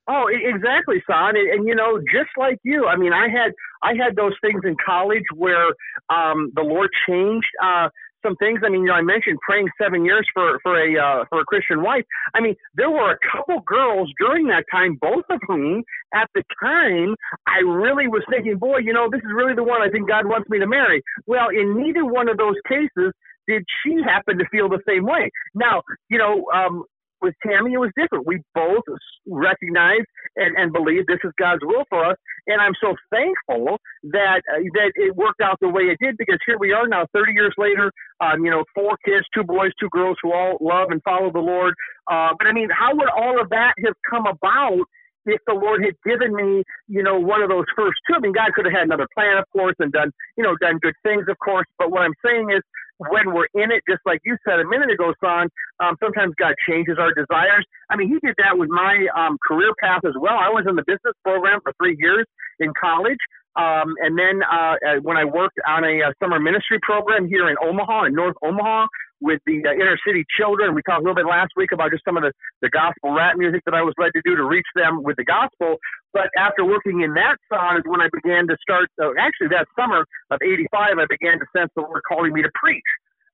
Oh, 0.09 0.27
exactly, 0.31 1.03
son. 1.05 1.37
And, 1.37 1.49
and, 1.51 1.69
you 1.69 1.75
know, 1.75 1.99
just 1.99 2.31
like 2.39 2.59
you, 2.63 2.87
I 2.87 2.97
mean, 2.97 3.13
I 3.13 3.29
had 3.29 3.53
I 3.83 3.95
had 3.95 4.15
those 4.15 4.35
things 4.41 4.63
in 4.65 4.77
college 4.85 5.25
where 5.35 5.67
um, 6.09 6.53
the 6.55 6.63
Lord 6.63 6.91
changed 7.09 7.49
uh, 7.63 7.89
some 8.27 8.37
things. 8.37 8.61
I 8.67 8.69
mean, 8.69 8.83
you 8.83 8.89
know, 8.89 8.95
I 8.95 9.03
mentioned 9.03 9.39
praying 9.47 9.69
seven 9.81 10.05
years 10.05 10.27
for 10.35 10.59
for 10.63 10.75
a 10.75 10.89
uh, 10.99 11.25
for 11.29 11.41
a 11.41 11.45
Christian 11.45 11.83
wife. 11.83 12.05
I 12.35 12.41
mean, 12.41 12.57
there 12.75 12.91
were 12.91 13.13
a 13.13 13.19
couple 13.31 13.61
girls 13.61 14.11
during 14.19 14.49
that 14.49 14.65
time, 14.71 14.99
both 15.01 15.25
of 15.31 15.41
whom 15.47 15.85
at 16.15 16.29
the 16.35 16.43
time 16.61 17.15
I 17.47 17.59
really 17.59 18.09
was 18.09 18.23
thinking, 18.31 18.59
boy, 18.59 18.79
you 18.79 18.93
know, 18.93 19.09
this 19.11 19.21
is 19.21 19.31
really 19.35 19.55
the 19.55 19.65
one 19.65 19.83
I 19.83 19.91
think 19.91 20.09
God 20.09 20.27
wants 20.27 20.49
me 20.51 20.59
to 20.59 20.67
marry. 20.67 21.03
Well, 21.27 21.49
in 21.49 21.77
neither 21.81 22.05
one 22.05 22.29
of 22.29 22.37
those 22.37 22.57
cases 22.69 23.13
did 23.49 23.65
she 23.83 23.97
happen 24.05 24.39
to 24.39 24.45
feel 24.51 24.69
the 24.69 24.83
same 24.89 25.05
way. 25.05 25.31
Now, 25.55 25.83
you 26.11 26.19
know, 26.19 26.47
um, 26.53 26.85
with 27.21 27.35
Tammy, 27.47 27.75
it 27.75 27.79
was 27.79 27.91
different. 27.97 28.27
We 28.27 28.41
both 28.55 28.85
recognized 29.27 30.07
and, 30.37 30.57
and 30.57 30.73
believed 30.73 31.09
this 31.09 31.21
is 31.25 31.33
God's 31.39 31.63
will 31.65 31.85
for 31.89 32.05
us, 32.05 32.17
and 32.47 32.61
I'm 32.61 32.75
so 32.81 32.95
thankful 33.11 33.79
that 34.05 34.43
uh, 34.53 34.63
that 34.75 34.93
it 34.95 35.17
worked 35.17 35.41
out 35.41 35.59
the 35.61 35.69
way 35.69 35.83
it 35.85 35.99
did 36.01 36.17
because 36.19 36.39
here 36.47 36.59
we 36.59 36.73
are 36.73 36.87
now, 36.87 37.07
30 37.13 37.33
years 37.33 37.55
later. 37.59 37.91
Um, 38.21 38.45
you 38.45 38.51
know, 38.51 38.65
four 38.75 38.97
kids, 39.05 39.27
two 39.35 39.45
boys, 39.45 39.73
two 39.79 39.91
girls 39.91 40.17
who 40.23 40.33
all 40.33 40.57
love 40.61 40.91
and 40.91 41.03
follow 41.03 41.31
the 41.31 41.41
Lord. 41.41 41.75
Uh, 42.11 42.31
but 42.39 42.47
I 42.47 42.53
mean, 42.53 42.69
how 42.71 42.95
would 42.95 43.11
all 43.11 43.41
of 43.41 43.51
that 43.51 43.75
have 43.85 43.95
come 44.09 44.27
about? 44.27 44.87
if 45.27 45.41
the 45.47 45.55
Lord 45.55 45.83
had 45.85 45.95
given 46.07 46.35
me, 46.35 46.63
you 46.89 47.03
know, 47.03 47.19
one 47.19 47.43
of 47.43 47.49
those 47.49 47.67
first 47.77 47.99
two. 48.07 48.15
I 48.17 48.21
mean, 48.21 48.33
God 48.33 48.53
could 48.55 48.65
have 48.65 48.75
had 48.75 48.85
another 48.85 49.09
plan, 49.13 49.37
of 49.39 49.45
course, 49.53 49.75
and 49.79 49.93
done, 49.93 50.11
you 50.37 50.45
know, 50.45 50.57
done 50.61 50.79
good 50.79 50.95
things, 51.03 51.25
of 51.29 51.37
course. 51.39 51.67
But 51.79 51.91
what 51.91 52.03
I'm 52.03 52.15
saying 52.25 52.51
is, 52.51 52.63
when 52.99 53.33
we're 53.33 53.49
in 53.55 53.71
it, 53.71 53.83
just 53.89 54.01
like 54.07 54.21
you 54.25 54.37
said 54.47 54.61
a 54.61 54.67
minute 54.67 54.91
ago, 54.91 55.13
son, 55.23 55.49
um, 55.81 55.97
sometimes 56.03 56.35
God 56.39 56.55
changes 56.69 56.97
our 56.99 57.13
desires. 57.13 57.65
I 57.91 57.97
mean, 57.97 58.09
He 58.09 58.19
did 58.25 58.35
that 58.39 58.57
with 58.57 58.69
my 58.69 59.07
um, 59.17 59.37
career 59.47 59.73
path 59.83 60.01
as 60.05 60.15
well. 60.19 60.37
I 60.37 60.49
was 60.49 60.65
in 60.69 60.77
the 60.77 60.85
business 60.87 61.15
program 61.25 61.61
for 61.63 61.73
three 61.79 61.97
years 61.99 62.27
in 62.61 62.73
college. 62.79 63.19
Um, 63.57 63.95
and 64.05 64.19
then 64.19 64.43
uh, 64.45 64.77
uh 64.87 65.01
when 65.03 65.17
I 65.17 65.25
worked 65.25 65.59
on 65.67 65.85
a, 65.85 66.01
a 66.01 66.09
uh, 66.09 66.13
summer 66.23 66.39
ministry 66.39 66.79
program 66.83 67.27
here 67.27 67.49
in 67.49 67.57
Omaha, 67.63 68.05
in 68.05 68.15
North 68.15 68.37
Omaha, 68.43 68.87
with 69.21 69.41
the 69.47 69.65
uh, 69.65 69.73
inner 69.73 69.97
city 70.07 70.25
children. 70.37 70.75
We 70.75 70.83
talked 70.83 71.01
a 71.01 71.05
little 71.05 71.17
bit 71.17 71.27
last 71.27 71.53
week 71.57 71.73
about 71.73 71.91
just 71.91 72.05
some 72.05 72.17
of 72.17 72.23
the, 72.23 72.33
the 72.61 72.69
gospel 72.69 73.13
rap 73.13 73.37
music 73.37 73.63
that 73.65 73.75
I 73.75 73.83
was 73.83 73.95
led 73.99 74.13
to 74.13 74.23
do 74.25 74.37
to 74.37 74.45
reach 74.45 74.67
them 74.75 75.03
with 75.03 75.17
the 75.17 75.25
gospel. 75.25 75.77
But 76.13 76.29
after 76.37 76.65
working 76.65 77.01
in 77.01 77.15
that 77.15 77.37
song 77.49 77.79
is 77.79 77.85
when 77.87 78.01
I 78.01 78.09
began 78.13 78.47
to 78.49 78.57
start, 78.61 78.89
uh, 79.01 79.17
actually 79.19 79.49
that 79.57 79.67
summer 79.79 80.05
of 80.31 80.39
85, 80.43 80.99
I 80.99 81.07
began 81.09 81.39
to 81.39 81.47
sense 81.57 81.71
the 81.77 81.83
Lord 81.83 82.03
calling 82.09 82.33
me 82.33 82.43
to 82.43 82.51
preach. 82.55 82.85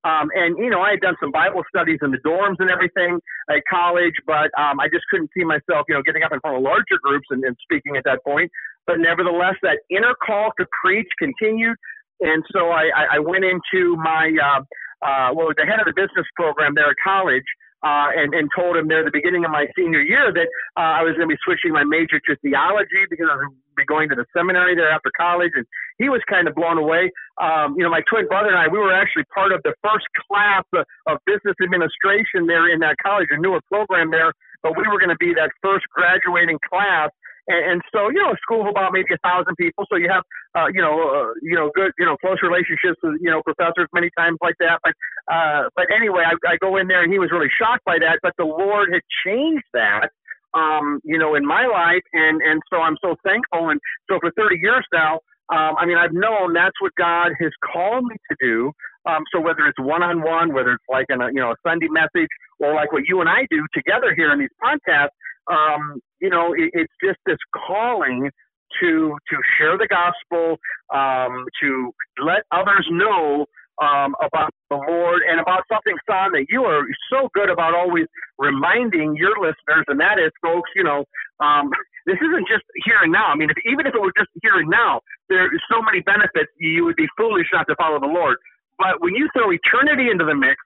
Um, 0.05 0.31
and, 0.35 0.59
you 0.59 0.69
know, 0.69 0.83
I 0.83 0.99
had 0.99 1.01
done 1.01 1.15
some 1.23 1.31
Bible 1.31 1.63
studies 1.71 2.01
in 2.03 2.11
the 2.11 2.19
dorms 2.27 2.59
and 2.59 2.69
everything 2.69 3.21
at 3.49 3.63
college, 3.71 4.15
but 4.27 4.51
um, 4.59 4.83
I 4.83 4.91
just 4.91 5.07
couldn't 5.11 5.31
see 5.31 5.45
myself, 5.45 5.87
you 5.89 5.95
know, 5.95 6.03
getting 6.03 6.25
up 6.25 6.33
in 6.33 6.41
front 6.41 6.57
of 6.57 6.63
larger 6.63 6.99
groups 7.01 7.27
and, 7.31 7.45
and 7.45 7.57
speaking 7.63 7.97
at 7.97 8.03
that 8.05 8.19
point. 8.27 8.51
But 8.87 8.99
nevertheless, 8.99 9.55
that 9.63 9.79
inner 9.91 10.15
call 10.25 10.53
to 10.59 10.67
preach 10.83 11.09
continued. 11.19 11.77
And 12.21 12.45
so 12.53 12.71
I, 12.71 12.91
I 13.13 13.19
went 13.19 13.45
into 13.45 13.97
my 13.97 14.31
uh, 14.43 14.63
uh, 15.03 15.35
well, 15.35 15.51
the 15.57 15.67
head 15.67 15.81
of 15.83 15.87
the 15.87 15.97
business 15.99 16.27
program 16.37 16.75
there 16.75 16.89
at 16.89 16.97
college, 17.03 17.45
uh, 17.83 18.15
and, 18.15 18.31
and 18.33 18.47
told 18.55 18.77
him 18.79 18.87
there 18.87 19.03
at 19.03 19.07
the 19.11 19.15
beginning 19.15 19.45
of 19.45 19.51
my 19.51 19.67
senior 19.75 20.01
year 20.01 20.31
that 20.31 20.47
uh, 20.79 20.95
I 20.95 21.03
was 21.03 21.19
going 21.19 21.27
to 21.27 21.35
be 21.35 21.43
switching 21.43 21.75
my 21.75 21.83
major 21.83 22.23
to 22.31 22.39
theology 22.39 23.03
because 23.11 23.27
I 23.27 23.35
was 23.35 23.51
going 23.51 23.59
to 23.59 23.75
be 23.75 23.85
going 23.91 24.07
to 24.11 24.15
the 24.15 24.27
seminary 24.31 24.79
there 24.79 24.87
after 24.87 25.11
college, 25.19 25.51
and 25.59 25.67
he 25.99 26.07
was 26.07 26.23
kind 26.31 26.47
of 26.47 26.55
blown 26.55 26.79
away. 26.79 27.11
Um, 27.43 27.75
you 27.75 27.83
know, 27.83 27.91
my 27.91 28.07
twin 28.07 28.31
brother 28.31 28.55
and 28.55 28.59
I, 28.59 28.71
we 28.71 28.79
were 28.79 28.95
actually 28.95 29.27
part 29.35 29.51
of 29.51 29.59
the 29.67 29.75
first 29.83 30.07
class 30.31 30.63
of, 30.71 30.87
of 31.11 31.19
business 31.27 31.59
administration 31.59 32.47
there 32.47 32.71
in 32.71 32.79
that 32.87 33.03
college, 33.03 33.27
a 33.35 33.39
newer 33.39 33.61
program 33.67 34.15
there, 34.15 34.31
but 34.63 34.79
we 34.79 34.87
were 34.87 35.03
going 35.03 35.11
to 35.11 35.19
be 35.19 35.35
that 35.35 35.51
first 35.59 35.83
graduating 35.91 36.63
class 36.63 37.11
and, 37.49 37.63
and 37.73 37.79
so, 37.93 38.09
you 38.09 38.21
know, 38.23 38.31
a 38.31 38.39
school 38.43 38.63
of 38.63 38.69
about 38.69 38.93
maybe 38.93 39.15
a 39.15 39.23
thousand 39.27 39.57
people. 39.57 39.85
So 39.91 39.97
you 39.97 40.09
have, 40.09 40.23
uh, 40.55 40.69
you 40.73 40.81
know, 40.81 40.95
uh, 40.95 41.33
you 41.43 41.57
know, 41.57 41.71
good, 41.75 41.93
you 41.99 42.07
know, 42.07 42.17
close 42.19 42.39
relationships 42.43 42.99
with, 43.03 43.19
you 43.21 43.31
know, 43.31 43.43
professors 43.43 43.89
many 43.93 44.11
times 44.17 44.39
like 44.43 44.55
that. 44.61 44.79
But, 44.83 44.95
uh, 45.33 45.69
but 45.75 45.87
anyway, 45.95 46.25
I, 46.27 46.35
I 46.47 46.57
go 46.61 46.77
in 46.77 46.89
there 46.89 47.03
and 47.03 47.13
he 47.13 47.19
was 47.19 47.31
really 47.33 47.51
shocked 47.59 47.85
by 47.85 47.99
that. 47.99 48.21
But 48.23 48.33
the 48.39 48.45
Lord 48.45 48.93
had 48.93 49.03
changed 49.25 49.67
that 49.75 50.11
um, 50.55 51.01
you 51.05 51.19
know, 51.19 51.35
in 51.35 51.47
my 51.47 51.67
life, 51.67 52.03
and 52.13 52.41
and 52.43 52.61
so 52.71 52.79
I'm 52.81 52.97
so 53.01 53.17
thankful. 53.25 53.71
And 53.71 53.81
so 54.09 54.19
for 54.21 54.31
30 54.37 54.59
years 54.61 54.85
now, 54.93 55.21
um, 55.51 55.77
I 55.79 55.87
mean, 55.87 55.99
I've 55.99 56.13
known 56.13 56.53
that's 56.53 56.79
what 56.81 56.93
God 56.97 57.33
has 57.41 57.53
called 57.73 58.05
me 58.05 58.17
to 58.31 58.37
do. 58.41 58.73
Um, 59.05 59.25
so 59.33 59.41
whether 59.41 59.67
it's 59.67 59.79
one-on-one, 59.81 60.55
whether 60.55 60.73
it's 60.73 60.85
like 60.89 61.07
in 61.09 61.21
a 61.21 61.27
you 61.29 61.41
know 61.41 61.53
a 61.53 61.57
Sunday 61.67 61.89
message, 61.89 62.31
or 62.61 62.75
like 62.75 62.93
what 62.93 63.03
you 63.07 63.21
and 63.21 63.29
I 63.29 63.47
do 63.51 63.67
together 63.75 64.15
here 64.15 64.33
in 64.33 64.39
these 64.39 64.55
podcasts, 64.63 65.17
um, 65.51 66.01
you 66.21 66.31
know, 66.31 66.53
it, 66.53 66.71
it's 66.73 66.93
just 67.03 67.19
this 67.27 67.39
calling 67.55 68.31
to 68.81 69.17
to 69.31 69.37
share 69.59 69.77
the 69.77 69.89
gospel, 69.89 70.59
um, 70.95 71.45
to 71.61 71.93
let 72.23 72.43
others 72.53 72.87
know 72.91 73.47
um, 73.81 74.15
about 74.23 74.53
the 74.71 74.77
Lord 74.77 75.23
and 75.29 75.41
about 75.41 75.65
something, 75.71 75.97
Son, 76.09 76.33
that 76.33 76.47
you 76.49 76.65
are 76.65 76.85
so 77.11 77.29
good 77.35 77.51
about 77.51 77.75
always 77.75 78.07
reminding 78.39 79.17
your 79.17 79.35
listeners, 79.41 79.85
and 79.89 79.99
that 80.01 80.19
is, 80.19 80.31
folks, 80.43 80.71
you 80.77 80.85
know, 80.85 81.05
um, 81.41 81.71
this 82.07 82.19
isn't 82.21 82.47
just 82.49 82.65
here 82.85 83.01
and 83.03 83.13
now. 83.13 83.33
I 83.33 83.37
mean, 83.37 83.51
if, 83.51 83.57
even 83.65 83.87
if 83.87 83.95
it 83.95 84.01
was 84.01 84.13
just 84.17 84.31
here 84.43 84.59
and 84.59 84.69
now, 84.69 85.01
there 85.29 85.45
are 85.47 85.63
so 85.71 85.81
many 85.83 86.01
benefits. 86.01 86.51
You 86.59 86.85
would 86.85 86.97
be 86.97 87.09
foolish 87.17 87.47
not 87.53 87.67
to 87.69 87.77
follow 87.77 87.99
the 88.01 88.11
Lord. 88.11 88.37
But 88.79 89.01
when 89.01 89.15
you 89.15 89.29
throw 89.33 89.53
eternity 89.53 90.11
into 90.11 90.25
the 90.25 90.35
mix, 90.35 90.57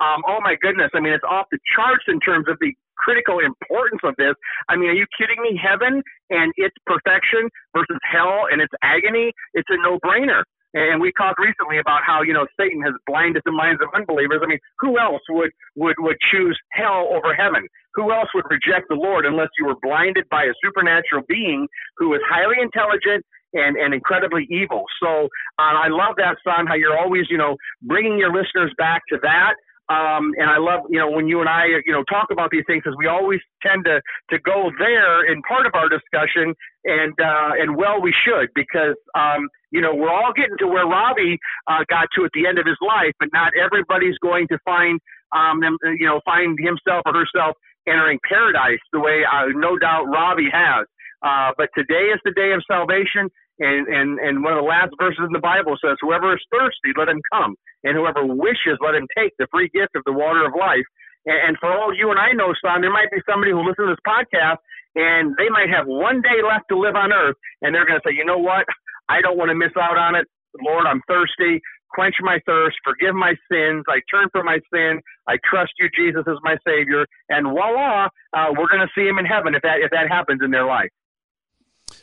um, 0.00 0.22
oh 0.26 0.38
my 0.42 0.56
goodness! 0.60 0.90
I 0.94 1.00
mean, 1.00 1.12
it's 1.12 1.24
off 1.24 1.46
the 1.50 1.58
charts 1.76 2.04
in 2.08 2.18
terms 2.20 2.46
of 2.48 2.58
the 2.60 2.74
critical 2.98 3.38
importance 3.38 4.00
of 4.04 4.14
this. 4.16 4.34
I 4.68 4.76
mean, 4.76 4.90
are 4.90 4.98
you 4.98 5.06
kidding 5.18 5.42
me? 5.42 5.58
Heaven 5.60 6.02
and 6.30 6.52
its 6.56 6.74
perfection 6.86 7.48
versus 7.76 7.98
hell 8.02 8.46
and 8.50 8.60
its 8.60 8.72
agony. 8.82 9.32
It's 9.54 9.68
a 9.70 9.76
no-brainer. 9.76 10.42
And 10.74 11.00
we 11.00 11.12
talked 11.16 11.38
recently 11.38 11.78
about 11.78 12.00
how 12.06 12.22
you 12.22 12.32
know 12.32 12.46
Satan 12.58 12.80
has 12.82 12.94
blinded 13.06 13.42
the 13.44 13.52
minds 13.52 13.82
of 13.82 13.88
unbelievers. 13.94 14.40
I 14.42 14.46
mean, 14.46 14.58
who 14.78 14.98
else 14.98 15.20
would 15.28 15.50
would 15.76 15.96
would 15.98 16.16
choose 16.30 16.58
hell 16.72 17.10
over 17.12 17.34
heaven? 17.34 17.66
Who 17.94 18.10
else 18.10 18.28
would 18.34 18.44
reject 18.48 18.88
the 18.88 18.94
Lord 18.94 19.26
unless 19.26 19.48
you 19.58 19.66
were 19.66 19.76
blinded 19.82 20.24
by 20.30 20.44
a 20.44 20.54
supernatural 20.64 21.24
being 21.28 21.68
who 21.98 22.14
is 22.14 22.20
highly 22.26 22.56
intelligent 22.60 23.24
and 23.52 23.76
and 23.76 23.92
incredibly 23.92 24.48
evil? 24.48 24.84
So 25.02 25.28
uh, 25.58 25.76
I 25.76 25.88
love 25.88 26.16
that, 26.16 26.36
son. 26.42 26.66
How 26.66 26.74
you're 26.74 26.98
always 26.98 27.24
you 27.28 27.36
know 27.36 27.56
bringing 27.82 28.16
your 28.16 28.32
listeners 28.32 28.72
back 28.78 29.02
to 29.10 29.18
that. 29.22 29.54
Um, 29.88 30.32
and 30.38 30.48
I 30.48 30.58
love, 30.58 30.86
you 30.88 30.98
know, 30.98 31.10
when 31.10 31.26
you 31.26 31.40
and 31.40 31.48
I, 31.48 31.66
you 31.84 31.92
know, 31.92 32.04
talk 32.04 32.28
about 32.30 32.50
these 32.50 32.62
things, 32.66 32.82
because 32.84 32.96
we 32.98 33.08
always 33.08 33.40
tend 33.62 33.84
to 33.84 34.00
to 34.30 34.38
go 34.40 34.70
there 34.78 35.26
in 35.26 35.42
part 35.42 35.66
of 35.66 35.74
our 35.74 35.88
discussion, 35.88 36.54
and 36.84 37.12
uh, 37.18 37.50
and 37.58 37.76
well, 37.76 38.00
we 38.00 38.14
should, 38.24 38.48
because 38.54 38.96
um, 39.14 39.48
you 39.70 39.80
know 39.80 39.94
we're 39.94 40.12
all 40.12 40.32
getting 40.34 40.56
to 40.58 40.66
where 40.68 40.86
Ravi 40.86 41.38
uh, 41.66 41.82
got 41.90 42.08
to 42.16 42.24
at 42.24 42.30
the 42.32 42.46
end 42.46 42.58
of 42.58 42.66
his 42.66 42.78
life, 42.80 43.12
but 43.18 43.28
not 43.32 43.52
everybody's 43.58 44.16
going 44.22 44.46
to 44.48 44.58
find 44.64 45.00
um, 45.34 45.60
them, 45.60 45.76
you 45.98 46.06
know, 46.06 46.20
find 46.24 46.56
himself 46.60 47.02
or 47.04 47.12
herself 47.12 47.56
entering 47.88 48.18
paradise 48.28 48.80
the 48.92 49.00
way 49.00 49.22
uh, 49.26 49.46
no 49.54 49.76
doubt 49.78 50.04
Ravi 50.06 50.48
has. 50.52 50.86
Uh, 51.22 51.50
but 51.56 51.68
today 51.76 52.10
is 52.10 52.20
the 52.24 52.32
day 52.32 52.52
of 52.52 52.62
salvation. 52.66 53.30
And, 53.62 53.86
and, 53.86 54.18
and 54.18 54.42
one 54.42 54.58
of 54.58 54.58
the 54.58 54.66
last 54.66 54.90
verses 54.98 55.22
in 55.22 55.30
the 55.30 55.38
Bible 55.38 55.78
says, 55.78 55.94
Whoever 56.02 56.34
is 56.34 56.42
thirsty, 56.50 56.90
let 56.98 57.06
him 57.06 57.22
come. 57.30 57.54
And 57.86 57.94
whoever 57.94 58.26
wishes, 58.26 58.82
let 58.82 58.98
him 58.98 59.06
take 59.14 59.30
the 59.38 59.46
free 59.54 59.70
gift 59.70 59.94
of 59.94 60.02
the 60.02 60.12
water 60.12 60.42
of 60.42 60.58
life. 60.58 60.86
And, 61.30 61.38
and 61.46 61.54
for 61.62 61.70
all 61.70 61.94
you 61.94 62.10
and 62.10 62.18
I 62.18 62.34
know, 62.34 62.50
son, 62.58 62.82
there 62.82 62.90
might 62.90 63.14
be 63.14 63.22
somebody 63.22 63.54
who 63.54 63.62
listens 63.62 63.86
to 63.86 63.94
this 63.94 64.02
podcast 64.02 64.58
and 64.98 65.38
they 65.38 65.48
might 65.48 65.70
have 65.70 65.86
one 65.86 66.20
day 66.20 66.42
left 66.42 66.66
to 66.68 66.76
live 66.76 66.98
on 66.98 67.14
earth. 67.14 67.38
And 67.62 67.70
they're 67.70 67.86
going 67.86 68.02
to 68.02 68.06
say, 68.06 68.14
You 68.18 68.26
know 68.26 68.42
what? 68.42 68.66
I 69.08 69.22
don't 69.22 69.38
want 69.38 69.50
to 69.50 69.58
miss 69.58 69.72
out 69.78 69.96
on 69.96 70.18
it. 70.18 70.26
Lord, 70.58 70.86
I'm 70.86 71.00
thirsty. 71.06 71.62
Quench 71.94 72.16
my 72.20 72.40
thirst. 72.46 72.76
Forgive 72.84 73.14
my 73.14 73.34
sins. 73.50 73.84
I 73.86 74.00
turn 74.10 74.28
from 74.32 74.46
my 74.46 74.58
sin. 74.72 75.00
I 75.28 75.36
trust 75.44 75.72
you, 75.78 75.88
Jesus, 75.94 76.24
as 76.26 76.36
my 76.42 76.56
Savior. 76.66 77.06
And 77.28 77.46
voila, 77.52 78.08
uh, 78.32 78.48
we're 78.56 78.68
going 78.68 78.82
to 78.82 78.92
see 78.96 79.06
him 79.06 79.18
in 79.18 79.26
heaven 79.26 79.54
if 79.54 79.62
that 79.62 79.78
if 79.84 79.90
that 79.92 80.08
happens 80.08 80.40
in 80.42 80.50
their 80.50 80.66
life. 80.66 80.90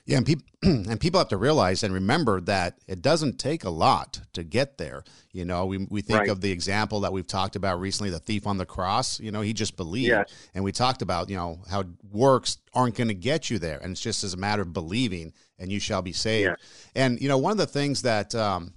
Yeah, 0.10 0.18
and 0.18 0.26
people 0.26 0.46
and 0.64 1.00
people 1.00 1.20
have 1.20 1.30
to 1.30 1.38
realize 1.38 1.84
and 1.84 1.94
remember 1.94 2.42
that 2.42 2.80
it 2.88 3.02
doesn't 3.02 3.38
take 3.38 3.64
a 3.64 3.70
lot 3.70 4.22
to 4.34 4.44
get 4.44 4.80
there. 4.80 5.04
You 5.32 5.46
know, 5.46 5.68
we 5.68 5.86
we 5.90 6.02
think 6.02 6.22
right. 6.22 6.30
of 6.30 6.42
the 6.42 6.52
example 6.52 7.02
that 7.02 7.14
we've 7.14 7.28
talked 7.28 7.56
about 7.56 7.80
recently, 7.80 8.10
the 8.10 8.20
thief 8.20 8.48
on 8.48 8.58
the 8.58 8.66
cross. 8.66 9.20
You 9.20 9.32
know, 9.32 9.42
he 9.42 9.54
just 9.54 9.78
believed, 9.78 10.10
yes. 10.10 10.34
and 10.56 10.64
we 10.64 10.72
talked 10.72 11.04
about 11.04 11.30
you 11.30 11.38
know 11.38 11.60
how 11.70 11.84
works 12.12 12.58
aren't 12.74 12.96
going 12.96 13.10
to 13.10 13.14
get 13.14 13.52
you 13.52 13.60
there, 13.60 13.78
and 13.78 13.92
it's 13.92 14.02
just 14.02 14.24
as 14.24 14.34
a 14.34 14.38
matter 14.38 14.64
of 14.64 14.74
believing, 14.74 15.32
and 15.60 15.72
you 15.72 15.80
shall 15.80 16.02
be 16.02 16.12
saved. 16.12 16.50
Yes. 16.50 16.90
And 16.96 17.22
you 17.22 17.28
know, 17.28 17.38
one 17.38 17.52
of 17.52 17.60
the 17.60 17.68
things 17.68 18.02
that 18.02 18.34
um, 18.34 18.74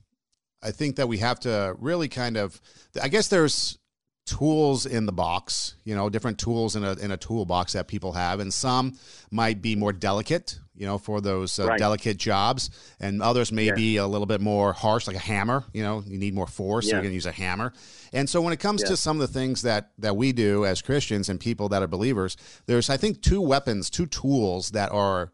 I 0.63 0.71
think 0.71 0.97
that 0.97 1.09
we 1.09 1.17
have 1.19 1.41
to 1.41 1.75
really 1.79 2.09
kind 2.09 2.37
of, 2.37 2.61
I 3.03 3.09
guess 3.09 3.29
there's 3.29 3.79
tools 4.27 4.87
in 4.87 5.07
the 5.07 5.13
box, 5.13 5.77
you 5.85 5.95
know, 5.95 6.09
different 6.09 6.39
tools 6.39 6.77
in 6.77 6.85
a 6.85 6.93
in 6.93 7.11
a 7.11 7.17
toolbox 7.17 7.73
that 7.73 7.89
people 7.89 8.13
have, 8.13 8.39
and 8.39 8.53
some 8.53 8.99
might 9.31 9.63
be 9.63 9.75
more 9.77 9.95
delicate, 9.95 10.59
you 10.75 10.87
know, 10.87 10.99
for 10.99 11.21
those 11.21 11.59
uh, 11.59 11.67
right. 11.67 11.79
delicate 11.79 12.17
jobs, 12.17 12.71
and 12.99 13.23
others 13.23 13.53
may 13.53 13.67
yeah. 13.67 13.75
be 13.75 13.97
a 13.97 14.07
little 14.07 14.27
bit 14.27 14.41
more 14.41 14.73
harsh, 14.73 15.07
like 15.07 15.17
a 15.17 15.21
hammer. 15.21 15.65
You 15.73 15.83
know, 15.83 16.03
you 16.07 16.19
need 16.19 16.35
more 16.35 16.47
force, 16.47 16.87
yeah. 16.87 16.91
so 16.91 16.97
you're 16.97 17.03
going 17.03 17.11
to 17.11 17.15
use 17.15 17.27
a 17.27 17.33
hammer. 17.33 17.73
And 18.13 18.29
so, 18.29 18.41
when 18.41 18.53
it 18.53 18.61
comes 18.61 18.83
yeah. 18.83 18.89
to 18.89 18.97
some 18.97 19.21
of 19.21 19.27
the 19.27 19.39
things 19.39 19.63
that 19.63 19.93
that 19.99 20.17
we 20.17 20.33
do 20.33 20.65
as 20.65 20.83
Christians 20.83 21.29
and 21.29 21.39
people 21.39 21.69
that 21.71 21.83
are 21.83 21.87
believers, 21.87 22.37
there's 22.67 22.89
I 22.91 22.97
think 22.97 23.23
two 23.23 23.41
weapons, 23.41 23.91
two 23.91 24.07
tools 24.07 24.71
that 24.71 24.91
are 24.93 25.31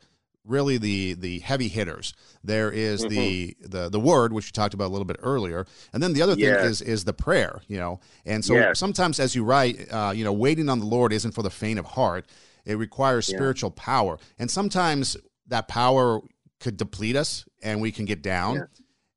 really 0.49 0.79
the 0.79 1.15
the 1.15 1.39
heavy 1.41 1.69
hitters. 1.69 2.15
There 2.43 2.73
is 2.73 3.05
mm-hmm. 3.05 3.15
the 3.15 3.57
the 3.61 3.89
the 3.91 4.01
word 4.01 4.33
which 4.33 4.47
you 4.47 4.53
talked 4.53 4.75
about 4.75 4.87
a 4.87 4.93
little 4.93 5.05
bit 5.05 5.19
earlier, 5.23 5.67
and 5.93 6.03
then 6.03 6.15
the 6.15 6.23
other 6.23 6.35
yes. 6.35 6.61
thing 6.61 6.71
is 6.71 6.83
is 6.83 7.05
the 7.05 7.13
prayer. 7.13 7.61
You 7.69 7.79
know, 7.79 8.01
and 8.27 8.45
so 8.45 8.55
yes. 8.55 8.79
sometimes 8.79 9.21
as 9.21 9.35
you 9.35 9.45
write, 9.45 9.93
uh, 9.93 10.13
you 10.15 10.25
know, 10.25 10.33
waiting 10.33 10.69
on 10.69 10.81
the 10.81 10.87
Lord 10.87 11.13
isn't 11.13 11.33
for 11.33 11.43
the 11.43 11.51
faint 11.51 11.79
of 11.79 11.85
heart. 11.85 12.27
It 12.69 12.77
requires 12.77 13.29
yeah. 13.29 13.37
spiritual 13.37 13.71
power, 13.71 14.19
and 14.39 14.51
sometimes 14.51 15.17
that 15.47 15.67
power 15.69 16.21
could 16.61 16.77
deplete 16.77 17.17
us, 17.17 17.45
and 17.63 17.81
we 17.81 17.91
can 17.91 18.05
get 18.05 18.23
down, 18.23 18.57
yeah. 18.57 18.65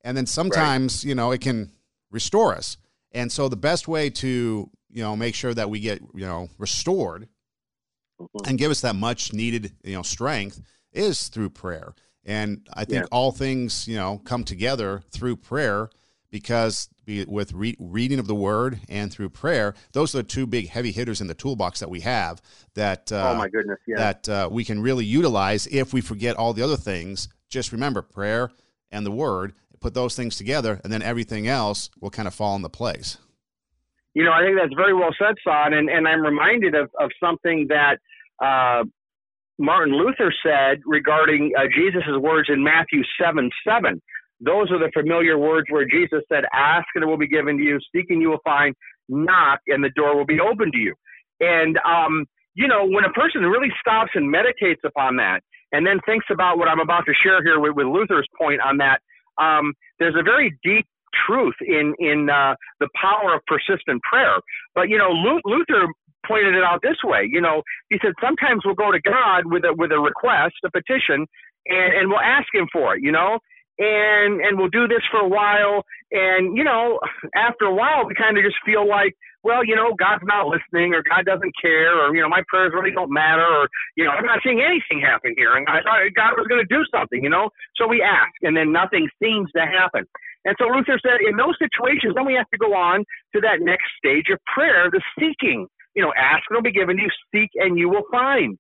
and 0.03 0.15
then 0.15 0.25
sometimes 0.25 1.03
right. 1.03 1.09
you 1.09 1.15
know 1.15 1.31
it 1.31 1.41
can 1.41 1.71
restore 2.09 2.55
us. 2.55 2.77
And 3.11 3.29
so 3.29 3.49
the 3.49 3.57
best 3.57 3.87
way 3.87 4.09
to 4.09 4.69
you 4.89 5.03
know 5.03 5.15
make 5.15 5.35
sure 5.35 5.53
that 5.53 5.69
we 5.69 5.81
get 5.81 6.01
you 6.15 6.25
know 6.25 6.49
restored 6.57 7.27
mm-hmm. 8.19 8.49
and 8.49 8.57
give 8.57 8.71
us 8.71 8.81
that 8.81 8.95
much 8.95 9.33
needed 9.33 9.73
you 9.83 9.95
know 9.95 10.01
strength 10.01 10.61
is 10.93 11.27
through 11.27 11.49
prayer. 11.49 11.93
And 12.23 12.67
I 12.73 12.85
think 12.85 13.03
yeah. 13.03 13.07
all 13.11 13.31
things, 13.31 13.87
you 13.87 13.95
know, 13.95 14.21
come 14.23 14.43
together 14.43 15.01
through 15.11 15.37
prayer 15.37 15.89
because 16.31 16.89
with 17.27 17.51
re- 17.53 17.75
reading 17.79 18.17
of 18.17 18.27
the 18.27 18.35
word 18.35 18.79
and 18.89 19.11
through 19.11 19.29
prayer, 19.29 19.75
those 19.91 20.15
are 20.15 20.19
the 20.19 20.23
two 20.23 20.47
big 20.47 20.69
heavy 20.69 20.91
hitters 20.91 21.21
in 21.21 21.27
the 21.27 21.33
toolbox 21.33 21.79
that 21.81 21.89
we 21.89 21.99
have 21.99 22.41
that 22.73 23.11
uh, 23.11 23.33
oh 23.33 23.37
my 23.37 23.49
goodness, 23.49 23.79
yeah. 23.85 23.97
that 23.97 24.29
uh, 24.29 24.49
we 24.51 24.63
can 24.63 24.81
really 24.81 25.05
utilize 25.05 25.67
if 25.67 25.93
we 25.93 26.01
forget 26.01 26.35
all 26.37 26.53
the 26.53 26.63
other 26.63 26.77
things. 26.77 27.27
Just 27.49 27.71
remember 27.71 28.01
prayer 28.01 28.49
and 28.91 29.05
the 29.05 29.11
word, 29.11 29.53
put 29.81 29.93
those 29.93 30.15
things 30.15 30.37
together, 30.37 30.79
and 30.83 30.91
then 30.91 31.01
everything 31.01 31.47
else 31.47 31.89
will 31.99 32.09
kind 32.09 32.27
of 32.27 32.33
fall 32.33 32.55
into 32.55 32.69
place. 32.69 33.17
You 34.13 34.23
know, 34.23 34.31
I 34.31 34.43
think 34.43 34.57
that's 34.57 34.73
very 34.75 34.93
well 34.93 35.11
said, 35.17 35.35
Son, 35.43 35.73
and, 35.73 35.89
and 35.89 36.07
I'm 36.07 36.21
reminded 36.21 36.75
of, 36.75 36.89
of 36.99 37.11
something 37.23 37.67
that 37.69 37.97
uh, 38.43 38.83
Martin 39.57 39.95
Luther 39.95 40.33
said 40.45 40.81
regarding 40.85 41.53
uh, 41.57 41.63
Jesus' 41.73 42.03
words 42.19 42.49
in 42.51 42.63
Matthew 42.63 43.03
7 43.21 43.49
7. 43.65 44.01
Those 44.43 44.71
are 44.71 44.79
the 44.79 44.91
familiar 44.93 45.37
words 45.37 45.67
where 45.69 45.85
Jesus 45.85 46.21
said, 46.31 46.43
Ask 46.53 46.87
and 46.95 47.03
it 47.03 47.07
will 47.07 47.17
be 47.17 47.27
given 47.27 47.57
to 47.57 47.63
you, 47.63 47.79
seek 47.95 48.09
and 48.09 48.21
you 48.21 48.29
will 48.29 48.41
find, 48.43 48.75
knock 49.07 49.59
and 49.67 49.83
the 49.83 49.91
door 49.95 50.17
will 50.17 50.25
be 50.25 50.39
open 50.39 50.71
to 50.71 50.77
you. 50.77 50.95
And, 51.39 51.77
um, 51.85 52.25
you 52.53 52.67
know, 52.67 52.85
when 52.85 53.05
a 53.05 53.11
person 53.11 53.41
really 53.41 53.71
stops 53.79 54.11
and 54.15 54.29
meditates 54.29 54.81
upon 54.85 55.15
that 55.17 55.41
and 55.71 55.85
then 55.85 55.99
thinks 56.05 56.25
about 56.31 56.57
what 56.57 56.67
I'm 56.67 56.79
about 56.79 57.05
to 57.05 57.13
share 57.13 57.43
here 57.43 57.59
with, 57.59 57.73
with 57.75 57.87
Luther's 57.87 58.27
point 58.37 58.61
on 58.61 58.77
that, 58.77 58.99
um, 59.37 59.73
there's 59.99 60.15
a 60.17 60.23
very 60.23 60.57
deep 60.63 60.85
truth 61.25 61.55
in 61.61 61.93
in 61.99 62.29
uh, 62.29 62.55
the 62.79 62.87
power 62.99 63.35
of 63.35 63.41
persistent 63.47 64.01
prayer. 64.03 64.37
But 64.75 64.89
you 64.89 64.97
know, 64.97 65.11
Luther 65.11 65.87
pointed 66.27 66.55
it 66.55 66.63
out 66.63 66.81
this 66.81 66.97
way. 67.03 67.27
You 67.29 67.41
know, 67.41 67.63
he 67.89 67.97
said 68.01 68.13
sometimes 68.21 68.61
we'll 68.65 68.75
go 68.75 68.91
to 68.91 69.01
God 69.01 69.43
with 69.45 69.63
a 69.63 69.73
with 69.73 69.91
a 69.91 69.99
request, 69.99 70.55
a 70.65 70.71
petition, 70.71 71.25
and 71.67 71.93
and 71.93 72.09
we'll 72.09 72.19
ask 72.19 72.47
Him 72.53 72.67
for 72.71 72.95
it. 72.95 73.03
You 73.03 73.11
know, 73.11 73.39
and 73.81 74.41
and 74.41 74.57
we'll 74.57 74.69
do 74.69 74.87
this 74.87 75.01
for 75.09 75.19
a 75.19 75.27
while, 75.27 75.81
and 76.11 76.55
you 76.55 76.63
know, 76.63 76.99
after 77.35 77.65
a 77.65 77.73
while, 77.73 78.05
we 78.05 78.13
kind 78.13 78.37
of 78.37 78.43
just 78.43 78.57
feel 78.65 78.87
like. 78.87 79.17
Well, 79.43 79.65
you 79.65 79.75
know, 79.75 79.97
God's 79.97 80.21
not 80.21 80.53
listening, 80.53 80.93
or 80.93 81.01
God 81.01 81.25
doesn't 81.25 81.57
care, 81.57 81.97
or 81.97 82.13
you 82.13 82.21
know, 82.21 82.29
my 82.29 82.45
prayers 82.47 82.77
really 82.77 82.93
don't 82.93 83.09
matter, 83.11 83.41
or 83.41 83.65
you 83.97 84.05
know, 84.05 84.11
I'm 84.11 84.23
not 84.23 84.37
seeing 84.45 84.61
anything 84.61 85.01
happen 85.01 85.33
here, 85.35 85.57
and 85.57 85.65
I 85.65 85.81
thought 85.81 85.97
God 86.13 86.37
was 86.37 86.45
going 86.45 86.61
to 86.61 86.69
do 86.69 86.85
something, 86.93 87.23
you 87.23 87.29
know. 87.33 87.49
So 87.73 87.87
we 87.87 88.05
ask, 88.05 88.29
and 88.43 88.55
then 88.55 88.71
nothing 88.71 89.09
seems 89.17 89.49
to 89.57 89.65
happen. 89.65 90.05
And 90.45 90.53
so 90.61 90.69
Luther 90.69 91.01
said, 91.01 91.25
in 91.25 91.41
those 91.41 91.57
situations, 91.57 92.13
then 92.13 92.29
we 92.29 92.37
have 92.37 92.49
to 92.53 92.57
go 92.61 92.77
on 92.77 93.01
to 93.33 93.41
that 93.41 93.65
next 93.65 93.89
stage 93.97 94.29
of 94.29 94.37
prayer, 94.45 94.93
the 94.93 95.01
seeking 95.17 95.65
you 95.95 96.01
know, 96.01 96.13
ask 96.17 96.43
and 96.49 96.57
it'll 96.57 96.63
be 96.63 96.71
given 96.71 96.97
you, 96.97 97.09
seek 97.33 97.49
and 97.55 97.77
you 97.77 97.89
will 97.89 98.05
find. 98.11 98.57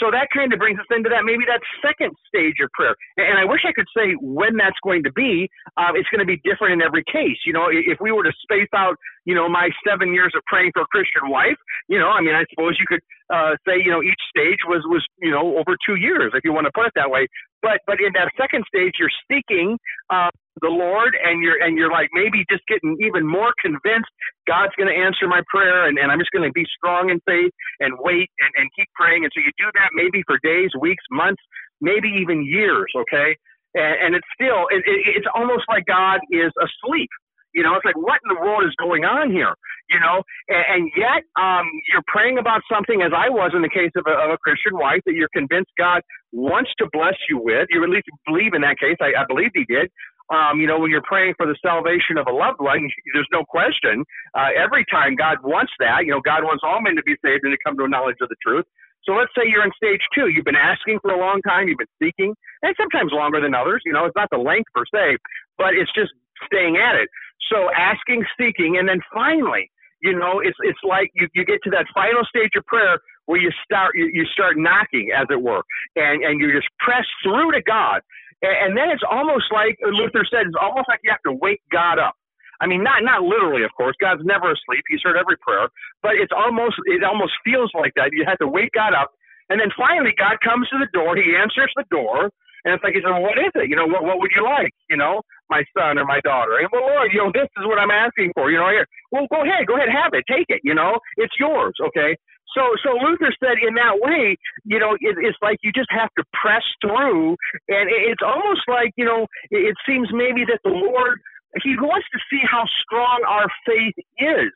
So 0.00 0.10
that 0.10 0.28
kind 0.34 0.52
of 0.52 0.58
brings 0.58 0.78
us 0.78 0.86
into 0.90 1.08
that 1.08 1.22
maybe 1.24 1.44
that 1.46 1.62
second 1.78 2.12
stage 2.26 2.58
of 2.62 2.70
prayer. 2.72 2.94
And 3.16 3.38
I 3.38 3.44
wish 3.44 3.62
I 3.66 3.72
could 3.72 3.86
say 3.96 4.14
when 4.20 4.56
that's 4.56 4.78
going 4.82 5.02
to 5.04 5.12
be. 5.12 5.48
Uh, 5.76 5.94
it's 5.94 6.08
going 6.10 6.20
to 6.20 6.26
be 6.26 6.40
different 6.42 6.74
in 6.74 6.82
every 6.82 7.04
case. 7.06 7.38
You 7.46 7.52
know, 7.52 7.68
if 7.70 7.98
we 8.00 8.10
were 8.10 8.24
to 8.24 8.32
space 8.42 8.68
out, 8.74 8.96
you 9.24 9.34
know, 9.34 9.48
my 9.48 9.70
seven 9.86 10.12
years 10.12 10.32
of 10.36 10.42
praying 10.46 10.72
for 10.74 10.82
a 10.82 10.86
Christian 10.86 11.30
wife, 11.30 11.56
you 11.88 11.98
know, 11.98 12.08
I 12.08 12.20
mean, 12.20 12.34
I 12.34 12.44
suppose 12.50 12.76
you 12.78 12.86
could 12.86 13.00
uh, 13.32 13.56
say, 13.66 13.78
you 13.82 13.90
know, 13.90 14.02
each 14.02 14.20
stage 14.28 14.58
was 14.66 14.82
was 14.86 15.04
you 15.20 15.30
know 15.30 15.56
over 15.56 15.76
two 15.86 15.96
years, 15.96 16.32
if 16.34 16.44
you 16.44 16.52
want 16.52 16.66
to 16.66 16.72
put 16.74 16.86
it 16.86 16.92
that 16.96 17.10
way. 17.10 17.26
But 17.64 17.80
but 17.88 17.96
in 17.96 18.12
that 18.12 18.28
second 18.36 18.68
stage, 18.68 19.00
you're 19.00 19.16
seeking 19.24 19.80
uh, 20.12 20.28
the 20.60 20.68
Lord, 20.68 21.16
and 21.16 21.42
you're 21.42 21.56
and 21.64 21.78
you're 21.80 21.90
like 21.90 22.12
maybe 22.12 22.44
just 22.52 22.60
getting 22.68 22.92
even 23.00 23.24
more 23.24 23.56
convinced 23.56 24.12
God's 24.46 24.76
going 24.76 24.92
to 24.92 24.94
answer 24.94 25.24
my 25.26 25.40
prayer, 25.48 25.88
and, 25.88 25.96
and 25.98 26.12
I'm 26.12 26.20
just 26.20 26.30
going 26.30 26.44
to 26.44 26.52
be 26.52 26.68
strong 26.76 27.08
in 27.08 27.24
faith 27.24 27.52
and 27.80 27.96
wait 28.04 28.28
and, 28.44 28.52
and 28.60 28.68
keep 28.76 28.92
praying. 28.92 29.24
And 29.24 29.32
so 29.32 29.40
you 29.40 29.50
do 29.56 29.72
that 29.80 29.96
maybe 29.96 30.20
for 30.28 30.36
days, 30.44 30.68
weeks, 30.78 31.02
months, 31.10 31.40
maybe 31.80 32.12
even 32.20 32.44
years. 32.44 32.92
Okay, 32.92 33.32
and, 33.72 33.96
and 34.04 34.10
it's 34.12 34.28
still 34.36 34.68
it, 34.68 34.84
it, 34.84 35.16
it's 35.16 35.30
almost 35.34 35.64
like 35.72 35.88
God 35.88 36.20
is 36.30 36.52
asleep. 36.60 37.08
You 37.54 37.62
know, 37.62 37.74
it's 37.74 37.84
like 37.84 37.96
what 37.96 38.20
in 38.24 38.34
the 38.34 38.40
world 38.40 38.64
is 38.64 38.74
going 38.76 39.04
on 39.04 39.30
here? 39.30 39.54
You 39.90 40.00
know, 40.00 40.22
and, 40.48 40.64
and 40.74 40.82
yet 40.96 41.22
um, 41.38 41.66
you're 41.92 42.06
praying 42.06 42.38
about 42.38 42.62
something, 42.72 43.02
as 43.02 43.12
I 43.14 43.28
was 43.28 43.52
in 43.54 43.62
the 43.62 43.68
case 43.68 43.92
of 43.96 44.04
a, 44.06 44.14
of 44.14 44.30
a 44.30 44.38
Christian 44.38 44.76
wife, 44.76 45.00
that 45.06 45.14
you're 45.14 45.32
convinced 45.32 45.70
God 45.78 46.02
wants 46.32 46.70
to 46.78 46.88
bless 46.92 47.14
you 47.28 47.38
with. 47.38 47.68
You 47.70 47.82
at 47.84 47.90
least 47.90 48.08
believe 48.26 48.54
in 48.54 48.62
that 48.62 48.78
case. 48.78 48.96
I, 49.00 49.12
I 49.16 49.24
believe 49.28 49.50
He 49.54 49.64
did. 49.64 49.90
Um, 50.32 50.58
you 50.58 50.66
know, 50.66 50.78
when 50.78 50.90
you're 50.90 51.04
praying 51.04 51.34
for 51.36 51.46
the 51.46 51.56
salvation 51.60 52.16
of 52.16 52.26
a 52.26 52.32
loved 52.32 52.58
one, 52.58 52.88
there's 53.12 53.28
no 53.30 53.44
question. 53.44 54.04
Uh, 54.32 54.56
every 54.56 54.84
time 54.90 55.16
God 55.16 55.38
wants 55.44 55.72
that, 55.80 56.06
you 56.08 56.12
know, 56.12 56.20
God 56.24 56.44
wants 56.44 56.64
all 56.64 56.80
men 56.80 56.96
to 56.96 57.02
be 57.02 57.14
saved 57.22 57.44
and 57.44 57.52
to 57.52 57.60
come 57.64 57.76
to 57.76 57.84
a 57.84 57.88
knowledge 57.88 58.16
of 58.22 58.30
the 58.30 58.40
truth. 58.40 58.64
So 59.04 59.12
let's 59.12 59.30
say 59.36 59.44
you're 59.44 59.64
in 59.64 59.70
stage 59.76 60.00
two. 60.14 60.28
You've 60.28 60.48
been 60.48 60.56
asking 60.56 60.98
for 61.02 61.12
a 61.12 61.20
long 61.20 61.42
time. 61.44 61.68
You've 61.68 61.78
been 61.78 61.96
seeking, 62.00 62.34
and 62.62 62.74
sometimes 62.80 63.12
longer 63.12 63.40
than 63.40 63.54
others. 63.54 63.82
You 63.84 63.92
know, 63.92 64.06
it's 64.06 64.16
not 64.16 64.28
the 64.32 64.40
length 64.40 64.72
per 64.74 64.84
se, 64.88 65.18
but 65.58 65.76
it's 65.76 65.92
just 65.92 66.12
staying 66.48 66.76
at 66.80 66.96
it. 66.96 67.08
So 67.50 67.70
asking, 67.76 68.24
seeking, 68.38 68.78
and 68.78 68.88
then 68.88 69.00
finally, 69.12 69.70
you 70.02 70.18
know, 70.18 70.40
it's 70.40 70.58
it's 70.62 70.78
like 70.82 71.10
you, 71.14 71.28
you 71.34 71.44
get 71.44 71.60
to 71.64 71.70
that 71.70 71.86
final 71.94 72.24
stage 72.24 72.50
of 72.56 72.64
prayer 72.66 72.98
where 73.26 73.40
you 73.40 73.50
start 73.64 73.96
you, 73.96 74.10
you 74.12 74.24
start 74.32 74.56
knocking, 74.56 75.10
as 75.16 75.26
it 75.30 75.40
were, 75.40 75.62
and 75.96 76.22
and 76.24 76.40
you 76.40 76.52
just 76.52 76.68
press 76.80 77.04
through 77.22 77.52
to 77.52 77.62
God 77.62 78.00
and 78.42 78.76
then 78.76 78.90
it's 78.90 79.02
almost 79.08 79.46
like 79.52 79.78
Luther 79.82 80.24
said, 80.28 80.46
it's 80.46 80.60
almost 80.60 80.88
like 80.88 81.00
you 81.02 81.10
have 81.10 81.22
to 81.24 81.32
wake 81.32 81.62
God 81.72 81.98
up. 81.98 82.14
I 82.60 82.66
mean, 82.66 82.82
not 82.84 83.02
not 83.02 83.22
literally, 83.22 83.64
of 83.64 83.72
course. 83.76 83.96
God's 84.00 84.22
never 84.24 84.52
asleep. 84.52 84.84
He's 84.88 85.00
heard 85.02 85.16
every 85.16 85.36
prayer, 85.38 85.68
but 86.02 86.14
it's 86.14 86.32
almost 86.34 86.76
it 86.86 87.02
almost 87.02 87.32
feels 87.44 87.70
like 87.74 87.92
that. 87.96 88.10
You 88.12 88.24
have 88.26 88.38
to 88.38 88.48
wake 88.48 88.72
God 88.74 88.94
up, 88.94 89.10
and 89.48 89.60
then 89.60 89.70
finally 89.76 90.12
God 90.16 90.38
comes 90.44 90.68
to 90.70 90.78
the 90.78 90.88
door. 90.92 91.16
He 91.16 91.34
answers 91.36 91.72
the 91.76 91.84
door, 91.90 92.30
and 92.64 92.74
it's 92.74 92.84
like 92.84 92.94
well, 93.04 93.22
"What 93.22 93.38
is 93.38 93.52
it? 93.54 93.68
You 93.68 93.76
know, 93.76 93.86
what 93.86 94.04
what 94.04 94.20
would 94.20 94.32
you 94.34 94.44
like? 94.44 94.72
You 94.88 94.96
know, 94.96 95.22
my 95.50 95.64
son 95.76 95.98
or 95.98 96.04
my 96.04 96.20
daughter?" 96.20 96.58
And 96.58 96.68
well, 96.72 96.82
Lord, 96.82 97.12
you 97.12 97.18
know, 97.20 97.30
this 97.32 97.48
is 97.58 97.66
what 97.66 97.78
I'm 97.78 97.90
asking 97.90 98.32
for. 98.34 98.50
You 98.50 98.58
know, 98.58 98.68
here, 98.70 98.86
well, 99.12 99.26
go 99.30 99.44
ahead, 99.44 99.66
go 99.66 99.76
ahead, 99.76 99.88
have 99.88 100.12
it, 100.14 100.24
take 100.30 100.46
it. 100.48 100.60
You 100.64 100.74
know, 100.74 100.98
it's 101.16 101.34
yours. 101.38 101.74
Okay. 101.80 102.16
So, 102.56 102.62
so 102.84 102.94
Luther 102.94 103.34
said 103.42 103.58
in 103.66 103.74
that 103.74 103.98
way, 103.98 104.36
you 104.64 104.78
know, 104.78 104.94
it, 105.00 105.16
it's 105.18 105.38
like 105.42 105.58
you 105.62 105.72
just 105.72 105.90
have 105.90 106.10
to 106.16 106.24
press 106.40 106.62
through, 106.80 107.36
and 107.68 107.90
it's 107.90 108.22
almost 108.24 108.62
like 108.68 108.92
you 108.96 109.04
know, 109.04 109.26
it, 109.50 109.74
it 109.74 109.76
seems 109.86 110.08
maybe 110.12 110.44
that 110.46 110.60
the 110.64 110.70
Lord 110.70 111.20
He 111.62 111.76
wants 111.76 112.06
to 112.12 112.18
see 112.30 112.42
how 112.48 112.64
strong 112.82 113.22
our 113.26 113.46
faith 113.66 113.94
is. 114.18 114.52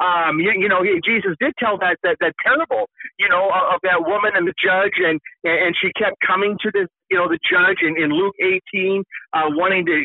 Um, 0.00 0.40
you, 0.40 0.52
you 0.56 0.68
know, 0.68 0.82
he, 0.82 1.00
Jesus 1.04 1.32
did 1.40 1.52
tell 1.58 1.78
that, 1.78 1.96
that 2.02 2.16
that 2.20 2.34
parable, 2.44 2.88
you 3.18 3.28
know, 3.28 3.50
of, 3.50 3.80
that 3.82 4.00
woman 4.06 4.32
and 4.34 4.46
the 4.46 4.54
judge, 4.62 4.98
and 4.98 5.20
and 5.44 5.74
she 5.80 5.90
kept 5.98 6.16
coming 6.26 6.56
to 6.62 6.70
the, 6.72 6.86
you 7.10 7.16
know, 7.18 7.28
the 7.28 7.38
judge 7.50 7.78
in, 7.82 8.00
in 8.00 8.10
Luke 8.10 8.34
18, 8.40 9.02
uh, 9.32 9.42
wanting 9.50 9.86
to 9.86 10.04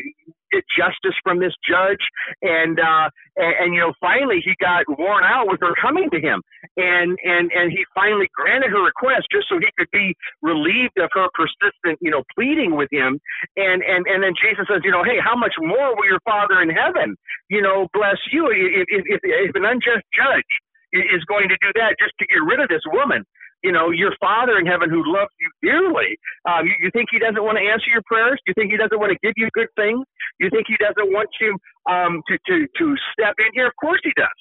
justice 0.76 1.16
from 1.22 1.40
this 1.40 1.54
judge, 1.66 2.02
and 2.42 2.78
uh, 2.80 3.10
and, 3.36 3.54
and 3.60 3.74
you 3.74 3.80
know, 3.80 3.92
finally 4.00 4.40
he 4.44 4.54
got 4.60 4.84
worn 4.98 5.24
out 5.24 5.48
with 5.48 5.60
her 5.60 5.74
coming 5.80 6.10
to 6.10 6.20
him, 6.20 6.42
and 6.76 7.18
and 7.24 7.50
and 7.52 7.72
he 7.72 7.84
finally 7.94 8.28
granted 8.34 8.70
her 8.70 8.82
request 8.82 9.26
just 9.32 9.48
so 9.48 9.58
he 9.58 9.68
could 9.78 9.90
be 9.92 10.14
relieved 10.42 10.98
of 10.98 11.10
her 11.12 11.28
persistent, 11.34 11.98
you 12.00 12.10
know, 12.10 12.22
pleading 12.34 12.76
with 12.76 12.88
him, 12.92 13.20
and 13.56 13.82
and 13.82 14.06
and 14.06 14.22
then 14.22 14.34
Jesus 14.40 14.66
says, 14.70 14.80
you 14.84 14.90
know, 14.90 15.04
hey, 15.04 15.18
how 15.22 15.36
much 15.36 15.54
more 15.60 15.96
will 15.96 16.06
your 16.06 16.20
Father 16.24 16.60
in 16.62 16.70
heaven, 16.70 17.16
you 17.48 17.62
know, 17.62 17.88
bless 17.92 18.18
you 18.32 18.50
if 18.50 18.86
if, 18.88 19.04
if, 19.06 19.20
if 19.22 19.54
an 19.54 19.64
unjust 19.64 20.04
judge 20.14 20.52
is 20.92 21.22
going 21.24 21.48
to 21.48 21.56
do 21.60 21.68
that 21.74 21.96
just 22.00 22.12
to 22.18 22.26
get 22.26 22.40
rid 22.46 22.60
of 22.60 22.68
this 22.68 22.80
woman 22.86 23.24
you 23.62 23.72
know, 23.72 23.90
your 23.90 24.14
Father 24.20 24.58
in 24.58 24.66
heaven 24.66 24.90
who 24.90 25.02
loves 25.06 25.32
you 25.40 25.50
dearly. 25.62 26.18
Um, 26.46 26.66
you, 26.66 26.74
you 26.82 26.90
think 26.92 27.08
He 27.10 27.18
doesn't 27.18 27.42
want 27.42 27.58
to 27.58 27.64
answer 27.64 27.90
your 27.90 28.02
prayers? 28.06 28.38
You 28.46 28.54
think 28.54 28.70
He 28.70 28.78
doesn't 28.78 28.98
want 28.98 29.12
to 29.12 29.18
give 29.22 29.34
you 29.36 29.48
good 29.52 29.68
things? 29.76 30.04
You 30.38 30.50
think 30.50 30.66
He 30.68 30.76
doesn't 30.78 31.10
want 31.12 31.28
you 31.40 31.58
um, 31.90 32.22
to, 32.28 32.38
to, 32.46 32.66
to 32.66 32.84
step 33.12 33.34
in 33.38 33.50
here? 33.54 33.66
Of 33.66 33.76
course 33.80 34.00
He 34.04 34.12
does. 34.16 34.38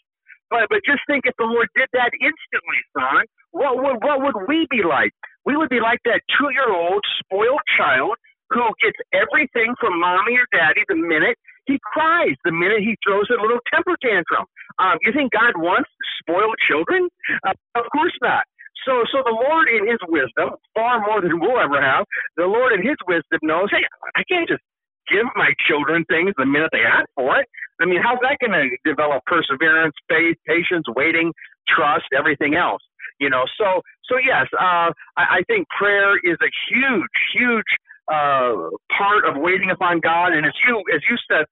But, 0.49 0.69
but 0.69 0.79
just 0.85 1.01
think 1.07 1.25
if 1.25 1.35
the 1.37 1.45
Lord 1.45 1.67
did 1.75 1.89
that 1.91 2.11
instantly, 2.15 2.79
son, 2.95 3.25
what 3.51 3.75
would, 3.83 3.99
what 4.03 4.23
would 4.23 4.47
we 4.47 4.67
be 4.69 4.83
like? 4.83 5.11
We 5.45 5.57
would 5.57 5.69
be 5.69 5.79
like 5.79 5.99
that 6.05 6.21
two 6.39 6.51
year 6.51 6.71
old 6.71 7.03
spoiled 7.19 7.63
child 7.75 8.15
who 8.49 8.63
gets 8.79 8.95
everything 9.11 9.75
from 9.79 9.99
mommy 9.99 10.39
or 10.39 10.47
daddy 10.55 10.83
the 10.87 10.95
minute 10.95 11.35
he 11.67 11.79
cries, 11.83 12.35
the 12.45 12.51
minute 12.51 12.79
he 12.79 12.95
throws 13.03 13.27
a 13.29 13.41
little 13.41 13.59
temper 13.71 13.95
tantrum. 14.01 14.47
Um, 14.79 14.97
you 15.03 15.11
think 15.11 15.33
God 15.33 15.59
wants 15.59 15.89
spoiled 16.23 16.55
children? 16.63 17.09
Uh, 17.45 17.53
of 17.75 17.85
course 17.91 18.15
not. 18.21 18.47
So, 18.85 19.03
so 19.11 19.23
the 19.25 19.33
Lord, 19.33 19.67
in 19.69 19.87
His 19.87 19.99
wisdom, 20.07 20.55
far 20.73 21.01
more 21.01 21.21
than 21.21 21.39
we'll 21.39 21.59
ever 21.59 21.81
have, 21.81 22.05
the 22.35 22.45
Lord, 22.45 22.73
in 22.73 22.81
His 22.85 22.97
wisdom, 23.07 23.39
knows, 23.43 23.69
hey, 23.71 23.83
I 24.15 24.23
can't 24.29 24.47
just 24.47 24.61
give 25.09 25.25
my 25.35 25.51
children 25.67 26.05
things 26.09 26.33
the 26.37 26.45
minute 26.45 26.69
they 26.71 26.83
ask 26.83 27.07
for 27.15 27.39
it. 27.39 27.47
I 27.81 27.85
mean, 27.85 28.01
how's 28.01 28.19
that 28.21 28.37
going 28.39 28.53
to 28.53 28.67
develop 28.83 29.23
perseverance, 29.25 29.95
faith, 30.09 30.37
patience, 30.45 30.85
waiting, 30.95 31.33
trust, 31.67 32.05
everything 32.15 32.55
else? 32.55 32.81
You 33.19 33.29
know, 33.29 33.45
so 33.57 33.81
so 34.05 34.17
yes, 34.17 34.45
uh, 34.53 34.93
I, 35.17 35.41
I 35.41 35.41
think 35.47 35.67
prayer 35.69 36.17
is 36.17 36.37
a 36.41 36.51
huge, 36.69 37.17
huge 37.33 37.71
uh, 38.11 38.69
part 38.95 39.25
of 39.25 39.41
waiting 39.41 39.71
upon 39.71 39.99
God. 39.99 40.33
And 40.33 40.45
as 40.45 40.53
you 40.67 40.83
as 40.93 41.01
you 41.09 41.17
said, 41.29 41.45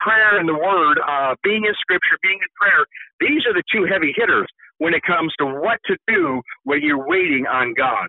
prayer 0.00 0.38
and 0.38 0.48
the 0.48 0.54
Word, 0.54 0.98
uh, 1.06 1.34
being 1.42 1.64
in 1.64 1.74
Scripture, 1.80 2.18
being 2.22 2.38
in 2.40 2.48
prayer, 2.60 2.86
these 3.20 3.46
are 3.46 3.54
the 3.54 3.62
two 3.72 3.86
heavy 3.90 4.12
hitters 4.16 4.46
when 4.78 4.94
it 4.94 5.02
comes 5.02 5.32
to 5.38 5.46
what 5.46 5.80
to 5.86 5.96
do 6.06 6.42
when 6.64 6.80
you're 6.82 7.06
waiting 7.06 7.46
on 7.46 7.74
God. 7.74 8.08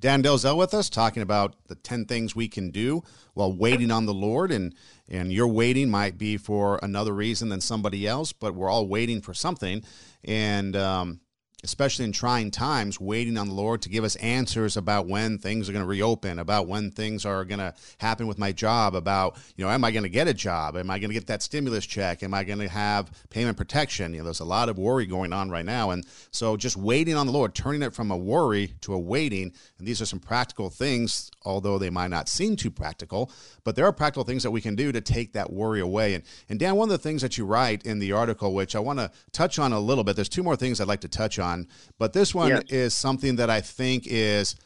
Dan 0.00 0.22
Delzell 0.22 0.56
with 0.56 0.72
us 0.72 0.88
talking 0.88 1.22
about 1.22 1.54
the 1.66 1.74
10 1.74 2.06
things 2.06 2.34
we 2.34 2.48
can 2.48 2.70
do 2.70 3.02
while 3.34 3.52
waiting 3.52 3.90
on 3.90 4.06
the 4.06 4.14
Lord. 4.14 4.50
And, 4.50 4.74
and 5.08 5.30
your 5.30 5.46
waiting 5.46 5.90
might 5.90 6.16
be 6.16 6.38
for 6.38 6.80
another 6.82 7.12
reason 7.12 7.50
than 7.50 7.60
somebody 7.60 8.06
else, 8.06 8.32
but 8.32 8.54
we're 8.54 8.70
all 8.70 8.88
waiting 8.88 9.20
for 9.20 9.34
something. 9.34 9.82
And 10.24 10.74
um, 10.74 11.20
especially 11.62 12.04
in 12.04 12.12
trying 12.12 12.50
times, 12.50 12.98
waiting 12.98 13.36
on 13.36 13.48
the 13.48 13.54
Lord 13.54 13.82
to 13.82 13.88
give 13.88 14.04
us 14.04 14.16
answers 14.16 14.76
about 14.76 15.06
when 15.06 15.38
things 15.38 15.68
are 15.68 15.72
going 15.72 15.84
to 15.84 15.88
reopen, 15.88 16.38
about 16.38 16.66
when 16.66 16.90
things 16.90 17.26
are 17.26 17.44
going 17.44 17.58
to 17.58 17.74
happen 17.98 18.26
with 18.26 18.38
my 18.38 18.50
job, 18.52 18.94
about, 18.94 19.36
you 19.56 19.64
know, 19.64 19.70
am 19.70 19.84
I 19.84 19.90
going 19.90 20.04
to 20.04 20.08
get 20.08 20.28
a 20.28 20.34
job? 20.34 20.76
Am 20.76 20.90
I 20.90 20.98
going 20.98 21.10
to 21.10 21.14
get 21.14 21.26
that 21.26 21.42
stimulus 21.42 21.84
check? 21.84 22.22
Am 22.22 22.32
I 22.32 22.44
going 22.44 22.60
to 22.60 22.68
have 22.68 23.10
payment 23.28 23.56
protection? 23.56 24.14
You 24.14 24.20
know, 24.20 24.24
there's 24.24 24.40
a 24.40 24.44
lot 24.44 24.68
of 24.68 24.78
worry 24.78 25.06
going 25.06 25.32
on 25.32 25.50
right 25.50 25.64
now. 25.64 25.90
And 25.90 26.06
so 26.30 26.56
just 26.56 26.76
waiting 26.76 27.14
on 27.14 27.26
the 27.26 27.32
Lord, 27.32 27.54
turning 27.54 27.82
it 27.82 27.94
from 27.94 28.10
a 28.10 28.16
worry 28.16 28.74
to 28.80 28.94
a 28.94 28.98
waiting. 28.98 29.52
And 29.78 29.86
these 29.86 30.00
are 30.00 30.06
some 30.06 30.20
practical 30.20 30.70
things, 30.70 31.30
although 31.44 31.78
they 31.78 31.90
might 31.90 32.08
not 32.08 32.28
seem 32.28 32.56
too 32.56 32.70
practical, 32.70 33.30
but 33.64 33.76
there 33.76 33.84
are 33.84 33.92
practical 33.92 34.24
things 34.24 34.42
that 34.44 34.50
we 34.50 34.62
can 34.62 34.76
do 34.76 34.92
to 34.92 35.00
take 35.00 35.34
that 35.34 35.52
worry 35.52 35.80
away. 35.80 36.14
And, 36.14 36.24
and 36.48 36.58
Dan, 36.58 36.76
one 36.76 36.88
of 36.88 36.92
the 36.92 36.98
things 36.98 37.20
that 37.20 37.36
you 37.36 37.44
write 37.44 37.84
in 37.84 37.98
the 37.98 38.12
article, 38.12 38.54
which 38.54 38.74
I 38.74 38.78
want 38.78 38.98
to 38.98 39.10
touch 39.32 39.58
on 39.58 39.72
a 39.72 39.80
little 39.80 40.04
bit, 40.04 40.16
there's 40.16 40.28
two 40.28 40.42
more 40.42 40.56
things 40.56 40.80
I'd 40.80 40.88
like 40.88 41.00
to 41.02 41.08
touch 41.08 41.38
on 41.38 41.49
on. 41.50 41.68
But 41.98 42.12
this 42.12 42.34
one 42.34 42.48
yes. 42.48 42.62
is 42.68 42.94
something 42.94 43.36
that 43.36 43.50
I 43.50 43.60
think 43.60 44.04
is 44.06 44.56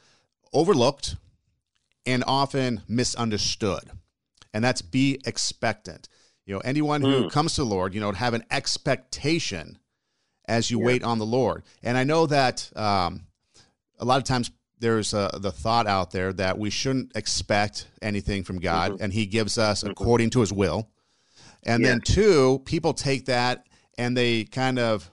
overlooked 0.53 1.17
and 2.07 2.23
often 2.27 2.83
misunderstood. 2.89 3.91
And 4.53 4.63
that's 4.63 4.83
be 4.83 5.21
expectant. 5.27 6.09
You 6.47 6.55
know, 6.55 6.61
anyone 6.61 7.03
mm. 7.03 7.11
who 7.11 7.23
hmm. 7.23 7.29
comes 7.29 7.55
to 7.55 7.63
the 7.63 7.67
Lord, 7.67 7.95
you 7.95 8.01
know, 8.01 8.13
have 8.13 8.35
an 8.35 8.45
expectation 8.51 9.79
as 10.47 10.71
you 10.71 10.79
yeah. 10.79 10.87
wait 10.87 11.03
on 11.03 11.19
the 11.19 11.27
Lord. 11.27 11.63
And 11.83 11.97
I 11.97 12.05
know 12.05 12.27
that 12.27 12.71
um, 12.77 13.27
a 13.99 14.05
lot 14.05 14.19
of 14.19 14.25
times 14.25 14.51
there's 14.79 15.15
a, 15.15 15.39
the 15.41 15.51
thought 15.51 15.87
out 15.87 16.11
there 16.11 16.33
that 16.35 16.59
we 16.59 16.69
shouldn't 16.69 17.17
expect 17.17 17.87
anything 18.03 18.45
from 18.45 18.59
God, 18.59 18.93
mm-hmm. 18.93 19.03
and 19.03 19.13
He 19.13 19.25
gives 19.27 19.57
us 19.57 19.81
mm-hmm. 19.81 19.91
according 19.91 20.31
to 20.31 20.41
His 20.41 20.53
will. 20.53 20.89
And 21.63 21.83
yeah. 21.83 21.91
then, 21.91 22.01
two, 22.03 22.61
people 22.67 22.93
take 22.93 23.25
that 23.27 23.67
and 23.97 24.17
they 24.17 24.45
kind 24.45 24.79
of 24.79 25.11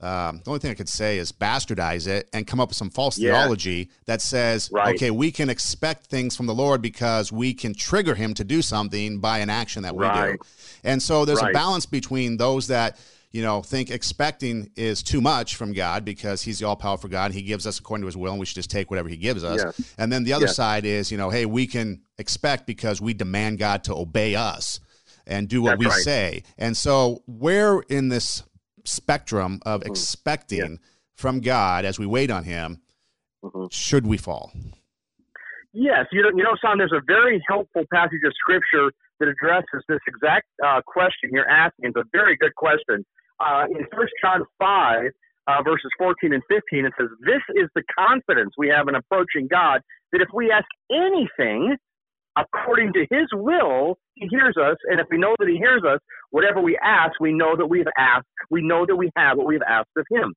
um, 0.00 0.42
the 0.44 0.50
only 0.50 0.58
thing 0.58 0.70
I 0.70 0.74
could 0.74 0.88
say 0.88 1.18
is 1.18 1.32
bastardize 1.32 2.06
it 2.06 2.28
and 2.34 2.46
come 2.46 2.60
up 2.60 2.68
with 2.68 2.76
some 2.76 2.90
false 2.90 3.18
yeah. 3.18 3.32
theology 3.32 3.90
that 4.04 4.20
says, 4.20 4.68
right. 4.70 4.94
okay, 4.94 5.10
we 5.10 5.32
can 5.32 5.48
expect 5.48 6.06
things 6.06 6.36
from 6.36 6.46
the 6.46 6.54
Lord 6.54 6.82
because 6.82 7.32
we 7.32 7.54
can 7.54 7.74
trigger 7.74 8.14
him 8.14 8.34
to 8.34 8.44
do 8.44 8.60
something 8.60 9.20
by 9.20 9.38
an 9.38 9.48
action 9.48 9.82
that 9.84 9.96
we 9.96 10.04
right. 10.04 10.32
do. 10.32 10.46
And 10.84 11.02
so 11.02 11.24
there's 11.24 11.40
right. 11.40 11.50
a 11.50 11.54
balance 11.54 11.86
between 11.86 12.36
those 12.36 12.66
that 12.66 12.98
you 13.32 13.42
know, 13.42 13.60
think 13.60 13.90
expecting 13.90 14.70
is 14.76 15.02
too 15.02 15.20
much 15.20 15.56
from 15.56 15.74
God 15.74 16.06
because 16.06 16.40
He's 16.40 16.60
the 16.60 16.66
all 16.66 16.74
powerful 16.74 17.10
God. 17.10 17.26
and 17.26 17.34
He 17.34 17.42
gives 17.42 17.66
us 17.66 17.78
according 17.78 18.00
to 18.02 18.06
His 18.06 18.16
will, 18.16 18.30
and 18.30 18.40
we 18.40 18.46
should 18.46 18.54
just 18.54 18.70
take 18.70 18.88
whatever 18.88 19.10
He 19.10 19.18
gives 19.18 19.44
us. 19.44 19.62
Yes. 19.62 19.94
And 19.98 20.10
then 20.10 20.24
the 20.24 20.32
other 20.32 20.46
Yes. 20.46 20.56
side 20.56 20.86
is, 20.86 21.12
you 21.12 21.18
know, 21.18 21.28
hey, 21.28 21.44
we 21.44 21.66
can 21.66 22.00
expect 22.16 22.66
because 22.66 22.98
we 22.98 23.12
demand 23.12 23.58
God 23.58 23.84
to 23.84 23.94
obey 23.94 24.36
us 24.36 24.80
and 25.26 25.48
do 25.48 25.60
what 25.60 25.78
That's 25.78 25.96
we 25.96 26.02
say. 26.02 26.44
And 26.56 26.74
so, 26.74 27.24
where 27.26 27.80
in 27.90 28.08
this 28.08 28.42
spectrum 28.86 29.60
of 29.66 29.80
Mm-hmm. 29.80 29.90
expecting 29.90 30.78
from 31.14 31.40
God 31.40 31.84
as 31.84 31.98
we 31.98 32.06
wait 32.06 32.30
on 32.30 32.44
Him 32.44 32.80
Mhm. 33.44 33.72
should 33.72 34.06
we 34.06 34.16
fall? 34.16 34.52
Yes, 35.72 36.06
you 36.10 36.22
know, 36.22 36.30
you 36.34 36.42
know, 36.42 36.56
son. 36.60 36.78
There's 36.78 36.92
a 36.92 37.02
very 37.06 37.42
helpful 37.48 37.84
passage 37.92 38.22
of 38.24 38.32
scripture 38.34 38.90
that 39.20 39.28
addresses 39.28 39.82
this 39.88 40.00
exact 40.08 40.46
uh, 40.64 40.80
question 40.86 41.30
you're 41.32 41.48
asking. 41.48 41.90
It's 41.90 41.96
a 41.96 42.04
very 42.12 42.36
good 42.36 42.54
question. 42.54 43.04
Uh, 43.40 43.66
in 43.70 43.86
First 43.94 44.14
John 44.22 44.42
five, 44.58 45.10
uh, 45.46 45.62
verses 45.62 45.90
14 45.98 46.32
and 46.32 46.42
15, 46.48 46.86
it 46.86 46.92
says, 46.98 47.08
"This 47.20 47.42
is 47.54 47.68
the 47.74 47.82
confidence 47.96 48.54
we 48.56 48.68
have 48.68 48.88
in 48.88 48.94
approaching 48.94 49.48
God 49.48 49.82
that 50.12 50.20
if 50.22 50.28
we 50.32 50.50
ask 50.50 50.66
anything 50.90 51.76
according 52.36 52.92
to 52.94 53.06
His 53.10 53.26
will, 53.32 53.98
He 54.14 54.28
hears 54.28 54.56
us, 54.56 54.76
and 54.90 55.00
if 55.00 55.06
we 55.10 55.18
know 55.18 55.34
that 55.38 55.48
He 55.48 55.56
hears 55.56 55.82
us, 55.88 56.00
whatever 56.30 56.60
we 56.60 56.78
ask, 56.82 57.18
we 57.20 57.32
know 57.32 57.56
that 57.56 57.66
we 57.66 57.78
have 57.78 57.92
asked. 57.98 58.26
We 58.50 58.62
know 58.62 58.86
that 58.86 58.96
we 58.96 59.10
have 59.16 59.38
what 59.38 59.46
we 59.46 59.54
have 59.54 59.68
asked 59.68 59.96
of 59.96 60.06
Him." 60.10 60.34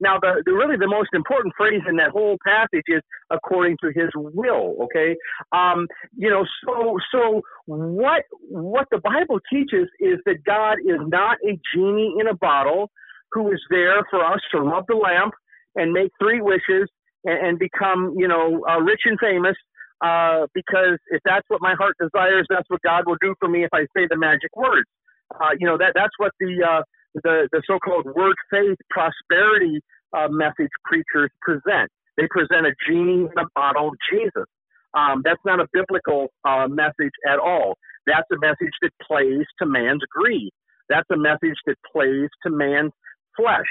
Now, 0.00 0.18
the, 0.20 0.42
the 0.46 0.52
really 0.52 0.76
the 0.76 0.86
most 0.86 1.08
important 1.12 1.54
phrase 1.56 1.82
in 1.88 1.96
that 1.96 2.10
whole 2.10 2.36
passage 2.46 2.84
is 2.86 3.02
according 3.30 3.76
to 3.82 3.88
His 3.88 4.10
will. 4.14 4.76
Okay, 4.84 5.16
um, 5.52 5.86
you 6.16 6.30
know, 6.30 6.44
so 6.64 6.98
so 7.12 7.42
what 7.66 8.22
what 8.48 8.86
the 8.90 8.98
Bible 8.98 9.40
teaches 9.52 9.88
is 10.00 10.18
that 10.26 10.44
God 10.44 10.78
is 10.80 11.00
not 11.06 11.38
a 11.44 11.58
genie 11.74 12.14
in 12.20 12.28
a 12.28 12.34
bottle 12.34 12.90
who 13.32 13.52
is 13.52 13.60
there 13.70 14.06
for 14.10 14.24
us 14.24 14.40
to 14.52 14.60
rub 14.60 14.84
the 14.88 14.94
lamp 14.94 15.34
and 15.74 15.92
make 15.92 16.10
three 16.20 16.40
wishes 16.40 16.88
and, 17.24 17.46
and 17.46 17.58
become 17.58 18.14
you 18.16 18.28
know 18.28 18.64
uh, 18.68 18.80
rich 18.80 19.02
and 19.04 19.18
famous. 19.18 19.56
Uh, 20.00 20.46
because 20.54 20.98
if 21.10 21.20
that's 21.24 21.44
what 21.48 21.60
my 21.60 21.74
heart 21.74 21.96
desires, 22.00 22.46
that's 22.48 22.68
what 22.68 22.80
God 22.82 23.04
will 23.06 23.18
do 23.20 23.34
for 23.40 23.48
me 23.48 23.64
if 23.64 23.70
I 23.72 23.82
say 23.96 24.06
the 24.08 24.16
magic 24.16 24.54
words. 24.56 24.88
Uh, 25.34 25.50
you 25.58 25.66
know 25.66 25.76
that 25.76 25.92
that's 25.94 26.14
what 26.18 26.32
the 26.40 26.62
uh, 26.64 26.82
the 27.22 27.48
the 27.52 27.62
so-called 27.66 28.06
word 28.06 28.36
faith 28.50 28.78
prosperity 28.90 29.80
uh, 30.16 30.28
message 30.30 30.70
preachers 30.84 31.30
present. 31.42 31.90
They 32.16 32.26
present 32.30 32.66
a 32.66 32.72
genie 32.86 33.26
in 33.26 33.38
a 33.38 33.46
bottle 33.54 33.90
Jesus. 34.10 34.46
Um, 34.94 35.22
that's 35.24 35.40
not 35.44 35.60
a 35.60 35.66
biblical 35.72 36.28
uh, 36.44 36.66
message 36.68 37.12
at 37.28 37.38
all. 37.38 37.76
That's 38.06 38.26
a 38.32 38.38
message 38.40 38.72
that 38.82 38.90
plays 39.06 39.44
to 39.60 39.66
man's 39.66 40.02
greed. 40.10 40.50
That's 40.88 41.08
a 41.12 41.16
message 41.16 41.58
that 41.66 41.76
plays 41.92 42.30
to 42.44 42.50
man's 42.50 42.92
flesh. 43.36 43.68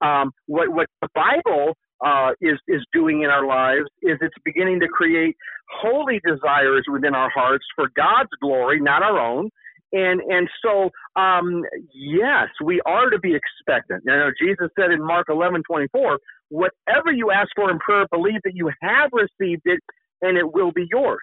Um, 0.00 0.32
what 0.46 0.68
what 0.70 0.88
the 1.00 1.08
Bible 1.14 1.76
uh, 2.04 2.30
is 2.40 2.58
is 2.68 2.82
doing 2.92 3.22
in 3.22 3.30
our 3.30 3.46
lives 3.46 3.86
is 4.02 4.18
it's 4.20 4.34
beginning 4.44 4.80
to 4.80 4.88
create 4.88 5.36
holy 5.70 6.20
desires 6.26 6.84
within 6.90 7.14
our 7.14 7.30
hearts 7.30 7.64
for 7.74 7.88
God's 7.96 8.30
glory, 8.40 8.80
not 8.80 9.02
our 9.02 9.18
own. 9.18 9.50
And 9.92 10.20
and 10.20 10.48
so 10.62 10.90
um, 11.16 11.64
yes, 11.94 12.48
we 12.62 12.80
are 12.86 13.10
to 13.10 13.18
be 13.18 13.34
expectant. 13.34 14.02
You 14.06 14.12
know, 14.12 14.30
Jesus 14.40 14.68
said 14.78 14.90
in 14.90 15.04
Mark 15.04 15.26
eleven 15.30 15.62
twenty 15.62 15.88
four, 15.88 16.18
whatever 16.50 17.10
you 17.12 17.30
ask 17.30 17.48
for 17.56 17.70
in 17.70 17.78
prayer, 17.78 18.06
believe 18.10 18.40
that 18.44 18.54
you 18.54 18.70
have 18.82 19.10
received 19.12 19.62
it, 19.64 19.80
and 20.22 20.36
it 20.36 20.52
will 20.52 20.72
be 20.72 20.86
yours. 20.90 21.22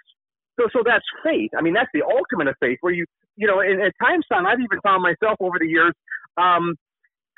So 0.58 0.66
so 0.72 0.82
that's 0.84 1.04
faith. 1.24 1.50
I 1.56 1.62
mean, 1.62 1.74
that's 1.74 1.90
the 1.94 2.02
ultimate 2.02 2.48
of 2.48 2.56
faith. 2.60 2.78
Where 2.80 2.92
you 2.92 3.06
you 3.36 3.46
know, 3.46 3.60
and 3.60 3.80
at 3.80 3.92
times, 4.02 4.24
son, 4.32 4.46
I've 4.46 4.60
even 4.60 4.80
found 4.82 5.02
myself 5.02 5.36
over 5.40 5.58
the 5.60 5.68
years 5.68 5.92
um, 6.36 6.74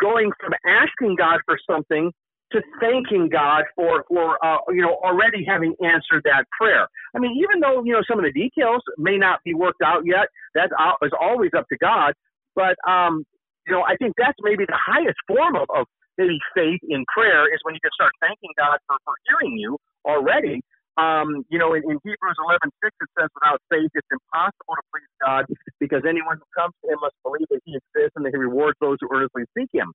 going 0.01 0.31
from 0.41 0.55
asking 0.67 1.17
God 1.17 1.41
for 1.45 1.59
something 1.71 2.11
to 2.53 2.63
thanking 2.81 3.29
God 3.29 3.65
for 3.77 4.05
for 4.09 4.43
uh, 4.45 4.59
you 4.69 4.83
know 4.83 4.97
already 5.05 5.45
having 5.47 5.75
answered 5.85 6.23
that 6.25 6.45
prayer. 6.59 6.89
I 7.15 7.19
mean, 7.19 7.37
even 7.37 7.61
though 7.61 7.85
you 7.85 7.93
know 7.93 8.03
some 8.09 8.19
of 8.19 8.25
the 8.25 8.33
details 8.33 8.83
may 8.97 9.19
not 9.19 9.41
be 9.45 9.55
worked 9.55 9.83
out 9.85 10.07
yet, 10.07 10.29
that 10.55 10.71
uh, 10.79 10.95
always 11.21 11.51
up 11.57 11.67
to 11.69 11.79
God. 11.79 12.15
But 12.55 12.77
um, 12.89 13.25
you 13.67 13.73
know, 13.75 13.83
I 13.83 13.97
think 13.97 14.15
that's 14.17 14.39
maybe 14.43 14.65
the 14.65 14.79
highest 14.81 15.19
form 15.29 15.57
of, 15.57 15.69
of 15.75 15.87
maybe 16.17 16.41
faith 16.57 16.81
in 16.89 17.05
prayer 17.13 17.53
is 17.53 17.61
when 17.63 17.75
you 17.75 17.81
can 17.85 17.93
start 17.95 18.13
thanking 18.21 18.51
God 18.57 18.81
for, 18.89 18.97
for 19.05 19.15
hearing 19.29 19.57
you 19.57 19.77
already. 20.05 20.65
Um, 20.99 21.47
you 21.47 21.63
know, 21.63 21.79
in, 21.79 21.87
in 21.87 21.95
Hebrews 22.03 22.39
11, 22.43 22.75
6, 22.83 22.91
it 22.91 23.11
says, 23.15 23.31
without 23.31 23.63
faith, 23.71 23.87
it's 23.95 24.11
impossible 24.11 24.75
to 24.75 24.85
please 24.91 25.13
God 25.23 25.47
because 25.79 26.03
anyone 26.03 26.43
who 26.43 26.49
comes 26.59 26.75
to 26.83 26.91
him 26.91 26.99
must 26.99 27.15
believe 27.23 27.47
that 27.55 27.63
he 27.63 27.79
exists 27.79 28.19
and 28.19 28.27
that 28.27 28.35
he 28.35 28.41
rewards 28.41 28.75
those 28.83 28.99
who 28.99 29.07
earnestly 29.15 29.47
seek 29.55 29.71
him. 29.71 29.95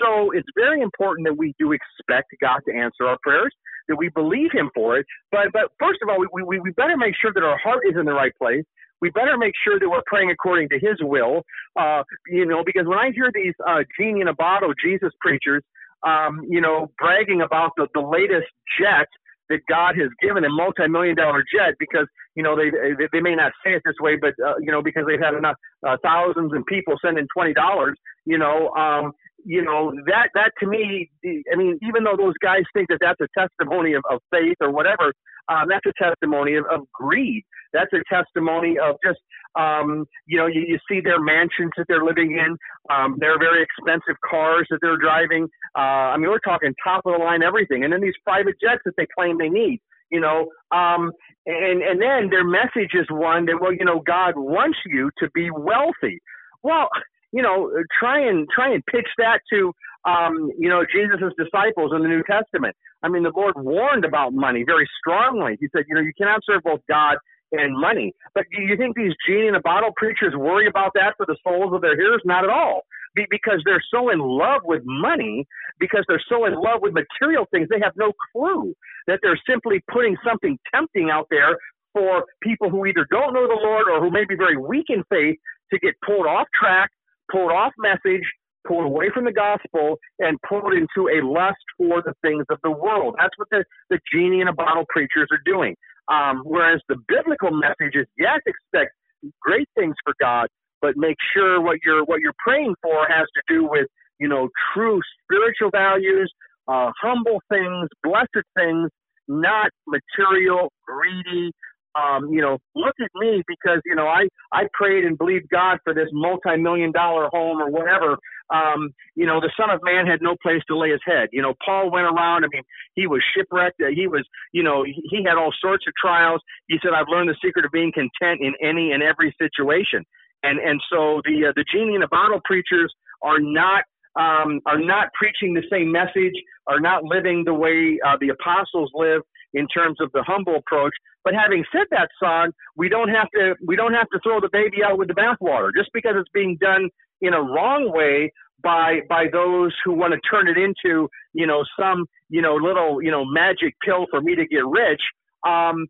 So 0.00 0.30
it's 0.32 0.48
very 0.56 0.80
important 0.80 1.26
that 1.28 1.36
we 1.36 1.54
do 1.58 1.72
expect 1.72 2.32
God 2.40 2.60
to 2.68 2.74
answer 2.74 3.06
our 3.06 3.18
prayers, 3.22 3.52
that 3.88 3.96
we 3.96 4.08
believe 4.08 4.50
Him 4.52 4.70
for 4.74 4.98
it. 4.98 5.06
But 5.30 5.52
but 5.52 5.72
first 5.78 6.00
of 6.02 6.08
all, 6.08 6.18
we, 6.20 6.42
we, 6.42 6.58
we 6.60 6.70
better 6.72 6.96
make 6.96 7.14
sure 7.20 7.32
that 7.34 7.42
our 7.42 7.58
heart 7.58 7.80
is 7.88 7.96
in 7.98 8.06
the 8.06 8.12
right 8.12 8.32
place. 8.38 8.64
We 9.00 9.10
better 9.10 9.38
make 9.38 9.54
sure 9.64 9.78
that 9.78 9.88
we're 9.88 10.02
praying 10.06 10.30
according 10.30 10.68
to 10.70 10.78
His 10.78 10.96
will. 11.00 11.42
Uh, 11.78 12.02
you 12.28 12.46
know, 12.46 12.62
because 12.64 12.86
when 12.86 12.98
I 12.98 13.10
hear 13.14 13.30
these 13.34 13.54
uh, 13.66 13.80
genie 13.98 14.20
in 14.20 14.28
a 14.28 14.34
bottle 14.34 14.72
Jesus 14.82 15.12
preachers, 15.20 15.62
um, 16.06 16.40
you 16.48 16.60
know, 16.60 16.90
bragging 16.98 17.42
about 17.42 17.72
the, 17.76 17.86
the 17.94 18.00
latest 18.00 18.48
jet 18.80 19.06
that 19.50 19.60
God 19.68 19.96
has 19.98 20.08
given 20.22 20.44
them, 20.44 20.56
multi-million 20.56 21.16
dollar 21.16 21.42
jet, 21.52 21.74
because 21.78 22.06
you 22.36 22.42
know 22.42 22.56
they 22.56 22.70
they, 22.70 23.08
they 23.12 23.20
may 23.20 23.34
not 23.34 23.52
say 23.64 23.72
it 23.74 23.82
this 23.84 23.96
way, 24.00 24.16
but 24.16 24.32
uh, 24.44 24.54
you 24.60 24.70
know 24.70 24.80
because 24.82 25.04
they've 25.06 25.20
had 25.20 25.34
enough 25.34 25.56
uh, 25.86 25.96
thousands 26.02 26.52
and 26.54 26.64
people 26.66 26.94
sending 27.04 27.26
twenty 27.34 27.52
dollars, 27.52 27.98
you 28.24 28.38
know, 28.38 28.70
um, 28.70 29.12
you 29.44 29.62
know 29.62 29.92
that 30.06 30.30
that 30.34 30.52
to 30.60 30.66
me, 30.66 31.10
I 31.24 31.56
mean, 31.56 31.78
even 31.82 32.04
though 32.04 32.16
those 32.16 32.34
guys 32.42 32.62
think 32.74 32.88
that 32.88 32.98
that's 33.00 33.20
a 33.20 33.28
testimony 33.38 33.94
of, 33.94 34.02
of 34.10 34.20
faith 34.30 34.56
or 34.60 34.70
whatever, 34.70 35.12
um, 35.48 35.66
that's 35.68 35.86
a 35.86 35.92
testimony 36.02 36.56
of, 36.56 36.64
of 36.70 36.80
greed. 36.92 37.44
That's 37.72 37.92
a 37.92 38.02
testimony 38.12 38.76
of 38.78 38.96
just 39.04 39.20
um, 39.58 40.06
you 40.26 40.38
know 40.38 40.46
you, 40.46 40.62
you 40.66 40.78
see 40.88 41.00
their 41.00 41.20
mansions 41.20 41.72
that 41.76 41.86
they're 41.88 42.04
living 42.04 42.32
in, 42.32 42.56
um, 42.94 43.16
their 43.18 43.38
very 43.38 43.62
expensive 43.62 44.16
cars 44.28 44.66
that 44.70 44.78
they're 44.82 44.96
driving. 44.98 45.48
Uh, 45.76 46.12
I 46.12 46.16
mean, 46.16 46.30
we're 46.30 46.38
talking 46.40 46.74
top 46.82 47.02
of 47.06 47.12
the 47.12 47.18
line 47.18 47.42
everything, 47.42 47.84
and 47.84 47.92
then 47.92 48.00
these 48.00 48.18
private 48.24 48.56
jets 48.60 48.82
that 48.84 48.94
they 48.96 49.06
claim 49.16 49.38
they 49.38 49.48
need. 49.48 49.80
You 50.10 50.20
know, 50.20 50.48
um, 50.72 51.12
and 51.46 51.82
and 51.82 52.00
then 52.02 52.30
their 52.30 52.44
message 52.44 52.94
is 52.94 53.06
one 53.10 53.46
that 53.46 53.58
well, 53.60 53.72
you 53.72 53.84
know, 53.84 54.00
God 54.00 54.34
wants 54.36 54.78
you 54.86 55.10
to 55.18 55.30
be 55.34 55.50
wealthy. 55.50 56.20
Well, 56.62 56.88
you 57.32 57.42
know, 57.42 57.70
try 57.98 58.20
and 58.20 58.48
try 58.54 58.72
and 58.72 58.84
pitch 58.86 59.08
that 59.18 59.40
to 59.52 59.72
um, 60.04 60.50
you 60.58 60.68
know 60.68 60.84
Jesus' 60.92 61.32
disciples 61.38 61.92
in 61.94 62.02
the 62.02 62.08
New 62.08 62.22
Testament. 62.22 62.76
I 63.02 63.08
mean, 63.08 63.22
the 63.22 63.32
Lord 63.34 63.54
warned 63.56 64.04
about 64.04 64.34
money 64.34 64.64
very 64.64 64.88
strongly. 64.98 65.56
He 65.60 65.68
said, 65.74 65.84
you 65.88 65.94
know, 65.94 66.02
you 66.02 66.12
cannot 66.18 66.40
serve 66.44 66.62
both 66.62 66.80
God 66.88 67.16
and 67.52 67.78
money. 67.78 68.14
But 68.34 68.44
do 68.54 68.62
you 68.62 68.76
think 68.76 68.96
these 68.96 69.12
genie 69.26 69.48
in 69.48 69.54
a 69.54 69.60
bottle 69.60 69.90
preachers 69.96 70.34
worry 70.36 70.66
about 70.66 70.92
that 70.94 71.14
for 71.16 71.26
the 71.26 71.36
souls 71.46 71.72
of 71.74 71.80
their 71.80 71.96
hearers? 71.96 72.22
Not 72.24 72.44
at 72.44 72.50
all. 72.50 72.82
Be- 73.14 73.26
because 73.30 73.60
they're 73.64 73.82
so 73.90 74.10
in 74.10 74.20
love 74.20 74.62
with 74.64 74.82
money, 74.84 75.46
because 75.80 76.04
they're 76.08 76.22
so 76.28 76.44
in 76.44 76.54
love 76.54 76.80
with 76.80 76.94
material 76.94 77.46
things, 77.50 77.68
they 77.68 77.80
have 77.82 77.92
no 77.96 78.12
clue 78.32 78.74
that 79.06 79.18
they're 79.22 79.40
simply 79.48 79.82
putting 79.90 80.16
something 80.24 80.58
tempting 80.72 81.10
out 81.10 81.26
there 81.30 81.58
for 81.92 82.24
people 82.42 82.70
who 82.70 82.86
either 82.86 83.06
don't 83.10 83.34
know 83.34 83.48
the 83.48 83.58
Lord 83.60 83.88
or 83.88 84.00
who 84.00 84.10
may 84.10 84.24
be 84.24 84.36
very 84.36 84.56
weak 84.56 84.86
in 84.88 85.02
faith 85.10 85.38
to 85.72 85.78
get 85.80 85.94
pulled 86.06 86.26
off 86.26 86.46
track, 86.54 86.90
pulled 87.30 87.52
off 87.52 87.72
message, 87.78 88.24
pulled 88.66 88.84
away 88.84 89.10
from 89.12 89.24
the 89.24 89.32
gospel, 89.32 89.96
and 90.18 90.38
pulled 90.48 90.72
into 90.74 91.08
a 91.08 91.24
lust 91.24 91.56
for 91.78 92.02
the 92.02 92.14
things 92.22 92.44
of 92.50 92.58
the 92.62 92.70
world. 92.70 93.14
That's 93.18 93.36
what 93.36 93.48
the, 93.50 93.64
the 93.88 93.98
genie 94.12 94.40
in 94.40 94.48
a 94.48 94.52
bottle 94.52 94.84
preachers 94.88 95.28
are 95.30 95.40
doing. 95.44 95.74
Um, 96.08 96.42
whereas 96.44 96.80
the 96.88 96.96
biblical 97.08 97.50
message 97.52 97.94
is 97.94 98.06
yes, 98.18 98.40
expect 98.46 98.92
great 99.40 99.68
things 99.78 99.94
for 100.04 100.14
God, 100.20 100.48
but 100.82 100.96
make 100.96 101.16
sure 101.34 101.60
what 101.60 101.78
you're 101.84 102.04
what 102.04 102.20
you're 102.20 102.34
praying 102.44 102.74
for 102.82 103.06
has 103.08 103.26
to 103.36 103.42
do 103.48 103.64
with 103.64 103.86
you 104.18 104.28
know 104.28 104.48
true 104.74 105.00
spiritual 105.24 105.70
values, 105.70 106.32
uh, 106.68 106.90
humble 107.00 107.40
things, 107.48 107.88
blessed 108.02 108.44
things, 108.56 108.90
not 109.28 109.70
material, 109.86 110.72
greedy. 110.86 111.52
Um, 111.94 112.32
you 112.32 112.40
know, 112.40 112.58
look 112.74 112.94
at 113.02 113.10
me 113.16 113.42
because 113.48 113.80
you 113.84 113.94
know 113.94 114.06
I 114.06 114.28
I 114.52 114.64
prayed 114.72 115.04
and 115.04 115.18
believed 115.18 115.48
God 115.50 115.78
for 115.84 115.94
this 115.94 116.08
multi-million 116.12 116.92
dollar 116.92 117.28
home 117.32 117.60
or 117.60 117.70
whatever. 117.70 118.16
Um, 118.52 118.90
you 119.14 119.26
know, 119.26 119.40
the 119.40 119.50
Son 119.56 119.70
of 119.70 119.80
Man 119.82 120.06
had 120.06 120.22
no 120.22 120.36
place 120.42 120.62
to 120.68 120.76
lay 120.76 120.90
his 120.90 121.00
head. 121.06 121.28
You 121.32 121.42
know, 121.42 121.54
Paul 121.64 121.90
went 121.90 122.06
around. 122.06 122.44
I 122.44 122.48
mean, 122.52 122.62
he 122.94 123.06
was 123.06 123.22
shipwrecked. 123.36 123.80
He 123.94 124.08
was, 124.08 124.26
you 124.52 124.62
know, 124.62 124.82
he, 124.82 125.02
he 125.08 125.24
had 125.24 125.36
all 125.36 125.52
sorts 125.60 125.84
of 125.86 125.94
trials. 126.00 126.40
He 126.68 126.78
said, 126.82 126.92
"I've 126.94 127.08
learned 127.08 127.28
the 127.28 127.36
secret 127.44 127.64
of 127.64 127.72
being 127.72 127.92
content 127.92 128.40
in 128.40 128.54
any 128.62 128.92
and 128.92 129.02
every 129.02 129.34
situation." 129.40 130.04
And 130.42 130.58
and 130.58 130.80
so 130.90 131.20
the 131.24 131.48
uh, 131.48 131.52
the 131.54 131.64
genie 131.72 131.94
in 131.94 132.00
the 132.00 132.08
bottle 132.08 132.40
preachers 132.44 132.92
are 133.22 133.38
not 133.40 133.84
um, 134.18 134.60
are 134.66 134.78
not 134.78 135.08
preaching 135.14 135.54
the 135.54 135.62
same 135.70 135.92
message, 135.92 136.34
are 136.66 136.80
not 136.80 137.04
living 137.04 137.44
the 137.44 137.54
way 137.54 137.98
uh, 138.06 138.16
the 138.20 138.30
apostles 138.30 138.90
live 138.94 139.22
in 139.54 139.66
terms 139.68 139.98
of 140.00 140.10
the 140.12 140.22
humble 140.22 140.56
approach. 140.56 140.92
But 141.24 141.34
having 141.34 141.64
said 141.72 141.86
that, 141.90 142.08
son, 142.22 142.52
we 142.76 142.88
don't 142.88 143.08
have 143.08 143.28
to 143.34 143.54
we 143.66 143.76
don't 143.76 143.94
have 143.94 144.08
to 144.12 144.20
throw 144.22 144.40
the 144.40 144.50
baby 144.52 144.78
out 144.84 144.98
with 144.98 145.08
the 145.08 145.14
bathwater 145.14 145.70
just 145.76 145.90
because 145.92 146.14
it's 146.16 146.30
being 146.32 146.56
done 146.60 146.88
in 147.20 147.34
a 147.34 147.42
wrong 147.42 147.92
way 147.92 148.32
by 148.62 149.00
by 149.08 149.26
those 149.32 149.74
who 149.84 149.92
want 149.92 150.12
to 150.12 150.20
turn 150.30 150.48
it 150.48 150.56
into 150.56 151.08
you 151.32 151.46
know 151.46 151.64
some 151.78 152.06
you 152.28 152.42
know 152.42 152.54
little 152.54 153.02
you 153.02 153.10
know 153.10 153.24
magic 153.24 153.74
pill 153.84 154.06
for 154.10 154.20
me 154.20 154.34
to 154.34 154.46
get 154.46 154.66
rich. 154.66 155.02
Um, 155.46 155.86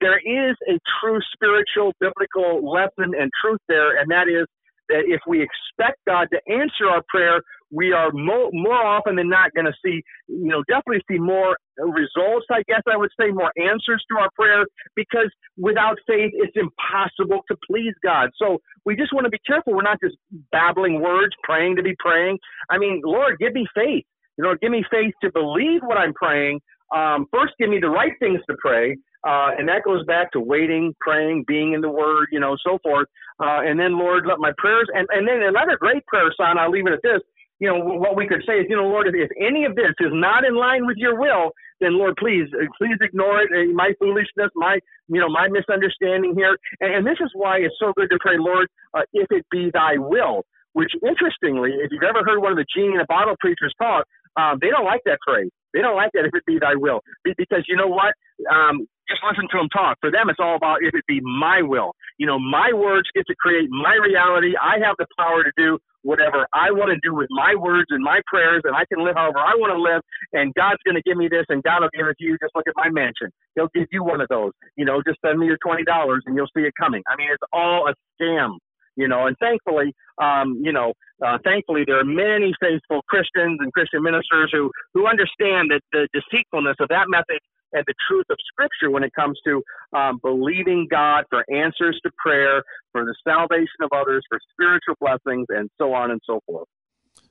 there 0.00 0.18
is 0.18 0.56
a 0.68 0.78
true 1.00 1.18
spiritual 1.32 1.92
biblical 1.98 2.62
lesson 2.70 3.14
and 3.18 3.30
truth 3.42 3.60
there, 3.68 3.98
and 3.98 4.10
that 4.10 4.28
is 4.28 4.46
that 4.88 5.02
if 5.06 5.20
we 5.26 5.42
expect 5.42 5.98
God 6.06 6.28
to 6.32 6.40
answer 6.52 6.86
our 6.88 7.02
prayer, 7.08 7.40
we 7.72 7.92
are 7.92 8.10
mo- 8.12 8.50
more 8.52 8.74
often 8.74 9.16
than 9.16 9.28
not 9.28 9.52
going 9.54 9.64
to 9.66 9.72
see, 9.84 10.02
you 10.28 10.46
know, 10.46 10.62
definitely 10.68 11.02
see 11.10 11.18
more 11.18 11.56
results, 11.78 12.46
I 12.50 12.62
guess 12.68 12.82
I 12.86 12.96
would 12.96 13.10
say, 13.18 13.30
more 13.30 13.50
answers 13.56 14.04
to 14.10 14.18
our 14.18 14.28
prayer, 14.38 14.66
because 14.94 15.30
without 15.56 15.98
faith, 16.06 16.32
it's 16.34 16.56
impossible 16.56 17.40
to 17.48 17.56
please 17.68 17.94
God. 18.04 18.30
So 18.36 18.58
we 18.84 18.94
just 18.94 19.12
want 19.12 19.24
to 19.24 19.30
be 19.30 19.40
careful. 19.46 19.74
We're 19.74 19.82
not 19.82 20.00
just 20.04 20.16
babbling 20.52 21.00
words, 21.00 21.34
praying 21.42 21.76
to 21.76 21.82
be 21.82 21.96
praying. 21.98 22.38
I 22.70 22.78
mean, 22.78 23.00
Lord, 23.04 23.38
give 23.38 23.54
me 23.54 23.66
faith. 23.74 24.04
You 24.36 24.44
know, 24.44 24.54
give 24.60 24.70
me 24.70 24.84
faith 24.90 25.14
to 25.22 25.32
believe 25.32 25.80
what 25.82 25.98
I'm 25.98 26.14
praying. 26.14 26.60
Um, 26.94 27.26
first, 27.32 27.54
give 27.58 27.70
me 27.70 27.78
the 27.80 27.88
right 27.88 28.12
things 28.20 28.40
to 28.50 28.56
pray. 28.60 28.96
Uh, 29.26 29.50
and 29.56 29.68
that 29.68 29.84
goes 29.84 30.04
back 30.06 30.32
to 30.32 30.40
waiting, 30.40 30.94
praying, 31.00 31.44
being 31.46 31.74
in 31.74 31.80
the 31.80 31.88
Word, 31.88 32.26
you 32.32 32.40
know, 32.40 32.56
so 32.66 32.78
forth. 32.82 33.06
Uh, 33.40 33.60
and 33.64 33.78
then, 33.78 33.98
Lord, 33.98 34.26
let 34.26 34.38
my 34.38 34.52
prayers, 34.58 34.88
and, 34.94 35.06
and 35.10 35.26
then 35.26 35.42
another 35.42 35.76
great 35.78 36.04
prayer 36.06 36.32
sign, 36.36 36.58
I'll 36.58 36.70
leave 36.70 36.86
it 36.86 36.92
at 36.92 37.02
this. 37.02 37.20
You 37.62 37.70
know, 37.70 37.78
what 37.78 38.16
we 38.16 38.26
could 38.26 38.42
say 38.42 38.58
is, 38.58 38.66
you 38.68 38.74
know, 38.74 38.90
Lord, 38.90 39.06
if, 39.06 39.30
any 39.38 39.62
of 39.64 39.76
this 39.78 39.94
is 40.02 40.10
not 40.10 40.42
in 40.42 40.58
line 40.58 40.84
with 40.84 40.96
your 40.98 41.14
will, 41.14 41.54
then 41.78 41.96
Lord, 41.96 42.18
please, 42.18 42.50
uh, 42.58 42.66
please 42.76 42.98
ignore 43.00 43.38
it. 43.38 43.54
Uh, 43.54 43.70
my 43.72 43.94
foolishness, 44.00 44.50
my, 44.56 44.82
you 45.06 45.20
know, 45.22 45.28
my 45.28 45.46
misunderstanding 45.46 46.34
here. 46.34 46.58
And, 46.80 46.92
and 46.92 47.06
this 47.06 47.22
is 47.22 47.30
why 47.34 47.58
it's 47.58 47.78
so 47.78 47.92
good 47.94 48.10
to 48.10 48.18
pray, 48.18 48.34
Lord, 48.36 48.66
uh, 48.98 49.06
if 49.12 49.30
it 49.30 49.46
be 49.52 49.70
thy 49.72 49.94
will. 49.94 50.42
Which, 50.72 50.90
interestingly, 51.06 51.70
if 51.78 51.92
you've 51.92 52.02
ever 52.02 52.26
heard 52.26 52.42
one 52.42 52.50
of 52.50 52.58
the 52.58 52.66
genie 52.74 52.98
in 52.98 53.00
a 53.00 53.06
bottle 53.06 53.36
preachers 53.38 53.72
talk, 53.80 54.06
um, 54.34 54.58
they 54.60 54.70
don't 54.70 54.84
like 54.84 55.02
that 55.06 55.22
phrase. 55.24 55.50
They 55.72 55.82
don't 55.82 55.94
like 55.94 56.10
that 56.14 56.24
if 56.24 56.34
it 56.34 56.42
be 56.44 56.58
thy 56.58 56.74
will. 56.74 56.98
Because 57.22 57.62
you 57.68 57.76
know 57.76 57.86
what? 57.86 58.14
Um, 58.50 58.88
just 59.06 59.22
listen 59.22 59.46
to 59.52 59.58
them 59.58 59.68
talk. 59.68 59.98
For 60.00 60.10
them, 60.10 60.30
it's 60.30 60.42
all 60.42 60.56
about 60.56 60.82
if 60.82 60.94
it 60.94 61.06
be 61.06 61.20
my 61.22 61.62
will. 61.62 61.92
You 62.18 62.26
know, 62.26 62.40
my 62.40 62.72
words 62.74 63.06
get 63.14 63.26
to 63.28 63.36
create 63.38 63.70
my 63.70 63.94
reality. 64.02 64.54
I 64.58 64.82
have 64.82 64.96
the 64.98 65.06
power 65.16 65.44
to 65.44 65.52
do 65.56 65.78
whatever 66.02 66.46
I 66.52 66.70
want 66.70 66.90
to 66.90 66.98
do 67.02 67.14
with 67.14 67.28
my 67.30 67.54
words 67.54 67.86
and 67.90 68.02
my 68.02 68.20
prayers, 68.26 68.62
and 68.64 68.74
I 68.74 68.84
can 68.86 69.04
live 69.04 69.16
however 69.16 69.38
I 69.38 69.54
want 69.56 69.72
to 69.72 69.80
live. 69.80 70.02
And 70.32 70.54
God's 70.54 70.82
going 70.84 70.96
to 70.96 71.02
give 71.02 71.16
me 71.16 71.28
this, 71.28 71.46
and 71.48 71.62
God 71.62 71.82
will 71.82 71.90
give 71.94 72.06
it 72.06 72.16
to 72.18 72.24
you. 72.24 72.36
Just 72.42 72.54
look 72.54 72.66
at 72.66 72.74
my 72.76 72.90
mansion; 72.90 73.30
He'll 73.54 73.72
give 73.74 73.88
you 73.90 74.04
one 74.04 74.20
of 74.20 74.28
those. 74.28 74.52
You 74.76 74.84
know, 74.84 75.02
just 75.06 75.20
send 75.24 75.38
me 75.38 75.46
your 75.46 75.58
twenty 75.64 75.84
dollars, 75.84 76.22
and 76.26 76.36
you'll 76.36 76.50
see 76.56 76.62
it 76.62 76.74
coming. 76.78 77.02
I 77.06 77.16
mean, 77.16 77.28
it's 77.30 77.42
all 77.52 77.88
a 77.88 77.94
scam 78.20 78.58
you 78.96 79.08
know 79.08 79.26
and 79.26 79.36
thankfully 79.38 79.94
um, 80.20 80.60
you 80.62 80.72
know 80.72 80.92
uh, 81.24 81.38
thankfully 81.44 81.84
there 81.86 81.98
are 81.98 82.04
many 82.04 82.52
faithful 82.60 83.02
christians 83.08 83.58
and 83.60 83.72
christian 83.72 84.02
ministers 84.02 84.50
who 84.52 84.70
who 84.94 85.06
understand 85.06 85.70
that 85.70 85.80
the 85.92 86.08
deceitfulness 86.12 86.76
of 86.80 86.88
that 86.88 87.06
method 87.08 87.40
and 87.72 87.84
the 87.86 87.94
truth 88.08 88.26
of 88.30 88.36
scripture 88.46 88.90
when 88.90 89.02
it 89.02 89.12
comes 89.14 89.38
to 89.44 89.62
um, 89.92 90.18
believing 90.22 90.86
god 90.90 91.24
for 91.30 91.44
answers 91.52 91.98
to 92.04 92.10
prayer 92.18 92.62
for 92.92 93.04
the 93.04 93.14
salvation 93.24 93.82
of 93.82 93.90
others 93.92 94.22
for 94.28 94.38
spiritual 94.52 94.94
blessings 95.00 95.46
and 95.48 95.70
so 95.78 95.92
on 95.94 96.10
and 96.10 96.20
so 96.24 96.40
forth 96.46 96.68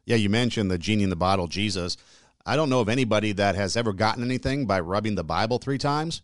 yeah 0.05 0.15
you 0.15 0.29
mentioned 0.29 0.69
the 0.69 0.77
genie 0.77 1.03
in 1.03 1.09
the 1.09 1.15
bottle 1.15 1.47
jesus 1.47 1.97
i 2.45 2.55
don't 2.55 2.69
know 2.69 2.79
of 2.79 2.89
anybody 2.89 3.31
that 3.31 3.55
has 3.55 3.75
ever 3.75 3.93
gotten 3.93 4.23
anything 4.23 4.65
by 4.65 4.79
rubbing 4.79 5.15
the 5.15 5.23
bible 5.23 5.57
three 5.57 5.77
times 5.77 6.21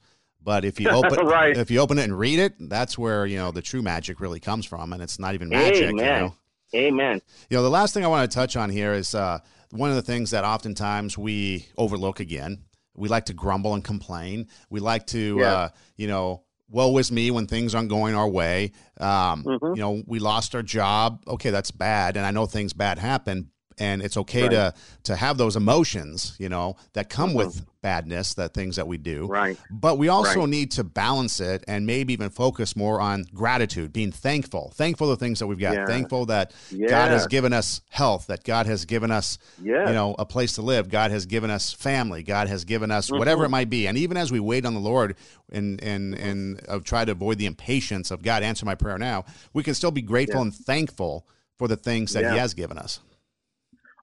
but 0.47 0.63
if 0.63 0.79
you 0.79 0.89
open 0.89 1.25
right. 1.25 1.57
if 1.57 1.69
you 1.69 1.79
open 1.79 1.99
it 1.99 2.05
and 2.05 2.17
read 2.17 2.39
it, 2.39 2.53
that's 2.57 2.97
where 2.97 3.25
you 3.25 3.35
know 3.35 3.51
the 3.51 3.61
true 3.61 3.81
magic 3.81 4.21
really 4.21 4.39
comes 4.39 4.65
from, 4.65 4.93
and 4.93 5.01
it's 5.01 5.19
not 5.19 5.33
even 5.33 5.49
magic. 5.49 5.89
Amen. 5.89 5.97
You 5.97 6.03
know? 6.03 6.35
Amen. 6.73 7.21
You 7.49 7.57
know, 7.57 7.63
the 7.63 7.69
last 7.69 7.93
thing 7.93 8.05
I 8.05 8.07
want 8.07 8.31
to 8.31 8.33
touch 8.33 8.55
on 8.55 8.69
here 8.69 8.93
is 8.93 9.13
uh, 9.13 9.39
one 9.71 9.89
of 9.89 9.97
the 9.97 10.01
things 10.01 10.31
that 10.31 10.45
oftentimes 10.45 11.17
we 11.17 11.67
overlook 11.77 12.21
again. 12.21 12.59
We 12.97 13.07
like 13.09 13.25
to 13.25 13.33
grumble 13.33 13.73
and 13.73 13.83
complain. 13.83 14.47
We 14.69 14.79
like 14.79 15.07
to, 15.07 15.37
yeah. 15.39 15.53
uh, 15.53 15.69
you 15.95 16.07
know, 16.07 16.43
woe 16.69 16.97
is 16.97 17.11
me 17.11 17.31
when 17.31 17.47
things 17.47 17.73
aren't 17.73 17.89
going 17.89 18.15
our 18.15 18.27
way. 18.27 18.71
Um, 18.99 19.43
mm-hmm. 19.43 19.75
You 19.75 19.81
know, 19.81 20.03
we 20.05 20.19
lost 20.19 20.55
our 20.55 20.63
job. 20.63 21.23
Okay, 21.27 21.49
that's 21.49 21.71
bad, 21.71 22.17
and 22.17 22.25
I 22.25 22.31
know 22.31 22.45
things 22.45 22.73
bad 22.73 22.99
happen, 22.99 23.51
and 23.79 24.01
it's 24.01 24.17
okay 24.17 24.43
right. 24.43 24.51
to 24.51 24.73
to 25.03 25.15
have 25.15 25.37
those 25.37 25.55
emotions 25.55 26.35
you 26.39 26.49
know 26.49 26.75
that 26.93 27.09
come 27.09 27.29
mm-hmm. 27.29 27.39
with 27.39 27.65
badness 27.81 28.33
that 28.33 28.53
things 28.53 28.75
that 28.75 28.87
we 28.87 28.97
do 28.97 29.27
right 29.27 29.57
but 29.69 29.97
we 29.97 30.09
also 30.09 30.41
right. 30.41 30.49
need 30.49 30.71
to 30.71 30.83
balance 30.83 31.39
it 31.39 31.63
and 31.67 31.85
maybe 31.85 32.11
even 32.11 32.29
focus 32.29 32.75
more 32.75 32.99
on 32.99 33.23
gratitude 33.33 33.93
being 33.93 34.11
thankful 34.11 34.71
thankful 34.75 35.07
the 35.07 35.15
things 35.15 35.39
that 35.39 35.47
we've 35.47 35.59
got 35.59 35.75
yeah. 35.75 35.85
thankful 35.85 36.25
that 36.25 36.53
yeah. 36.71 36.87
god 36.87 37.11
has 37.11 37.27
given 37.27 37.53
us 37.53 37.81
health 37.89 38.27
that 38.27 38.43
god 38.43 38.65
has 38.65 38.85
given 38.85 39.11
us 39.11 39.37
yeah. 39.61 39.87
you 39.87 39.93
know 39.93 40.15
a 40.17 40.25
place 40.25 40.53
to 40.53 40.61
live 40.61 40.89
god 40.89 41.11
has 41.11 41.25
given 41.25 41.49
us 41.49 41.71
family 41.71 42.23
god 42.23 42.47
has 42.47 42.65
given 42.65 42.91
us 42.91 43.07
mm-hmm. 43.07 43.19
whatever 43.19 43.45
it 43.45 43.49
might 43.49 43.69
be 43.69 43.87
and 43.87 43.97
even 43.97 44.17
as 44.17 44.31
we 44.31 44.39
wait 44.39 44.65
on 44.65 44.73
the 44.73 44.79
lord 44.79 45.15
and 45.51 45.81
and 45.81 46.15
and 46.15 46.59
uh, 46.67 46.79
try 46.79 47.05
to 47.05 47.11
avoid 47.11 47.37
the 47.37 47.45
impatience 47.45 48.11
of 48.11 48.21
god 48.21 48.43
answer 48.43 48.65
my 48.65 48.75
prayer 48.75 48.97
now 48.97 49.23
we 49.53 49.63
can 49.63 49.73
still 49.73 49.91
be 49.91 50.01
grateful 50.01 50.41
and 50.41 50.53
thankful 50.53 51.25
for 51.57 51.67
the 51.67 51.77
things 51.77 52.13
that 52.13 52.31
he 52.31 52.37
has 52.37 52.53
given 52.53 52.77
us 52.77 52.99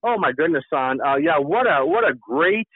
Oh 0.05 0.19
my 0.19 0.33
goodness, 0.33 0.65
son. 0.69 0.99
Uh, 1.01 1.17
yeah, 1.17 1.39
what 1.39 1.67
a 1.67 1.85
what 1.85 2.05
a 2.05 2.15
great 2.15 2.69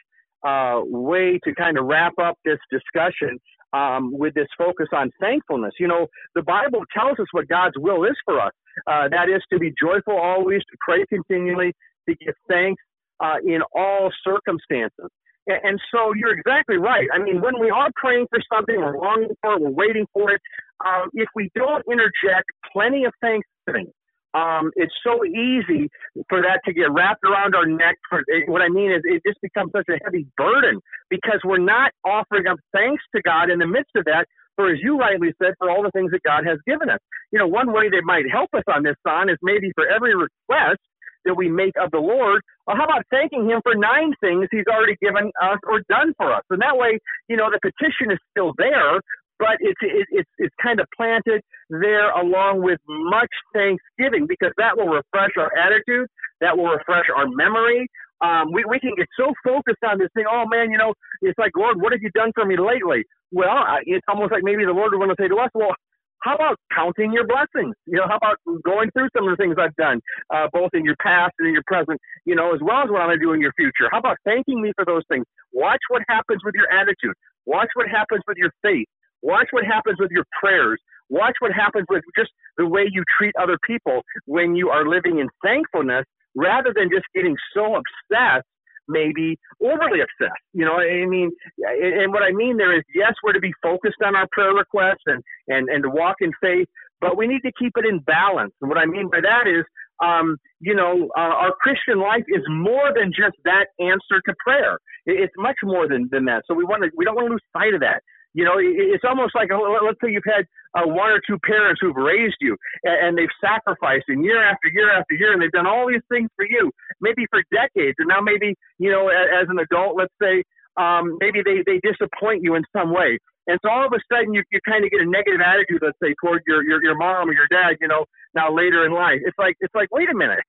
uh, 0.45 0.81
way 0.83 1.39
to 1.43 1.53
kind 1.53 1.77
of 1.77 1.85
wrap 1.85 2.13
up 2.21 2.37
this 2.43 2.57
discussion 2.71 3.39
um, 3.73 4.11
with 4.11 4.33
this 4.33 4.47
focus 4.57 4.87
on 4.93 5.11
thankfulness. 5.19 5.73
You 5.79 5.87
know, 5.87 6.07
the 6.33 6.41
Bible 6.41 6.81
tells 6.97 7.19
us 7.19 7.27
what 7.31 7.47
God's 7.47 7.75
will 7.77 8.03
is 8.03 8.15
for 8.25 8.41
us. 8.41 8.51
Uh, 8.87 9.09
that 9.09 9.29
is 9.29 9.41
to 9.53 9.59
be 9.59 9.71
joyful 9.79 10.17
always, 10.17 10.61
to 10.61 10.77
pray 10.79 11.05
continually, 11.07 11.73
to 12.07 12.15
give 12.15 12.33
thanks 12.47 12.81
uh, 13.19 13.35
in 13.45 13.61
all 13.75 14.11
circumstances. 14.23 15.09
And, 15.45 15.59
and 15.63 15.81
so 15.93 16.13
you're 16.15 16.33
exactly 16.33 16.77
right. 16.77 17.07
I 17.13 17.19
mean, 17.19 17.41
when 17.41 17.59
we 17.59 17.69
are 17.69 17.89
praying 17.95 18.25
for 18.29 18.39
something, 18.51 18.75
we're 18.75 18.97
longing 18.97 19.35
for 19.41 19.53
it, 19.53 19.61
we're 19.61 19.69
waiting 19.69 20.07
for 20.13 20.31
it. 20.31 20.41
Um, 20.83 21.09
if 21.13 21.27
we 21.35 21.51
don't 21.55 21.83
interject 21.91 22.45
plenty 22.71 23.05
of 23.05 23.13
thanksgiving, 23.21 23.91
um, 24.33 24.71
it's 24.75 24.93
so 25.03 25.25
easy 25.25 25.89
for 26.29 26.41
that 26.41 26.61
to 26.65 26.73
get 26.73 26.91
wrapped 26.91 27.23
around 27.23 27.55
our 27.55 27.65
neck. 27.65 27.95
For, 28.09 28.23
what 28.47 28.61
I 28.61 28.69
mean 28.69 28.91
is, 28.91 29.01
it 29.03 29.21
just 29.25 29.41
becomes 29.41 29.71
such 29.75 29.87
a 29.89 29.97
heavy 30.03 30.27
burden 30.37 30.79
because 31.09 31.39
we're 31.43 31.57
not 31.57 31.91
offering 32.05 32.47
up 32.47 32.57
thanks 32.73 33.03
to 33.15 33.21
God 33.21 33.49
in 33.49 33.59
the 33.59 33.67
midst 33.67 33.95
of 33.95 34.05
that. 34.05 34.25
For 34.55 34.69
as 34.69 34.79
you 34.83 34.97
rightly 34.97 35.33
said, 35.41 35.53
for 35.57 35.69
all 35.69 35.81
the 35.83 35.91
things 35.91 36.11
that 36.11 36.21
God 36.23 36.45
has 36.45 36.59
given 36.67 36.89
us. 36.89 36.99
You 37.31 37.39
know, 37.39 37.47
one 37.47 37.71
way 37.71 37.89
that 37.89 38.01
might 38.03 38.25
help 38.29 38.49
us 38.53 38.63
on 38.67 38.83
this, 38.83 38.95
son, 39.07 39.29
is 39.29 39.37
maybe 39.41 39.71
for 39.73 39.87
every 39.87 40.15
request 40.15 40.79
that 41.25 41.35
we 41.35 41.49
make 41.49 41.73
of 41.81 41.91
the 41.91 41.99
Lord, 41.99 42.41
well, 42.67 42.77
how 42.77 42.85
about 42.85 43.03
thanking 43.09 43.49
Him 43.49 43.61
for 43.63 43.75
nine 43.75 44.13
things 44.21 44.47
He's 44.51 44.67
already 44.69 44.95
given 45.01 45.31
us 45.41 45.59
or 45.67 45.81
done 45.89 46.13
for 46.17 46.33
us? 46.33 46.43
And 46.49 46.61
that 46.61 46.77
way, 46.77 46.99
you 47.27 47.37
know, 47.37 47.49
the 47.51 47.59
petition 47.61 48.11
is 48.11 48.19
still 48.31 48.53
there, 48.57 49.01
but 49.39 49.57
it's 49.61 49.79
it, 49.81 50.07
it's 50.11 50.29
it's 50.37 50.55
kind 50.61 50.79
of 50.79 50.87
planted 50.95 51.41
there 51.69 52.11
along 52.11 52.61
with 52.61 52.79
much 52.87 53.31
thanksgiving 53.55 54.27
because 54.27 54.51
that 54.57 54.77
will 54.77 54.89
refresh 54.89 55.31
our 55.39 55.51
attitude, 55.57 56.07
that 56.41 56.57
will 56.57 56.69
refresh 56.69 57.05
our 57.15 57.27
memory. 57.27 57.87
Um, 58.21 58.51
we 58.53 58.65
we 58.69 58.79
can 58.79 58.93
get 58.97 59.07
so 59.17 59.33
focused 59.43 59.83
on 59.87 59.99
this 59.99 60.09
thing. 60.15 60.25
Oh 60.29 60.45
man, 60.47 60.71
you 60.71 60.77
know, 60.77 60.93
it's 61.21 61.39
like 61.39 61.51
Lord, 61.57 61.81
what 61.81 61.93
have 61.93 62.01
you 62.03 62.11
done 62.13 62.31
for 62.35 62.45
me 62.45 62.57
lately? 62.57 63.05
Well, 63.31 63.63
it's 63.85 64.05
almost 64.09 64.31
like 64.31 64.43
maybe 64.43 64.65
the 64.65 64.73
Lord 64.73 64.91
would 64.93 64.99
want 64.99 65.11
to 65.17 65.23
say 65.23 65.29
to 65.29 65.37
us, 65.37 65.49
well. 65.55 65.75
How 66.23 66.35
about 66.35 66.57
counting 66.75 67.13
your 67.13 67.27
blessings? 67.27 67.75
You 67.87 67.97
know, 67.97 68.07
how 68.09 68.17
about 68.17 68.37
going 68.65 68.91
through 68.91 69.09
some 69.15 69.27
of 69.29 69.37
the 69.37 69.41
things 69.41 69.55
I've 69.57 69.75
done, 69.77 70.01
uh, 70.33 70.47
both 70.51 70.71
in 70.73 70.83
your 70.83 70.97
past 71.01 71.33
and 71.39 71.47
in 71.47 71.53
your 71.53 71.63
present, 71.67 71.99
you 72.25 72.35
know, 72.35 72.53
as 72.53 72.59
well 72.61 72.83
as 72.83 72.89
what 72.91 73.01
I'm 73.01 73.09
going 73.09 73.19
to 73.19 73.25
do 73.25 73.33
in 73.33 73.41
your 73.41 73.53
future? 73.55 73.87
How 73.91 73.99
about 73.99 74.17
thanking 74.25 74.61
me 74.61 74.73
for 74.75 74.85
those 74.85 75.03
things? 75.09 75.25
Watch 75.53 75.79
what 75.89 76.03
happens 76.09 76.41
with 76.43 76.55
your 76.55 76.67
attitude. 76.73 77.15
Watch 77.45 77.69
what 77.75 77.87
happens 77.87 78.21
with 78.27 78.37
your 78.37 78.51
faith. 78.61 78.87
Watch 79.21 79.47
what 79.51 79.65
happens 79.65 79.97
with 79.99 80.11
your 80.11 80.25
prayers. 80.39 80.79
Watch 81.09 81.35
what 81.39 81.51
happens 81.51 81.85
with 81.89 82.03
just 82.17 82.31
the 82.57 82.67
way 82.67 82.87
you 82.91 83.03
treat 83.17 83.33
other 83.41 83.57
people 83.65 84.03
when 84.25 84.55
you 84.55 84.69
are 84.69 84.87
living 84.87 85.19
in 85.19 85.27
thankfulness 85.43 86.05
rather 86.35 86.71
than 86.75 86.89
just 86.93 87.05
getting 87.15 87.35
so 87.53 87.75
obsessed, 87.75 88.45
maybe 88.87 89.37
overly 89.61 90.01
obsessed. 90.01 90.43
You 90.53 90.65
know, 90.65 90.75
I 90.75 91.05
mean, 91.05 91.31
and 91.57 92.13
what 92.13 92.21
I 92.23 92.31
mean 92.31 92.57
there 92.57 92.75
is, 92.77 92.83
yes, 92.93 93.13
we're 93.23 93.33
to 93.33 93.39
be 93.39 93.53
focused 93.63 94.01
on 94.05 94.15
our 94.15 94.27
prayer 94.31 94.53
requests 94.53 95.03
and, 95.07 95.23
and, 95.47 95.67
and 95.69 95.83
to 95.83 95.89
walk 95.89 96.17
in 96.21 96.31
faith, 96.41 96.67
but 97.01 97.17
we 97.17 97.27
need 97.27 97.41
to 97.41 97.51
keep 97.57 97.73
it 97.77 97.85
in 97.85 97.99
balance. 97.99 98.53
And 98.61 98.69
what 98.69 98.77
I 98.77 98.85
mean 98.85 99.09
by 99.09 99.21
that 99.21 99.47
is, 99.47 99.65
um, 100.03 100.37
you 100.59 100.75
know, 100.75 101.09
uh, 101.17 101.19
our 101.19 101.53
Christian 101.59 101.99
life 101.99 102.23
is 102.27 102.43
more 102.49 102.91
than 102.95 103.11
just 103.11 103.35
that 103.43 103.67
answer 103.79 104.21
to 104.25 104.33
prayer. 104.45 104.77
It's 105.05 105.33
much 105.37 105.57
more 105.63 105.87
than, 105.87 106.07
than 106.11 106.25
that. 106.25 106.43
So 106.47 106.53
we 106.53 106.63
want 106.63 106.83
to, 106.83 106.89
we 106.95 107.03
don't 107.03 107.15
want 107.15 107.27
to 107.27 107.31
lose 107.31 107.43
sight 107.51 107.73
of 107.73 107.81
that. 107.81 108.01
You 108.33 108.45
know, 108.45 108.55
it's 108.57 109.03
almost 109.07 109.33
like 109.33 109.49
let's 109.49 109.97
say 110.03 110.11
you've 110.11 110.27
had 110.27 110.45
uh, 110.77 110.85
one 110.85 111.09
or 111.09 111.19
two 111.25 111.37
parents 111.39 111.81
who've 111.81 111.95
raised 111.95 112.37
you 112.39 112.55
and, 112.83 113.07
and 113.07 113.17
they've 113.17 113.33
sacrificed 113.41 114.05
and 114.07 114.23
year 114.23 114.43
after 114.43 114.69
year 114.69 114.91
after 114.91 115.15
year, 115.15 115.33
and 115.33 115.41
they've 115.41 115.51
done 115.51 115.65
all 115.65 115.87
these 115.87 116.05
things 116.11 116.29
for 116.35 116.45
you, 116.45 116.71
maybe 117.01 117.25
for 117.29 117.41
decades, 117.51 117.95
and 117.97 118.07
now 118.07 118.21
maybe 118.21 118.53
you 118.77 118.91
know, 118.91 119.09
as, 119.09 119.43
as 119.43 119.47
an 119.49 119.57
adult, 119.59 119.97
let's 119.97 120.13
say 120.21 120.43
um, 120.77 121.17
maybe 121.19 121.41
they 121.43 121.63
they 121.65 121.81
disappoint 121.81 122.43
you 122.43 122.55
in 122.55 122.63
some 122.71 122.93
way, 122.93 123.17
and 123.47 123.57
so 123.65 123.69
all 123.71 123.85
of 123.85 123.93
a 123.93 123.99
sudden 124.13 124.33
you 124.33 124.43
you 124.51 124.59
kind 124.67 124.85
of 124.85 124.91
get 124.91 125.01
a 125.01 125.09
negative 125.09 125.41
attitude, 125.41 125.81
let's 125.81 125.97
say, 126.01 126.13
toward 126.21 126.43
your 126.45 126.63
your 126.63 126.83
your 126.83 126.95
mom 126.95 127.29
or 127.29 127.33
your 127.33 127.47
dad, 127.49 127.77
you 127.81 127.87
know, 127.87 128.05
now 128.35 128.53
later 128.53 128.85
in 128.85 128.93
life. 128.93 129.19
It's 129.25 129.37
like 129.39 129.55
it's 129.59 129.73
like 129.73 129.89
wait 129.91 130.09
a 130.09 130.15
minute. 130.15 130.43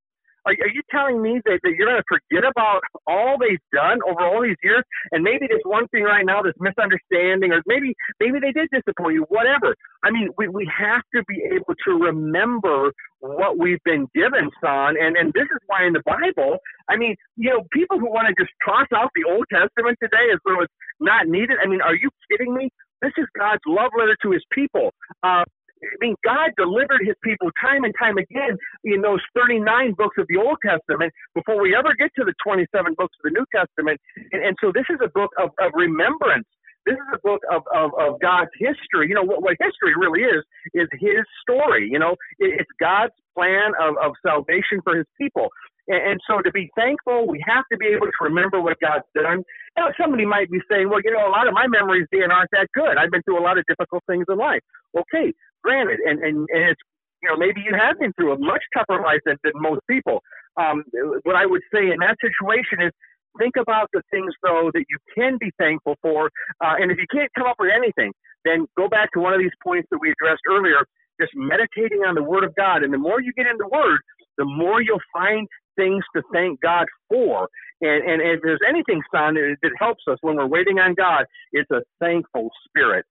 Are, 0.46 0.52
are 0.52 0.72
you 0.72 0.82
telling 0.90 1.22
me 1.22 1.40
that, 1.44 1.60
that 1.62 1.72
you're 1.76 1.86
going 1.86 2.00
to 2.00 2.08
forget 2.08 2.48
about 2.48 2.80
all 3.06 3.36
they've 3.38 3.60
done 3.72 3.98
over 4.08 4.22
all 4.24 4.42
these 4.42 4.56
years? 4.62 4.84
And 5.12 5.22
maybe 5.22 5.46
this 5.46 5.60
one 5.64 5.86
thing 5.88 6.04
right 6.04 6.24
now, 6.24 6.42
this 6.42 6.54
misunderstanding, 6.58 7.52
or 7.52 7.62
maybe 7.66 7.94
maybe 8.20 8.38
they 8.40 8.52
did 8.52 8.68
disappoint 8.72 9.14
you, 9.14 9.26
whatever. 9.28 9.74
I 10.02 10.10
mean, 10.10 10.28
we, 10.38 10.48
we 10.48 10.70
have 10.76 11.02
to 11.14 11.22
be 11.28 11.42
able 11.52 11.74
to 11.86 11.92
remember 11.92 12.92
what 13.20 13.58
we've 13.58 13.82
been 13.84 14.08
given, 14.14 14.50
son. 14.62 14.96
And 15.00 15.16
and 15.16 15.32
this 15.32 15.44
is 15.44 15.60
why 15.66 15.86
in 15.86 15.92
the 15.92 16.02
Bible, 16.04 16.58
I 16.88 16.96
mean, 16.96 17.16
you 17.36 17.50
know, 17.50 17.62
people 17.72 17.98
who 17.98 18.10
want 18.10 18.28
to 18.28 18.34
just 18.40 18.52
toss 18.64 18.86
out 18.94 19.10
the 19.14 19.30
Old 19.30 19.46
Testament 19.52 19.98
today 20.02 20.32
as 20.32 20.40
though 20.44 20.62
it's 20.62 20.72
not 21.00 21.26
needed. 21.28 21.58
I 21.62 21.66
mean, 21.68 21.80
are 21.80 21.94
you 21.94 22.10
kidding 22.30 22.54
me? 22.54 22.70
This 23.02 23.12
is 23.16 23.26
God's 23.38 23.62
love 23.66 23.90
letter 23.98 24.16
to 24.22 24.30
His 24.32 24.44
people. 24.52 24.92
Uh, 25.22 25.44
I 25.82 25.96
mean, 26.00 26.14
God 26.24 26.50
delivered 26.56 27.00
his 27.04 27.16
people 27.24 27.50
time 27.60 27.84
and 27.84 27.94
time 27.98 28.18
again 28.18 28.56
in 28.84 29.00
those 29.00 29.20
39 29.34 29.94
books 29.96 30.16
of 30.18 30.26
the 30.28 30.36
Old 30.36 30.58
Testament 30.64 31.12
before 31.34 31.60
we 31.60 31.74
ever 31.74 31.94
get 31.98 32.10
to 32.18 32.24
the 32.24 32.34
27 32.44 32.94
books 32.96 33.16
of 33.18 33.32
the 33.32 33.34
New 33.34 33.46
Testament. 33.54 34.00
And, 34.32 34.44
and 34.44 34.56
so 34.60 34.72
this 34.74 34.86
is 34.90 34.98
a 35.02 35.08
book 35.08 35.30
of, 35.38 35.50
of 35.58 35.72
remembrance. 35.74 36.46
This 36.86 36.96
is 36.96 37.10
a 37.12 37.20
book 37.22 37.40
of, 37.50 37.62
of, 37.74 37.90
of 38.00 38.20
God's 38.20 38.50
history. 38.58 39.08
You 39.08 39.14
know, 39.14 39.22
what, 39.24 39.42
what 39.42 39.56
history 39.60 39.92
really 39.96 40.22
is, 40.22 40.42
is 40.72 40.88
his 40.98 41.24
story. 41.44 41.88
You 41.90 41.98
know, 41.98 42.12
it, 42.38 42.60
it's 42.60 42.70
God's 42.80 43.12
plan 43.36 43.72
of, 43.80 43.96
of 44.02 44.12
salvation 44.24 44.80
for 44.82 44.96
his 44.96 45.06
people. 45.20 45.48
And, 45.88 46.12
and 46.12 46.20
so 46.28 46.40
to 46.40 46.50
be 46.52 46.70
thankful, 46.76 47.26
we 47.26 47.42
have 47.46 47.64
to 47.70 47.76
be 47.76 47.86
able 47.86 48.06
to 48.06 48.20
remember 48.22 48.60
what 48.60 48.80
God's 48.80 49.04
done. 49.14 49.44
Know, 49.76 49.92
somebody 50.00 50.24
might 50.24 50.50
be 50.50 50.60
saying, 50.70 50.88
well, 50.88 51.00
you 51.04 51.12
know, 51.12 51.26
a 51.26 51.32
lot 51.32 51.48
of 51.48 51.54
my 51.54 51.66
memories, 51.66 52.06
Dan, 52.12 52.30
aren't 52.30 52.50
that 52.52 52.68
good. 52.74 52.96
I've 52.96 53.10
been 53.10 53.22
through 53.22 53.40
a 53.40 53.44
lot 53.44 53.58
of 53.58 53.64
difficult 53.68 54.02
things 54.06 54.24
in 54.28 54.38
life. 54.38 54.60
Okay, 54.96 55.32
granted, 55.62 56.00
and, 56.04 56.18
and, 56.20 56.48
and 56.50 56.62
it's, 56.70 56.80
you 57.22 57.28
know, 57.28 57.36
maybe 57.36 57.60
you 57.60 57.76
have 57.76 57.98
been 57.98 58.12
through 58.14 58.32
a 58.32 58.38
much 58.38 58.62
tougher 58.76 59.02
life 59.02 59.20
than, 59.26 59.36
than 59.44 59.52
most 59.56 59.80
people. 59.88 60.22
Um, 60.56 60.84
what 61.24 61.36
I 61.36 61.46
would 61.46 61.62
say 61.72 61.90
in 61.90 61.98
that 62.00 62.16
situation 62.20 62.86
is 62.86 62.92
think 63.38 63.54
about 63.60 63.88
the 63.92 64.02
things, 64.10 64.32
though, 64.42 64.70
that 64.72 64.84
you 64.88 64.98
can 65.14 65.36
be 65.38 65.52
thankful 65.58 65.96
for. 66.02 66.30
Uh, 66.64 66.74
and 66.80 66.90
if 66.90 66.98
you 66.98 67.06
can't 67.12 67.30
come 67.36 67.46
up 67.46 67.56
with 67.58 67.70
anything, 67.74 68.12
then 68.44 68.66
go 68.76 68.88
back 68.88 69.12
to 69.12 69.20
one 69.20 69.34
of 69.34 69.40
these 69.40 69.54
points 69.62 69.88
that 69.90 69.98
we 70.00 70.10
addressed 70.10 70.42
earlier, 70.48 70.80
just 71.20 71.32
meditating 71.36 72.00
on 72.06 72.14
the 72.14 72.22
Word 72.22 72.44
of 72.44 72.54
God. 72.56 72.82
And 72.82 72.92
the 72.92 72.98
more 72.98 73.20
you 73.20 73.32
get 73.36 73.46
in 73.46 73.58
the 73.58 73.68
Word, 73.68 74.00
the 74.38 74.44
more 74.46 74.80
you'll 74.80 75.04
find 75.12 75.46
things 75.76 76.02
to 76.16 76.22
thank 76.32 76.60
God 76.60 76.86
for. 77.08 77.48
And, 77.82 78.02
and 78.08 78.22
if 78.22 78.40
there's 78.42 78.60
anything, 78.68 79.00
son, 79.14 79.34
that 79.34 79.72
helps 79.78 80.04
us 80.10 80.18
when 80.22 80.36
we're 80.36 80.46
waiting 80.46 80.78
on 80.78 80.94
God, 80.94 81.24
it's 81.52 81.70
a 81.70 81.82
thankful 82.00 82.50
spirit. 82.66 83.04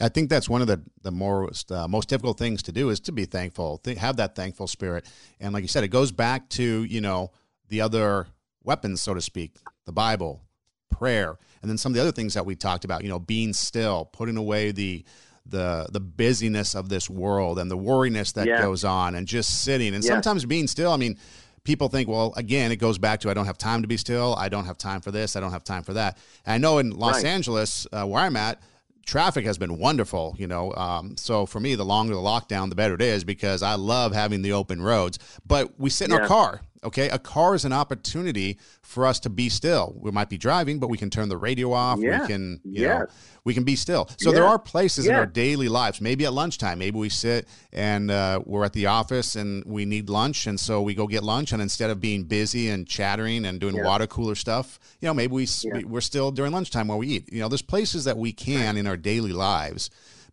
I 0.00 0.08
think 0.08 0.28
that's 0.28 0.48
one 0.48 0.60
of 0.60 0.66
the 0.66 0.82
the 1.02 1.10
most 1.10 1.72
uh, 1.72 1.88
most 1.88 2.08
difficult 2.08 2.38
things 2.38 2.62
to 2.64 2.72
do 2.72 2.90
is 2.90 3.00
to 3.00 3.12
be 3.12 3.24
thankful, 3.24 3.78
Th- 3.78 3.98
have 3.98 4.16
that 4.16 4.34
thankful 4.34 4.66
spirit, 4.66 5.06
and 5.40 5.54
like 5.54 5.62
you 5.62 5.68
said, 5.68 5.84
it 5.84 5.88
goes 5.88 6.12
back 6.12 6.48
to 6.50 6.84
you 6.84 7.00
know 7.00 7.32
the 7.68 7.80
other 7.80 8.26
weapons, 8.62 9.00
so 9.00 9.14
to 9.14 9.22
speak, 9.22 9.56
the 9.86 9.92
Bible, 9.92 10.42
prayer, 10.90 11.38
and 11.62 11.70
then 11.70 11.78
some 11.78 11.92
of 11.92 11.94
the 11.94 12.02
other 12.02 12.12
things 12.12 12.34
that 12.34 12.44
we 12.44 12.54
talked 12.56 12.84
about. 12.84 13.02
You 13.02 13.08
know, 13.08 13.18
being 13.18 13.52
still, 13.52 14.04
putting 14.04 14.36
away 14.36 14.70
the 14.70 15.04
the 15.46 15.86
the 15.90 16.00
busyness 16.00 16.74
of 16.74 16.88
this 16.88 17.08
world 17.08 17.58
and 17.58 17.70
the 17.70 17.78
worriness 17.78 18.32
that 18.32 18.46
yeah. 18.46 18.60
goes 18.60 18.84
on, 18.84 19.14
and 19.14 19.26
just 19.26 19.64
sitting, 19.64 19.94
and 19.94 20.04
yeah. 20.04 20.10
sometimes 20.10 20.44
being 20.44 20.66
still. 20.66 20.92
I 20.92 20.96
mean. 20.96 21.18
People 21.64 21.88
think, 21.88 22.08
well, 22.08 22.32
again, 22.36 22.70
it 22.70 22.76
goes 22.76 22.96
back 22.96 23.18
to 23.22 23.28
I 23.28 23.34
don't 23.34 23.46
have 23.46 23.58
time 23.58 23.82
to 23.82 23.88
be 23.88 23.96
still. 23.96 24.36
I 24.36 24.48
don't 24.48 24.66
have 24.66 24.78
time 24.78 25.00
for 25.00 25.10
this. 25.10 25.34
I 25.34 25.40
don't 25.40 25.50
have 25.50 25.64
time 25.64 25.82
for 25.82 25.94
that. 25.94 26.16
And 26.44 26.54
I 26.54 26.58
know 26.58 26.78
in 26.78 26.90
Los 26.90 27.16
right. 27.16 27.24
Angeles, 27.24 27.88
uh, 27.92 28.04
where 28.04 28.22
I'm 28.22 28.36
at, 28.36 28.60
traffic 29.06 29.46
has 29.46 29.56
been 29.56 29.78
wonderful, 29.78 30.34
you 30.38 30.46
know. 30.46 30.74
Um, 30.74 31.16
so 31.16 31.46
for 31.46 31.60
me, 31.60 31.74
the 31.74 31.84
longer 31.84 32.14
the 32.14 32.20
lockdown, 32.20 32.68
the 32.68 32.74
better 32.74 32.94
it 32.94 33.02
is 33.02 33.24
because 33.24 33.62
I 33.62 33.74
love 33.74 34.12
having 34.12 34.42
the 34.42 34.52
open 34.52 34.82
roads. 34.82 35.18
But 35.46 35.78
we 35.78 35.88
sit 35.88 36.10
in 36.10 36.14
yeah. 36.14 36.22
our 36.22 36.28
car 36.28 36.60
Okay, 36.84 37.08
a 37.08 37.18
car 37.18 37.54
is 37.54 37.64
an 37.64 37.72
opportunity 37.72 38.58
for 38.82 39.06
us 39.06 39.20
to 39.20 39.30
be 39.30 39.48
still. 39.48 39.94
We 39.98 40.10
might 40.10 40.28
be 40.28 40.38
driving, 40.38 40.78
but 40.78 40.88
we 40.88 40.98
can 40.98 41.10
turn 41.10 41.28
the 41.28 41.36
radio 41.36 41.72
off. 41.72 41.98
Yeah. 41.98 42.22
We 42.22 42.26
can, 42.26 42.60
you 42.64 42.82
yes. 42.82 43.00
know, 43.00 43.06
we 43.44 43.54
can 43.54 43.64
be 43.64 43.76
still. 43.76 44.08
So 44.18 44.30
yeah. 44.30 44.36
there 44.36 44.44
are 44.44 44.58
places 44.58 45.06
yeah. 45.06 45.12
in 45.12 45.18
our 45.18 45.26
daily 45.26 45.68
lives. 45.68 46.00
Maybe 46.00 46.24
at 46.24 46.32
lunchtime, 46.32 46.78
maybe 46.78 46.98
we 46.98 47.08
sit 47.08 47.48
and 47.72 48.10
uh, 48.10 48.40
we're 48.44 48.64
at 48.64 48.72
the 48.72 48.86
office 48.86 49.36
and 49.36 49.64
we 49.64 49.84
need 49.84 50.08
lunch, 50.08 50.46
and 50.46 50.58
so 50.58 50.82
we 50.82 50.94
go 50.94 51.06
get 51.06 51.22
lunch. 51.22 51.52
And 51.52 51.62
instead 51.62 51.90
of 51.90 52.00
being 52.00 52.24
busy 52.24 52.68
and 52.68 52.86
chattering 52.86 53.44
and 53.44 53.60
doing 53.60 53.82
water 53.82 54.06
cooler 54.06 54.34
stuff, 54.34 54.78
you 55.00 55.06
know, 55.06 55.14
maybe 55.14 55.32
we 55.32 55.48
we're 55.84 56.00
still 56.00 56.30
during 56.30 56.52
lunchtime 56.52 56.88
while 56.88 56.98
we 56.98 57.08
eat. 57.08 57.32
You 57.32 57.40
know, 57.40 57.48
there's 57.48 57.62
places 57.62 58.04
that 58.04 58.16
we 58.16 58.32
can 58.32 58.76
in 58.76 58.86
our 58.86 58.96
daily 58.96 59.32
lives 59.32 59.90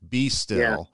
be 0.07 0.29
still 0.29 0.89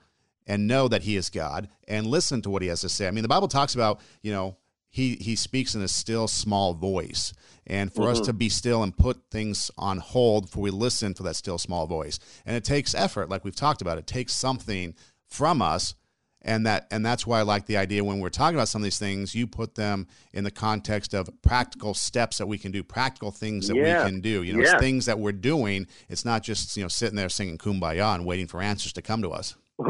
and 0.46 0.66
know 0.66 0.88
that 0.88 1.02
he 1.02 1.16
is 1.16 1.30
God 1.30 1.68
and 1.86 2.06
listen 2.06 2.42
to 2.42 2.50
what 2.50 2.62
he 2.62 2.68
has 2.68 2.80
to 2.80 2.88
say. 2.88 3.06
I 3.06 3.12
mean, 3.12 3.22
the 3.22 3.28
Bible 3.28 3.48
talks 3.48 3.74
about, 3.74 4.00
you 4.20 4.32
know, 4.32 4.56
he 4.90 5.16
he 5.20 5.36
speaks 5.36 5.74
in 5.74 5.82
a 5.82 5.88
still 5.88 6.28
small 6.28 6.74
voice 6.74 7.32
and 7.66 7.92
for 7.92 8.02
mm-hmm. 8.02 8.12
us 8.12 8.20
to 8.20 8.32
be 8.32 8.48
still 8.48 8.82
and 8.82 8.96
put 8.96 9.18
things 9.30 9.70
on 9.78 9.98
hold 9.98 10.50
for 10.50 10.60
we 10.60 10.70
listen 10.70 11.14
to 11.14 11.22
that 11.22 11.36
still 11.36 11.58
small 11.58 11.86
voice 11.86 12.18
and 12.44 12.56
it 12.56 12.64
takes 12.64 12.94
effort 12.94 13.28
like 13.28 13.44
we've 13.44 13.56
talked 13.56 13.80
about 13.80 13.98
it 13.98 14.06
takes 14.06 14.34
something 14.34 14.94
from 15.28 15.62
us 15.62 15.94
and 16.42 16.66
that 16.66 16.86
and 16.90 17.06
that's 17.06 17.26
why 17.26 17.38
I 17.38 17.42
like 17.42 17.66
the 17.66 17.76
idea 17.76 18.02
when 18.02 18.18
we're 18.18 18.30
talking 18.30 18.56
about 18.56 18.68
some 18.68 18.82
of 18.82 18.84
these 18.84 18.98
things 18.98 19.34
you 19.34 19.46
put 19.46 19.76
them 19.76 20.08
in 20.32 20.42
the 20.42 20.50
context 20.50 21.14
of 21.14 21.30
practical 21.42 21.94
steps 21.94 22.38
that 22.38 22.46
we 22.46 22.58
can 22.58 22.72
do 22.72 22.82
practical 22.82 23.30
things 23.30 23.68
that 23.68 23.76
yeah. 23.76 24.02
we 24.02 24.10
can 24.10 24.20
do 24.20 24.42
you 24.42 24.54
know 24.54 24.62
yeah. 24.62 24.72
it's 24.72 24.80
things 24.80 25.06
that 25.06 25.18
we're 25.18 25.32
doing 25.32 25.86
it's 26.08 26.24
not 26.24 26.42
just 26.42 26.76
you 26.76 26.82
know 26.82 26.88
sitting 26.88 27.16
there 27.16 27.28
singing 27.28 27.58
kumbaya 27.58 28.14
and 28.14 28.26
waiting 28.26 28.48
for 28.48 28.60
answers 28.60 28.92
to 28.94 29.02
come 29.02 29.22
to 29.22 29.30
us 29.30 29.54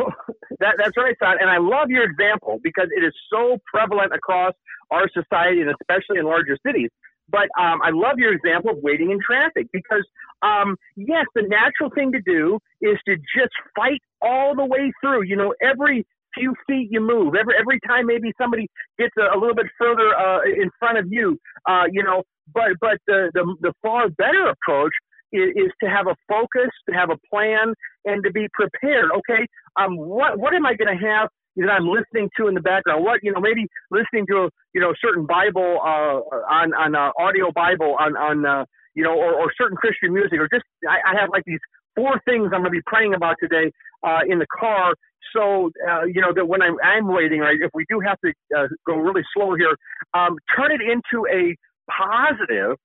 that, 0.61 0.77
that's 0.79 0.97
right, 0.97 1.17
son. 1.19 1.37
And 1.41 1.51
I 1.51 1.59
love 1.59 1.91
your 1.91 2.05
example 2.05 2.61
because 2.63 2.89
it 2.95 3.03
is 3.03 3.15
so 3.33 3.59
prevalent 3.67 4.13
across 4.15 4.55
our 4.91 5.09
society 5.09 5.61
and 5.61 5.71
especially 5.81 6.19
in 6.19 6.25
larger 6.25 6.57
cities. 6.67 6.91
But 7.31 7.49
um, 7.59 7.81
I 7.83 7.91
love 7.91 8.19
your 8.19 8.33
example 8.33 8.71
of 8.73 8.79
waiting 8.83 9.11
in 9.11 9.19
traffic 9.25 9.69
because, 9.73 10.05
um, 10.43 10.77
yes, 10.97 11.27
the 11.35 11.43
natural 11.43 11.91
thing 11.95 12.13
to 12.13 12.21
do 12.21 12.59
is 12.81 12.99
to 13.07 13.17
just 13.17 13.53
fight 13.77 14.01
all 14.21 14.55
the 14.57 14.65
way 14.65 14.93
through. 15.01 15.23
You 15.25 15.37
know, 15.37 15.55
every 15.63 16.05
few 16.35 16.55
feet 16.67 16.89
you 16.91 17.01
move, 17.01 17.35
every 17.35 17.55
every 17.59 17.79
time 17.87 18.07
maybe 18.07 18.33
somebody 18.41 18.69
gets 18.99 19.15
a, 19.19 19.37
a 19.37 19.39
little 19.39 19.55
bit 19.55 19.67
further 19.79 20.15
uh, 20.17 20.43
in 20.43 20.71
front 20.79 20.99
of 20.99 21.07
you, 21.09 21.39
uh, 21.69 21.85
you 21.91 22.03
know. 22.03 22.23
But 22.53 22.71
but 22.81 22.99
the, 23.07 23.31
the 23.35 23.57
the 23.61 23.73
far 23.83 24.09
better 24.11 24.47
approach 24.47 24.93
is, 25.33 25.51
is 25.55 25.71
to 25.83 25.89
have 25.89 26.07
a 26.07 26.17
focus, 26.29 26.71
to 26.89 26.95
have 26.95 27.11
a 27.11 27.19
plan, 27.33 27.75
and 28.05 28.25
to 28.25 28.31
be 28.33 28.49
prepared. 28.53 29.11
Okay, 29.19 29.47
um, 29.81 29.97
what 29.97 30.39
what 30.39 30.55
am 30.55 30.67
I 30.67 30.75
going 30.75 30.99
to 30.99 31.07
have 31.07 31.29
that 31.67 31.71
I'm 31.71 31.89
listening 31.89 32.31
to 32.39 32.49
in 32.49 32.55
the 32.55 32.61
background. 32.61 33.05
What 33.05 33.21
you 33.23 33.33
know, 33.33 33.41
maybe 33.41 33.67
listening 33.91 34.27
to 34.29 34.45
a 34.45 34.51
you 34.75 34.81
know 34.81 34.93
certain 35.01 35.27
Bible 35.27 35.81
uh, 35.83 36.21
on 36.51 36.75
on 36.75 36.95
uh, 36.95 37.11
audio 37.19 37.53
Bible 37.53 37.97
on 37.99 38.17
on 38.17 38.47
uh, 38.47 38.65
you 38.95 39.03
know 39.03 39.15
or, 39.15 39.35
or 39.35 39.53
certain 39.57 39.77
Christian 39.77 40.13
music 40.13 40.39
or 40.39 40.49
just 40.49 40.65
I, 40.89 41.13
I 41.13 41.21
have 41.21 41.31
like 41.31 41.45
these 41.47 41.61
four 41.95 42.21
things 42.25 42.51
I'm 42.53 42.63
going 42.63 42.65
to 42.65 42.71
be 42.71 42.83
praying 42.87 43.15
about 43.15 43.37
today 43.41 43.71
uh, 44.03 44.21
in 44.29 44.39
the 44.39 44.47
car. 44.47 44.95
So 45.35 45.71
uh, 45.89 46.05
you 46.05 46.21
know 46.21 46.33
that 46.35 46.47
when 46.47 46.63
I'm 46.63 46.77
I'm 46.83 47.09
waiting, 47.09 47.41
right? 47.41 47.57
If 47.61 47.71
we 47.75 47.85
do 47.89 48.01
have 48.01 48.19
to 48.25 48.33
uh, 48.57 48.69
go 48.87 48.97
really 48.97 49.23
slow 49.35 49.55
here, 49.55 49.77
um, 50.15 50.37
turn 50.57 50.73
it 50.73 50.81
into 50.81 51.27
a 51.31 51.57
positive. 51.91 52.77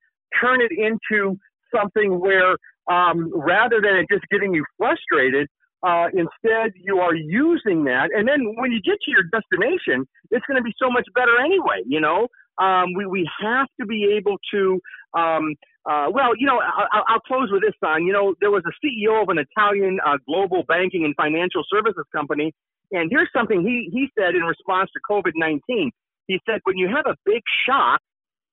Turn 0.42 0.60
it 0.60 0.72
into 0.72 1.38
something 1.74 2.20
where 2.20 2.58
um, 2.92 3.32
rather 3.34 3.82
than 3.82 3.96
it 3.96 4.08
just 4.12 4.26
getting 4.30 4.54
you 4.54 4.66
frustrated, 4.78 5.48
uh, 5.86 6.08
instead, 6.14 6.72
you 6.76 6.98
are 6.98 7.14
using 7.14 7.84
that, 7.84 8.10
and 8.12 8.28
then 8.28 8.56
when 8.58 8.72
you 8.72 8.82
get 8.82 8.98
to 9.06 9.12
your 9.12 9.22
destination, 9.30 10.08
it's 10.32 10.44
going 10.48 10.58
to 10.58 10.64
be 10.64 10.74
so 10.82 10.90
much 10.90 11.06
better 11.14 11.38
anyway. 11.40 11.86
You 11.86 12.02
know, 12.02 12.28
um, 12.58 12.96
we 12.98 13.06
we 13.06 13.30
have 13.44 13.68
to 13.80 13.86
be 13.86 14.18
able 14.18 14.38
to. 14.52 14.80
Um, 15.14 15.54
uh, 15.86 16.08
well, 16.10 16.32
you 16.36 16.48
know, 16.48 16.60
I'll, 16.92 17.04
I'll 17.08 17.20
close 17.20 17.50
with 17.52 17.62
this, 17.62 17.76
son. 17.80 18.04
You 18.06 18.14
know, 18.14 18.34
there 18.42 18.50
was 18.50 18.64
a 18.66 18.74
CEO 18.82 19.22
of 19.22 19.30
an 19.30 19.38
Italian 19.38 20.00
uh, 20.04 20.18
global 20.26 20.64
banking 20.68 21.06
and 21.06 21.14
financial 21.16 21.62
services 21.72 22.06
company, 22.12 22.52
and 22.92 23.12
here's 23.12 23.30
something 23.32 23.62
he 23.62 23.92
he 23.94 24.08
said 24.18 24.34
in 24.34 24.42
response 24.42 24.90
to 24.94 25.00
COVID 25.08 25.34
nineteen. 25.36 25.92
He 26.26 26.40
said, 26.50 26.62
when 26.64 26.80
you 26.80 26.88
have 26.88 27.06
a 27.06 27.16
big 27.28 27.44
shock, 27.68 28.02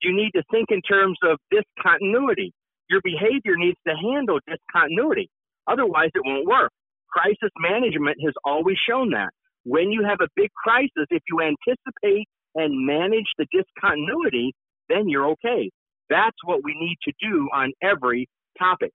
you 0.02 0.14
need 0.14 0.32
to 0.36 0.42
think 0.50 0.66
in 0.68 0.82
terms 0.82 1.16
of 1.22 1.38
discontinuity. 1.50 2.52
Your 2.90 3.00
behavior 3.02 3.56
needs 3.56 3.78
to 3.88 3.94
handle 3.96 4.38
discontinuity. 4.46 5.30
Otherwise, 5.66 6.10
it 6.14 6.20
won't 6.26 6.46
work 6.46 6.70
crisis 7.12 7.50
management 7.58 8.16
has 8.24 8.34
always 8.44 8.76
shown 8.88 9.10
that. 9.10 9.30
When 9.64 9.92
you 9.92 10.04
have 10.04 10.18
a 10.20 10.28
big 10.34 10.50
crisis, 10.52 11.06
if 11.10 11.22
you 11.28 11.40
anticipate 11.40 12.26
and 12.54 12.86
manage 12.86 13.30
the 13.38 13.46
discontinuity, 13.52 14.52
then 14.88 15.08
you're 15.08 15.28
okay. 15.30 15.70
That's 16.10 16.36
what 16.44 16.64
we 16.64 16.74
need 16.78 16.96
to 17.04 17.12
do 17.20 17.48
on 17.54 17.72
every 17.82 18.28
topic. 18.58 18.90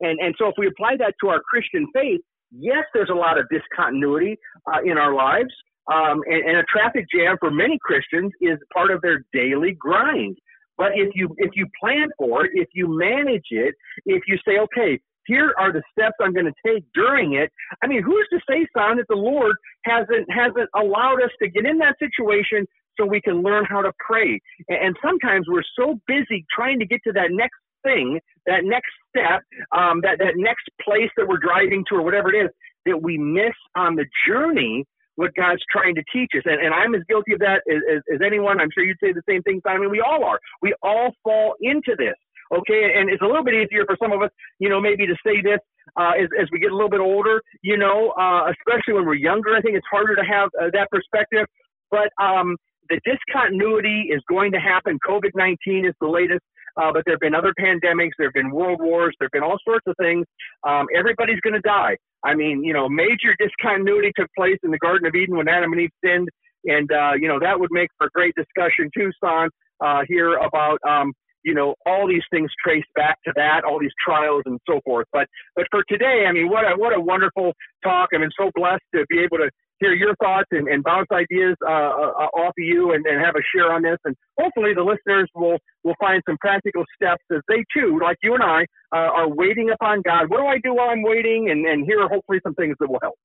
And, 0.00 0.18
and 0.20 0.34
so 0.38 0.48
if 0.48 0.54
we 0.58 0.66
apply 0.66 0.96
that 0.98 1.14
to 1.22 1.28
our 1.28 1.40
Christian 1.40 1.86
faith, 1.94 2.20
yes, 2.50 2.84
there's 2.94 3.10
a 3.10 3.14
lot 3.14 3.38
of 3.38 3.46
discontinuity 3.50 4.36
uh, 4.72 4.80
in 4.84 4.98
our 4.98 5.14
lives. 5.14 5.52
Um, 5.92 6.22
and, 6.26 6.42
and 6.48 6.56
a 6.56 6.64
traffic 6.64 7.06
jam 7.14 7.36
for 7.38 7.50
many 7.50 7.78
Christians 7.80 8.32
is 8.40 8.58
part 8.74 8.90
of 8.90 9.00
their 9.02 9.24
daily 9.32 9.76
grind. 9.78 10.36
But 10.76 10.92
if 10.94 11.10
you 11.14 11.34
if 11.38 11.52
you 11.54 11.66
plan 11.80 12.08
for 12.18 12.44
it, 12.44 12.50
if 12.54 12.68
you 12.74 12.86
manage 12.88 13.46
it, 13.50 13.74
if 14.04 14.22
you 14.26 14.36
say, 14.46 14.58
okay, 14.58 15.00
here 15.26 15.54
are 15.58 15.72
the 15.72 15.82
steps 15.92 16.14
I'm 16.20 16.32
going 16.32 16.46
to 16.46 16.54
take 16.66 16.84
during 16.94 17.34
it. 17.34 17.50
I 17.82 17.86
mean, 17.86 18.02
who's 18.02 18.26
to 18.32 18.40
say, 18.48 18.66
son, 18.76 18.98
that 18.98 19.06
the 19.08 19.16
Lord 19.16 19.56
hasn't 19.84 20.30
hasn't 20.30 20.68
allowed 20.74 21.22
us 21.22 21.30
to 21.42 21.48
get 21.48 21.66
in 21.66 21.78
that 21.78 21.96
situation 21.98 22.66
so 22.98 23.04
we 23.04 23.20
can 23.20 23.42
learn 23.42 23.64
how 23.64 23.82
to 23.82 23.92
pray. 23.98 24.40
And 24.68 24.96
sometimes 25.04 25.46
we're 25.48 25.62
so 25.78 25.98
busy 26.06 26.44
trying 26.54 26.78
to 26.78 26.86
get 26.86 27.00
to 27.06 27.12
that 27.12 27.28
next 27.30 27.58
thing, 27.84 28.18
that 28.46 28.64
next 28.64 28.90
step, 29.10 29.42
um, 29.76 30.00
that, 30.02 30.18
that 30.18 30.34
next 30.36 30.64
place 30.82 31.10
that 31.16 31.26
we're 31.28 31.38
driving 31.38 31.84
to 31.88 31.96
or 31.96 32.02
whatever 32.02 32.34
it 32.34 32.44
is, 32.46 32.50
that 32.86 33.02
we 33.02 33.18
miss 33.18 33.54
on 33.76 33.96
the 33.96 34.06
journey 34.26 34.84
what 35.16 35.30
God's 35.34 35.62
trying 35.72 35.94
to 35.94 36.02
teach 36.12 36.30
us. 36.36 36.42
And, 36.44 36.60
and 36.60 36.74
I'm 36.74 36.94
as 36.94 37.02
guilty 37.08 37.32
of 37.32 37.40
that 37.40 37.62
as, 37.70 37.80
as, 37.90 38.02
as 38.14 38.20
anyone. 38.24 38.60
I'm 38.60 38.68
sure 38.72 38.84
you'd 38.84 38.98
say 39.02 39.12
the 39.12 39.22
same 39.28 39.42
thing, 39.42 39.60
Simon. 39.66 39.90
We 39.90 40.00
all 40.00 40.24
are. 40.24 40.38
We 40.62 40.74
all 40.82 41.12
fall 41.24 41.54
into 41.60 41.96
this. 41.96 42.14
Okay, 42.54 42.92
and 42.94 43.10
it's 43.10 43.22
a 43.22 43.26
little 43.26 43.44
bit 43.44 43.54
easier 43.54 43.84
for 43.86 43.96
some 44.00 44.12
of 44.12 44.22
us, 44.22 44.30
you 44.58 44.68
know, 44.68 44.80
maybe 44.80 45.06
to 45.06 45.16
say 45.26 45.42
this 45.42 45.58
uh, 45.96 46.12
as, 46.20 46.28
as 46.40 46.48
we 46.52 46.58
get 46.58 46.70
a 46.70 46.74
little 46.74 46.90
bit 46.90 47.00
older, 47.00 47.42
you 47.62 47.76
know, 47.76 48.12
uh, 48.18 48.50
especially 48.50 48.94
when 48.94 49.06
we're 49.06 49.14
younger. 49.14 49.54
I 49.54 49.60
think 49.60 49.76
it's 49.76 49.86
harder 49.90 50.14
to 50.14 50.22
have 50.22 50.50
uh, 50.60 50.70
that 50.72 50.88
perspective. 50.90 51.46
But 51.90 52.10
um, 52.22 52.56
the 52.88 53.00
discontinuity 53.04 54.10
is 54.10 54.22
going 54.28 54.52
to 54.52 54.58
happen. 54.58 54.98
COVID 55.06 55.30
19 55.34 55.86
is 55.86 55.94
the 56.00 56.08
latest. 56.08 56.42
Uh, 56.76 56.92
but 56.92 57.02
there 57.06 57.14
have 57.14 57.20
been 57.20 57.34
other 57.34 57.54
pandemics, 57.58 58.10
there 58.18 58.26
have 58.26 58.34
been 58.34 58.50
world 58.50 58.80
wars, 58.82 59.14
there 59.18 59.26
have 59.26 59.32
been 59.32 59.42
all 59.42 59.56
sorts 59.64 59.86
of 59.86 59.94
things. 59.98 60.26
Um, 60.68 60.86
everybody's 60.94 61.40
going 61.40 61.54
to 61.54 61.60
die. 61.60 61.96
I 62.22 62.34
mean, 62.34 62.62
you 62.62 62.74
know, 62.74 62.88
major 62.88 63.34
discontinuity 63.38 64.12
took 64.14 64.28
place 64.36 64.58
in 64.62 64.70
the 64.70 64.78
Garden 64.78 65.06
of 65.06 65.14
Eden 65.14 65.36
when 65.36 65.48
Adam 65.48 65.72
and 65.72 65.80
Eve 65.80 65.90
sinned, 66.04 66.28
and 66.64 66.90
uh, 66.92 67.12
you 67.18 67.28
know 67.28 67.38
that 67.40 67.58
would 67.58 67.70
make 67.70 67.88
for 67.96 68.10
great 68.12 68.34
discussion 68.34 68.90
too, 68.94 69.10
Son, 69.24 69.48
uh, 69.80 70.02
here 70.08 70.34
about 70.34 70.78
um, 70.86 71.12
you 71.46 71.54
know 71.54 71.74
all 71.86 72.06
these 72.06 72.26
things 72.30 72.50
traced 72.62 72.92
back 72.94 73.16
to 73.24 73.32
that, 73.36 73.62
all 73.64 73.78
these 73.78 73.96
trials 74.04 74.42
and 74.46 74.58
so 74.68 74.80
forth. 74.84 75.06
But 75.12 75.26
but 75.54 75.66
for 75.70 75.82
today, 75.88 76.26
I 76.28 76.32
mean, 76.32 76.50
what 76.50 76.64
a 76.64 76.76
what 76.76 76.92
a 76.94 77.00
wonderful 77.00 77.52
talk. 77.82 78.10
I 78.12 78.18
mean, 78.18 78.30
so 78.38 78.50
blessed 78.54 78.82
to 78.94 79.06
be 79.08 79.20
able 79.20 79.38
to 79.38 79.48
hear 79.78 79.94
your 79.94 80.14
thoughts 80.16 80.48
and, 80.50 80.68
and 80.68 80.82
bounce 80.82 81.08
ideas 81.12 81.54
uh, 81.62 81.70
uh, 81.70 82.28
off 82.32 82.48
of 82.48 82.64
you 82.64 82.92
and, 82.92 83.04
and 83.06 83.22
have 83.24 83.34
a 83.36 83.44
share 83.54 83.72
on 83.72 83.82
this. 83.82 83.98
And 84.04 84.16
hopefully 84.38 84.72
the 84.74 84.82
listeners 84.82 85.28
will, 85.34 85.58
will 85.84 85.94
find 86.00 86.22
some 86.26 86.38
practical 86.40 86.84
steps 86.94 87.22
as 87.30 87.42
they 87.48 87.64
too, 87.76 87.98
like 88.02 88.16
you 88.22 88.34
and 88.34 88.42
I, 88.42 88.62
uh, 88.94 89.10
are 89.10 89.28
waiting 89.28 89.70
upon 89.70 90.02
God. 90.02 90.30
What 90.30 90.38
do 90.38 90.46
I 90.46 90.58
do 90.62 90.74
while 90.74 90.88
I'm 90.88 91.02
waiting? 91.02 91.50
And, 91.50 91.66
and 91.66 91.84
here 91.84 92.00
are 92.00 92.08
hopefully 92.08 92.40
some 92.42 92.54
things 92.54 92.76
that 92.80 92.90
will 92.90 93.00
help. 93.02 93.16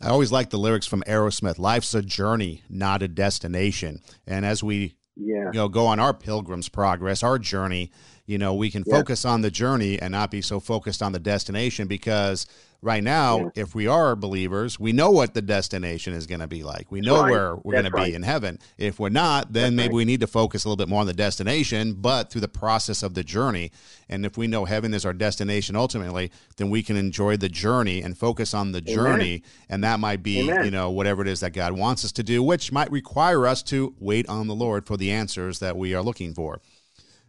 I 0.00 0.10
always 0.10 0.30
like 0.30 0.50
the 0.50 0.58
lyrics 0.58 0.86
from 0.86 1.02
Aerosmith. 1.08 1.58
Life's 1.58 1.94
a 1.94 2.02
journey, 2.02 2.62
not 2.68 3.02
a 3.02 3.08
destination. 3.08 4.00
And 4.26 4.44
as 4.44 4.62
we 4.62 4.97
yeah. 5.18 5.46
you 5.46 5.58
know, 5.58 5.68
go 5.68 5.86
on 5.86 5.98
our 6.00 6.14
pilgrim's 6.14 6.68
progress, 6.68 7.22
our 7.22 7.38
journey, 7.38 7.90
you 8.26 8.38
know, 8.38 8.54
we 8.54 8.70
can 8.70 8.84
yeah. 8.86 8.96
focus 8.96 9.24
on 9.24 9.40
the 9.40 9.50
journey 9.50 10.00
and 10.00 10.12
not 10.12 10.30
be 10.30 10.42
so 10.42 10.60
focused 10.60 11.02
on 11.02 11.12
the 11.12 11.18
destination 11.18 11.88
because 11.88 12.46
right 12.80 13.02
now, 13.02 13.38
yeah. 13.38 13.62
if 13.62 13.74
we 13.74 13.86
are 13.86 14.14
believers, 14.14 14.78
we 14.78 14.92
know 14.92 15.10
what 15.10 15.34
the 15.34 15.42
destination 15.42 16.14
is 16.14 16.26
going 16.26 16.40
to 16.40 16.46
be 16.46 16.62
like. 16.62 16.90
We 16.90 17.00
know 17.00 17.22
right. 17.22 17.30
where 17.30 17.56
we're 17.56 17.72
going 17.72 17.92
right. 17.92 18.04
to 18.04 18.10
be 18.10 18.14
in 18.14 18.22
heaven. 18.22 18.58
If 18.76 19.00
we're 19.00 19.08
not, 19.08 19.52
then 19.52 19.62
That's 19.62 19.76
maybe 19.76 19.88
right. 19.88 19.96
we 19.96 20.04
need 20.04 20.20
to 20.20 20.26
focus 20.26 20.64
a 20.64 20.68
little 20.68 20.76
bit 20.76 20.88
more 20.88 21.00
on 21.00 21.06
the 21.06 21.12
destination, 21.12 21.94
but 21.94 22.30
through 22.30 22.42
the 22.42 22.48
process 22.48 23.02
of 23.02 23.14
the 23.14 23.24
journey. 23.24 23.72
And 24.08 24.24
if 24.24 24.38
we 24.38 24.46
know 24.46 24.64
heaven 24.64 24.94
is 24.94 25.04
our 25.04 25.12
destination 25.12 25.74
ultimately, 25.74 26.30
then 26.56 26.70
we 26.70 26.82
can 26.82 26.96
enjoy 26.96 27.36
the 27.36 27.48
journey 27.48 28.00
and 28.02 28.16
focus 28.16 28.54
on 28.54 28.72
the 28.72 28.78
Amen. 28.78 28.94
journey. 28.94 29.42
And 29.68 29.82
that 29.82 29.98
might 29.98 30.22
be, 30.22 30.40
Amen. 30.40 30.64
you 30.64 30.70
know, 30.70 30.90
whatever 30.90 31.22
it 31.22 31.28
is 31.28 31.40
that 31.40 31.52
God 31.52 31.72
wants 31.72 32.04
us 32.04 32.12
to 32.12 32.22
do, 32.22 32.42
which 32.42 32.70
might 32.70 32.90
require 32.90 33.46
us 33.46 33.62
to 33.64 33.94
wait 33.98 34.28
on 34.28 34.46
the 34.46 34.54
Lord 34.54 34.86
for 34.86 34.96
the 34.96 35.10
answers 35.10 35.58
that 35.58 35.76
we 35.76 35.94
are 35.94 36.02
looking 36.02 36.32
for. 36.32 36.60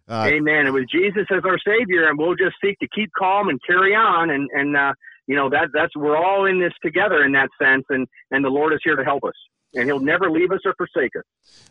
Uh, 0.07 0.25
Amen. 0.25 0.65
And 0.65 0.73
with 0.73 0.89
Jesus 0.89 1.27
as 1.31 1.43
our 1.45 1.59
Savior, 1.59 2.09
and 2.09 2.17
we'll 2.17 2.35
just 2.35 2.55
seek 2.63 2.79
to 2.79 2.87
keep 2.87 3.11
calm 3.15 3.47
and 3.47 3.59
carry 3.65 3.93
on, 3.93 4.31
and 4.31 4.49
and 4.53 4.75
uh, 4.75 4.93
you 5.29 5.35
know 5.35 5.47
that 5.47 5.69
that's 5.73 5.95
we're 5.95 6.17
all 6.17 6.45
in 6.47 6.59
this 6.59 6.73
together 6.83 7.23
in 7.23 7.31
that 7.33 7.49
sense, 7.61 7.85
and 7.89 8.07
and 8.31 8.43
the 8.43 8.49
Lord 8.49 8.73
is 8.73 8.79
here 8.83 8.95
to 8.95 9.03
help 9.03 9.23
us, 9.23 9.35
and 9.75 9.85
He'll 9.85 9.99
never 9.99 10.29
leave 10.29 10.51
us 10.51 10.59
or 10.65 10.73
forsake 10.75 11.15
us. 11.15 11.23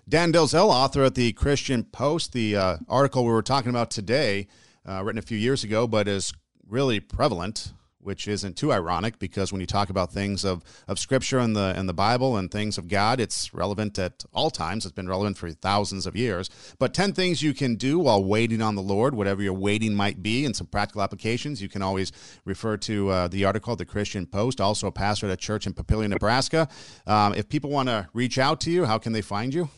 Dan 0.09 0.33
Delzell, 0.33 0.69
author 0.69 1.03
at 1.03 1.17
the 1.17 1.33
Christian 1.33 1.83
Post, 1.83 2.33
the 2.33 2.57
uh, 2.57 2.77
article 2.89 3.25
we 3.25 3.33
were 3.33 3.43
talking 3.43 3.71
about 3.71 3.91
today, 3.91 4.47
uh, 4.89 5.03
written 5.03 5.19
a 5.19 5.23
few 5.23 5.37
years 5.37 5.65
ago, 5.65 5.89
but 5.89 6.07
is 6.07 6.33
really 6.69 7.01
prevalent 7.01 7.73
which 8.01 8.29
isn't 8.29 8.57
too 8.57 8.73
ironic 8.73 9.19
because 9.19 9.53
when 9.53 9.61
you 9.61 9.67
talk 9.67 9.91
about 9.91 10.13
things 10.13 10.45
of, 10.45 10.63
of 10.87 10.99
scripture 10.99 11.39
and 11.39 11.55
the 11.57 11.75
and 11.77 11.89
the 11.89 11.95
Bible 11.95 12.37
and 12.37 12.51
things 12.51 12.79
of 12.79 12.89
God, 12.89 13.21
it's 13.21 13.53
relevant 13.53 13.99
at 13.99 14.25
all 14.33 14.51
times. 14.51 14.85
It's 14.85 14.95
been 14.95 15.09
relevant 15.09 15.37
for 15.37 15.51
thousands 15.51 16.07
of 16.07 16.17
years. 16.17 16.49
But 16.79 16.95
10 16.95 17.13
things 17.13 17.43
you 17.43 17.55
can 17.55 17.75
do 17.75 17.99
while 17.99 18.23
waiting 18.23 18.63
on 18.63 18.75
the 18.75 18.83
Lord, 18.83 19.15
whatever 19.15 19.43
your 19.43 19.53
waiting 19.53 19.95
might 19.95 20.23
be, 20.23 20.45
and 20.45 20.55
some 20.55 20.67
practical 20.67 21.03
applications. 21.03 21.61
You 21.61 21.69
can 21.69 21.83
always 21.83 22.13
refer 22.45 22.77
to 22.79 23.09
uh, 23.11 23.29
the 23.29 23.45
article, 23.45 23.75
the 23.77 23.85
Christian 23.85 24.27
Post, 24.27 24.61
also 24.61 24.87
a 24.87 24.93
pastor 24.93 25.27
at 25.27 25.33
a 25.33 25.37
church 25.37 25.67
in 25.67 25.75
Papillion, 25.75 26.11
Nebraska. 26.11 26.69
Um, 27.07 27.35
if 27.35 27.49
people 27.49 27.71
want 27.71 27.89
to 27.89 28.09
reach 28.13 28.39
out 28.39 28.61
to 28.63 28.71
you, 28.71 28.85
how 28.85 28.99
can 28.99 29.13
they 29.13 29.23
find 29.23 29.53
you? 29.53 29.69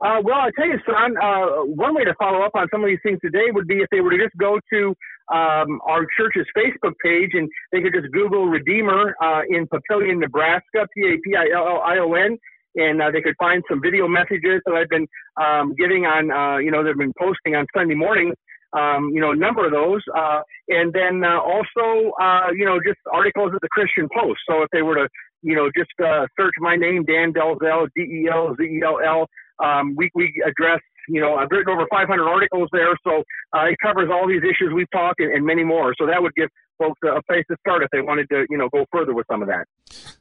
Uh, 0.00 0.16
well, 0.24 0.36
I 0.36 0.50
tell 0.56 0.66
you, 0.66 0.78
son, 0.86 1.14
uh, 1.22 1.64
one 1.66 1.94
way 1.94 2.04
to 2.04 2.14
follow 2.18 2.40
up 2.42 2.52
on 2.54 2.68
some 2.72 2.82
of 2.82 2.88
these 2.88 3.00
things 3.02 3.18
today 3.22 3.50
would 3.52 3.66
be 3.66 3.76
if 3.76 3.88
they 3.90 4.00
were 4.00 4.10
to 4.10 4.16
just 4.16 4.36
go 4.38 4.58
to 4.72 4.94
um, 5.32 5.80
our 5.86 6.06
church's 6.16 6.46
Facebook 6.56 6.94
page 7.04 7.30
and 7.34 7.48
they 7.72 7.80
could 7.80 7.94
just 7.94 8.12
Google 8.12 8.46
Redeemer 8.46 9.14
uh, 9.22 9.42
in 9.48 9.66
Papillion, 9.68 10.18
Nebraska, 10.18 10.86
P 10.94 11.02
A 11.02 11.12
P 11.24 11.36
I 11.36 11.46
L 11.54 11.66
L 11.68 11.80
I 11.84 11.98
O 11.98 12.14
N, 12.14 12.36
and 12.76 13.00
uh, 13.00 13.10
they 13.10 13.20
could 13.20 13.36
find 13.38 13.62
some 13.68 13.80
video 13.80 14.08
messages 14.08 14.60
that 14.66 14.74
I've 14.74 14.88
been 14.88 15.06
um, 15.40 15.74
giving 15.76 16.04
on, 16.04 16.30
uh, 16.30 16.58
you 16.58 16.70
know, 16.70 16.84
they've 16.84 16.96
been 16.96 17.18
posting 17.18 17.54
on 17.54 17.66
Sunday 17.76 17.94
mornings. 17.94 18.34
Um, 18.72 19.10
you 19.12 19.20
know, 19.20 19.32
a 19.32 19.36
number 19.36 19.66
of 19.66 19.72
those, 19.72 20.00
uh, 20.16 20.42
and 20.68 20.92
then 20.92 21.24
uh, 21.24 21.40
also, 21.40 22.12
uh, 22.22 22.54
you 22.54 22.64
know, 22.64 22.78
just 22.86 23.00
articles 23.12 23.50
at 23.52 23.60
the 23.62 23.68
Christian 23.72 24.06
Post. 24.16 24.38
So 24.48 24.62
if 24.62 24.68
they 24.72 24.82
were 24.82 24.94
to, 24.94 25.08
you 25.42 25.56
know, 25.56 25.68
just 25.76 25.90
uh, 25.98 26.26
search 26.38 26.54
my 26.60 26.76
name, 26.76 27.04
Dan 27.04 27.32
Delzell, 27.32 27.88
D 27.96 28.02
E 28.02 28.28
L 28.32 28.54
Z 28.56 28.62
E 28.62 28.80
L 28.84 29.00
L, 29.04 29.26
um, 29.58 29.96
we, 29.96 30.08
we 30.14 30.32
address, 30.46 30.78
you 31.10 31.20
know, 31.20 31.34
I've 31.36 31.48
written 31.50 31.72
over 31.72 31.86
500 31.90 32.28
articles 32.28 32.68
there, 32.72 32.96
so 33.04 33.22
uh, 33.54 33.64
it 33.66 33.76
covers 33.82 34.08
all 34.12 34.28
these 34.28 34.42
issues 34.42 34.72
we've 34.74 34.90
talked 34.90 35.20
and, 35.20 35.32
and 35.32 35.44
many 35.44 35.64
more. 35.64 35.94
So 35.98 36.06
that 36.06 36.22
would 36.22 36.34
give 36.34 36.48
folks 36.78 36.98
a 37.04 37.22
place 37.22 37.44
to 37.50 37.56
start 37.60 37.82
if 37.82 37.90
they 37.92 38.00
wanted 38.00 38.28
to, 38.30 38.46
you 38.48 38.56
know, 38.56 38.68
go 38.70 38.84
further 38.90 39.12
with 39.12 39.26
some 39.30 39.42
of 39.42 39.48
that. 39.48 39.66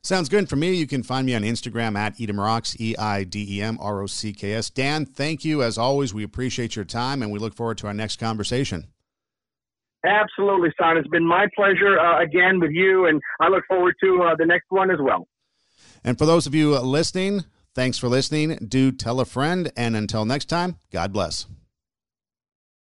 Sounds 0.01 0.27
good. 0.29 0.49
For 0.49 0.55
me, 0.55 0.73
you 0.73 0.87
can 0.87 1.03
find 1.03 1.25
me 1.25 1.33
on 1.33 1.43
Instagram 1.43 1.97
at 1.97 2.17
Eidem 2.17 2.37
Rocks, 2.37 2.75
E 2.79 2.95
I 2.97 3.23
D 3.23 3.57
E 3.57 3.61
M 3.61 3.77
R 3.79 4.01
O 4.01 4.07
C 4.07 4.33
K 4.33 4.53
S. 4.53 4.69
Dan, 4.69 5.05
thank 5.05 5.45
you 5.45 5.63
as 5.63 5.77
always. 5.77 6.13
We 6.13 6.23
appreciate 6.23 6.75
your 6.75 6.85
time 6.85 7.23
and 7.23 7.31
we 7.31 7.39
look 7.39 7.53
forward 7.53 7.77
to 7.79 7.87
our 7.87 7.93
next 7.93 8.19
conversation. 8.19 8.87
Absolutely, 10.05 10.69
son. 10.79 10.97
It's 10.97 11.07
been 11.09 11.27
my 11.27 11.47
pleasure 11.55 11.99
uh, 11.99 12.23
again 12.23 12.59
with 12.59 12.71
you, 12.71 13.05
and 13.07 13.21
I 13.41 13.49
look 13.49 13.65
forward 13.67 13.95
to 14.01 14.23
uh, 14.23 14.35
the 14.37 14.45
next 14.45 14.67
one 14.69 14.91
as 14.91 14.97
well. 15.01 15.27
And 16.05 16.17
for 16.17 16.25
those 16.25 16.47
of 16.47 16.55
you 16.55 16.77
listening, 16.79 17.43
Thanks 17.75 17.97
for 17.97 18.09
listening. 18.09 18.57
Do 18.67 18.91
tell 18.91 19.19
a 19.19 19.25
friend. 19.25 19.71
And 19.77 19.95
until 19.95 20.25
next 20.25 20.45
time, 20.45 20.77
God 20.91 21.13
bless. 21.13 21.45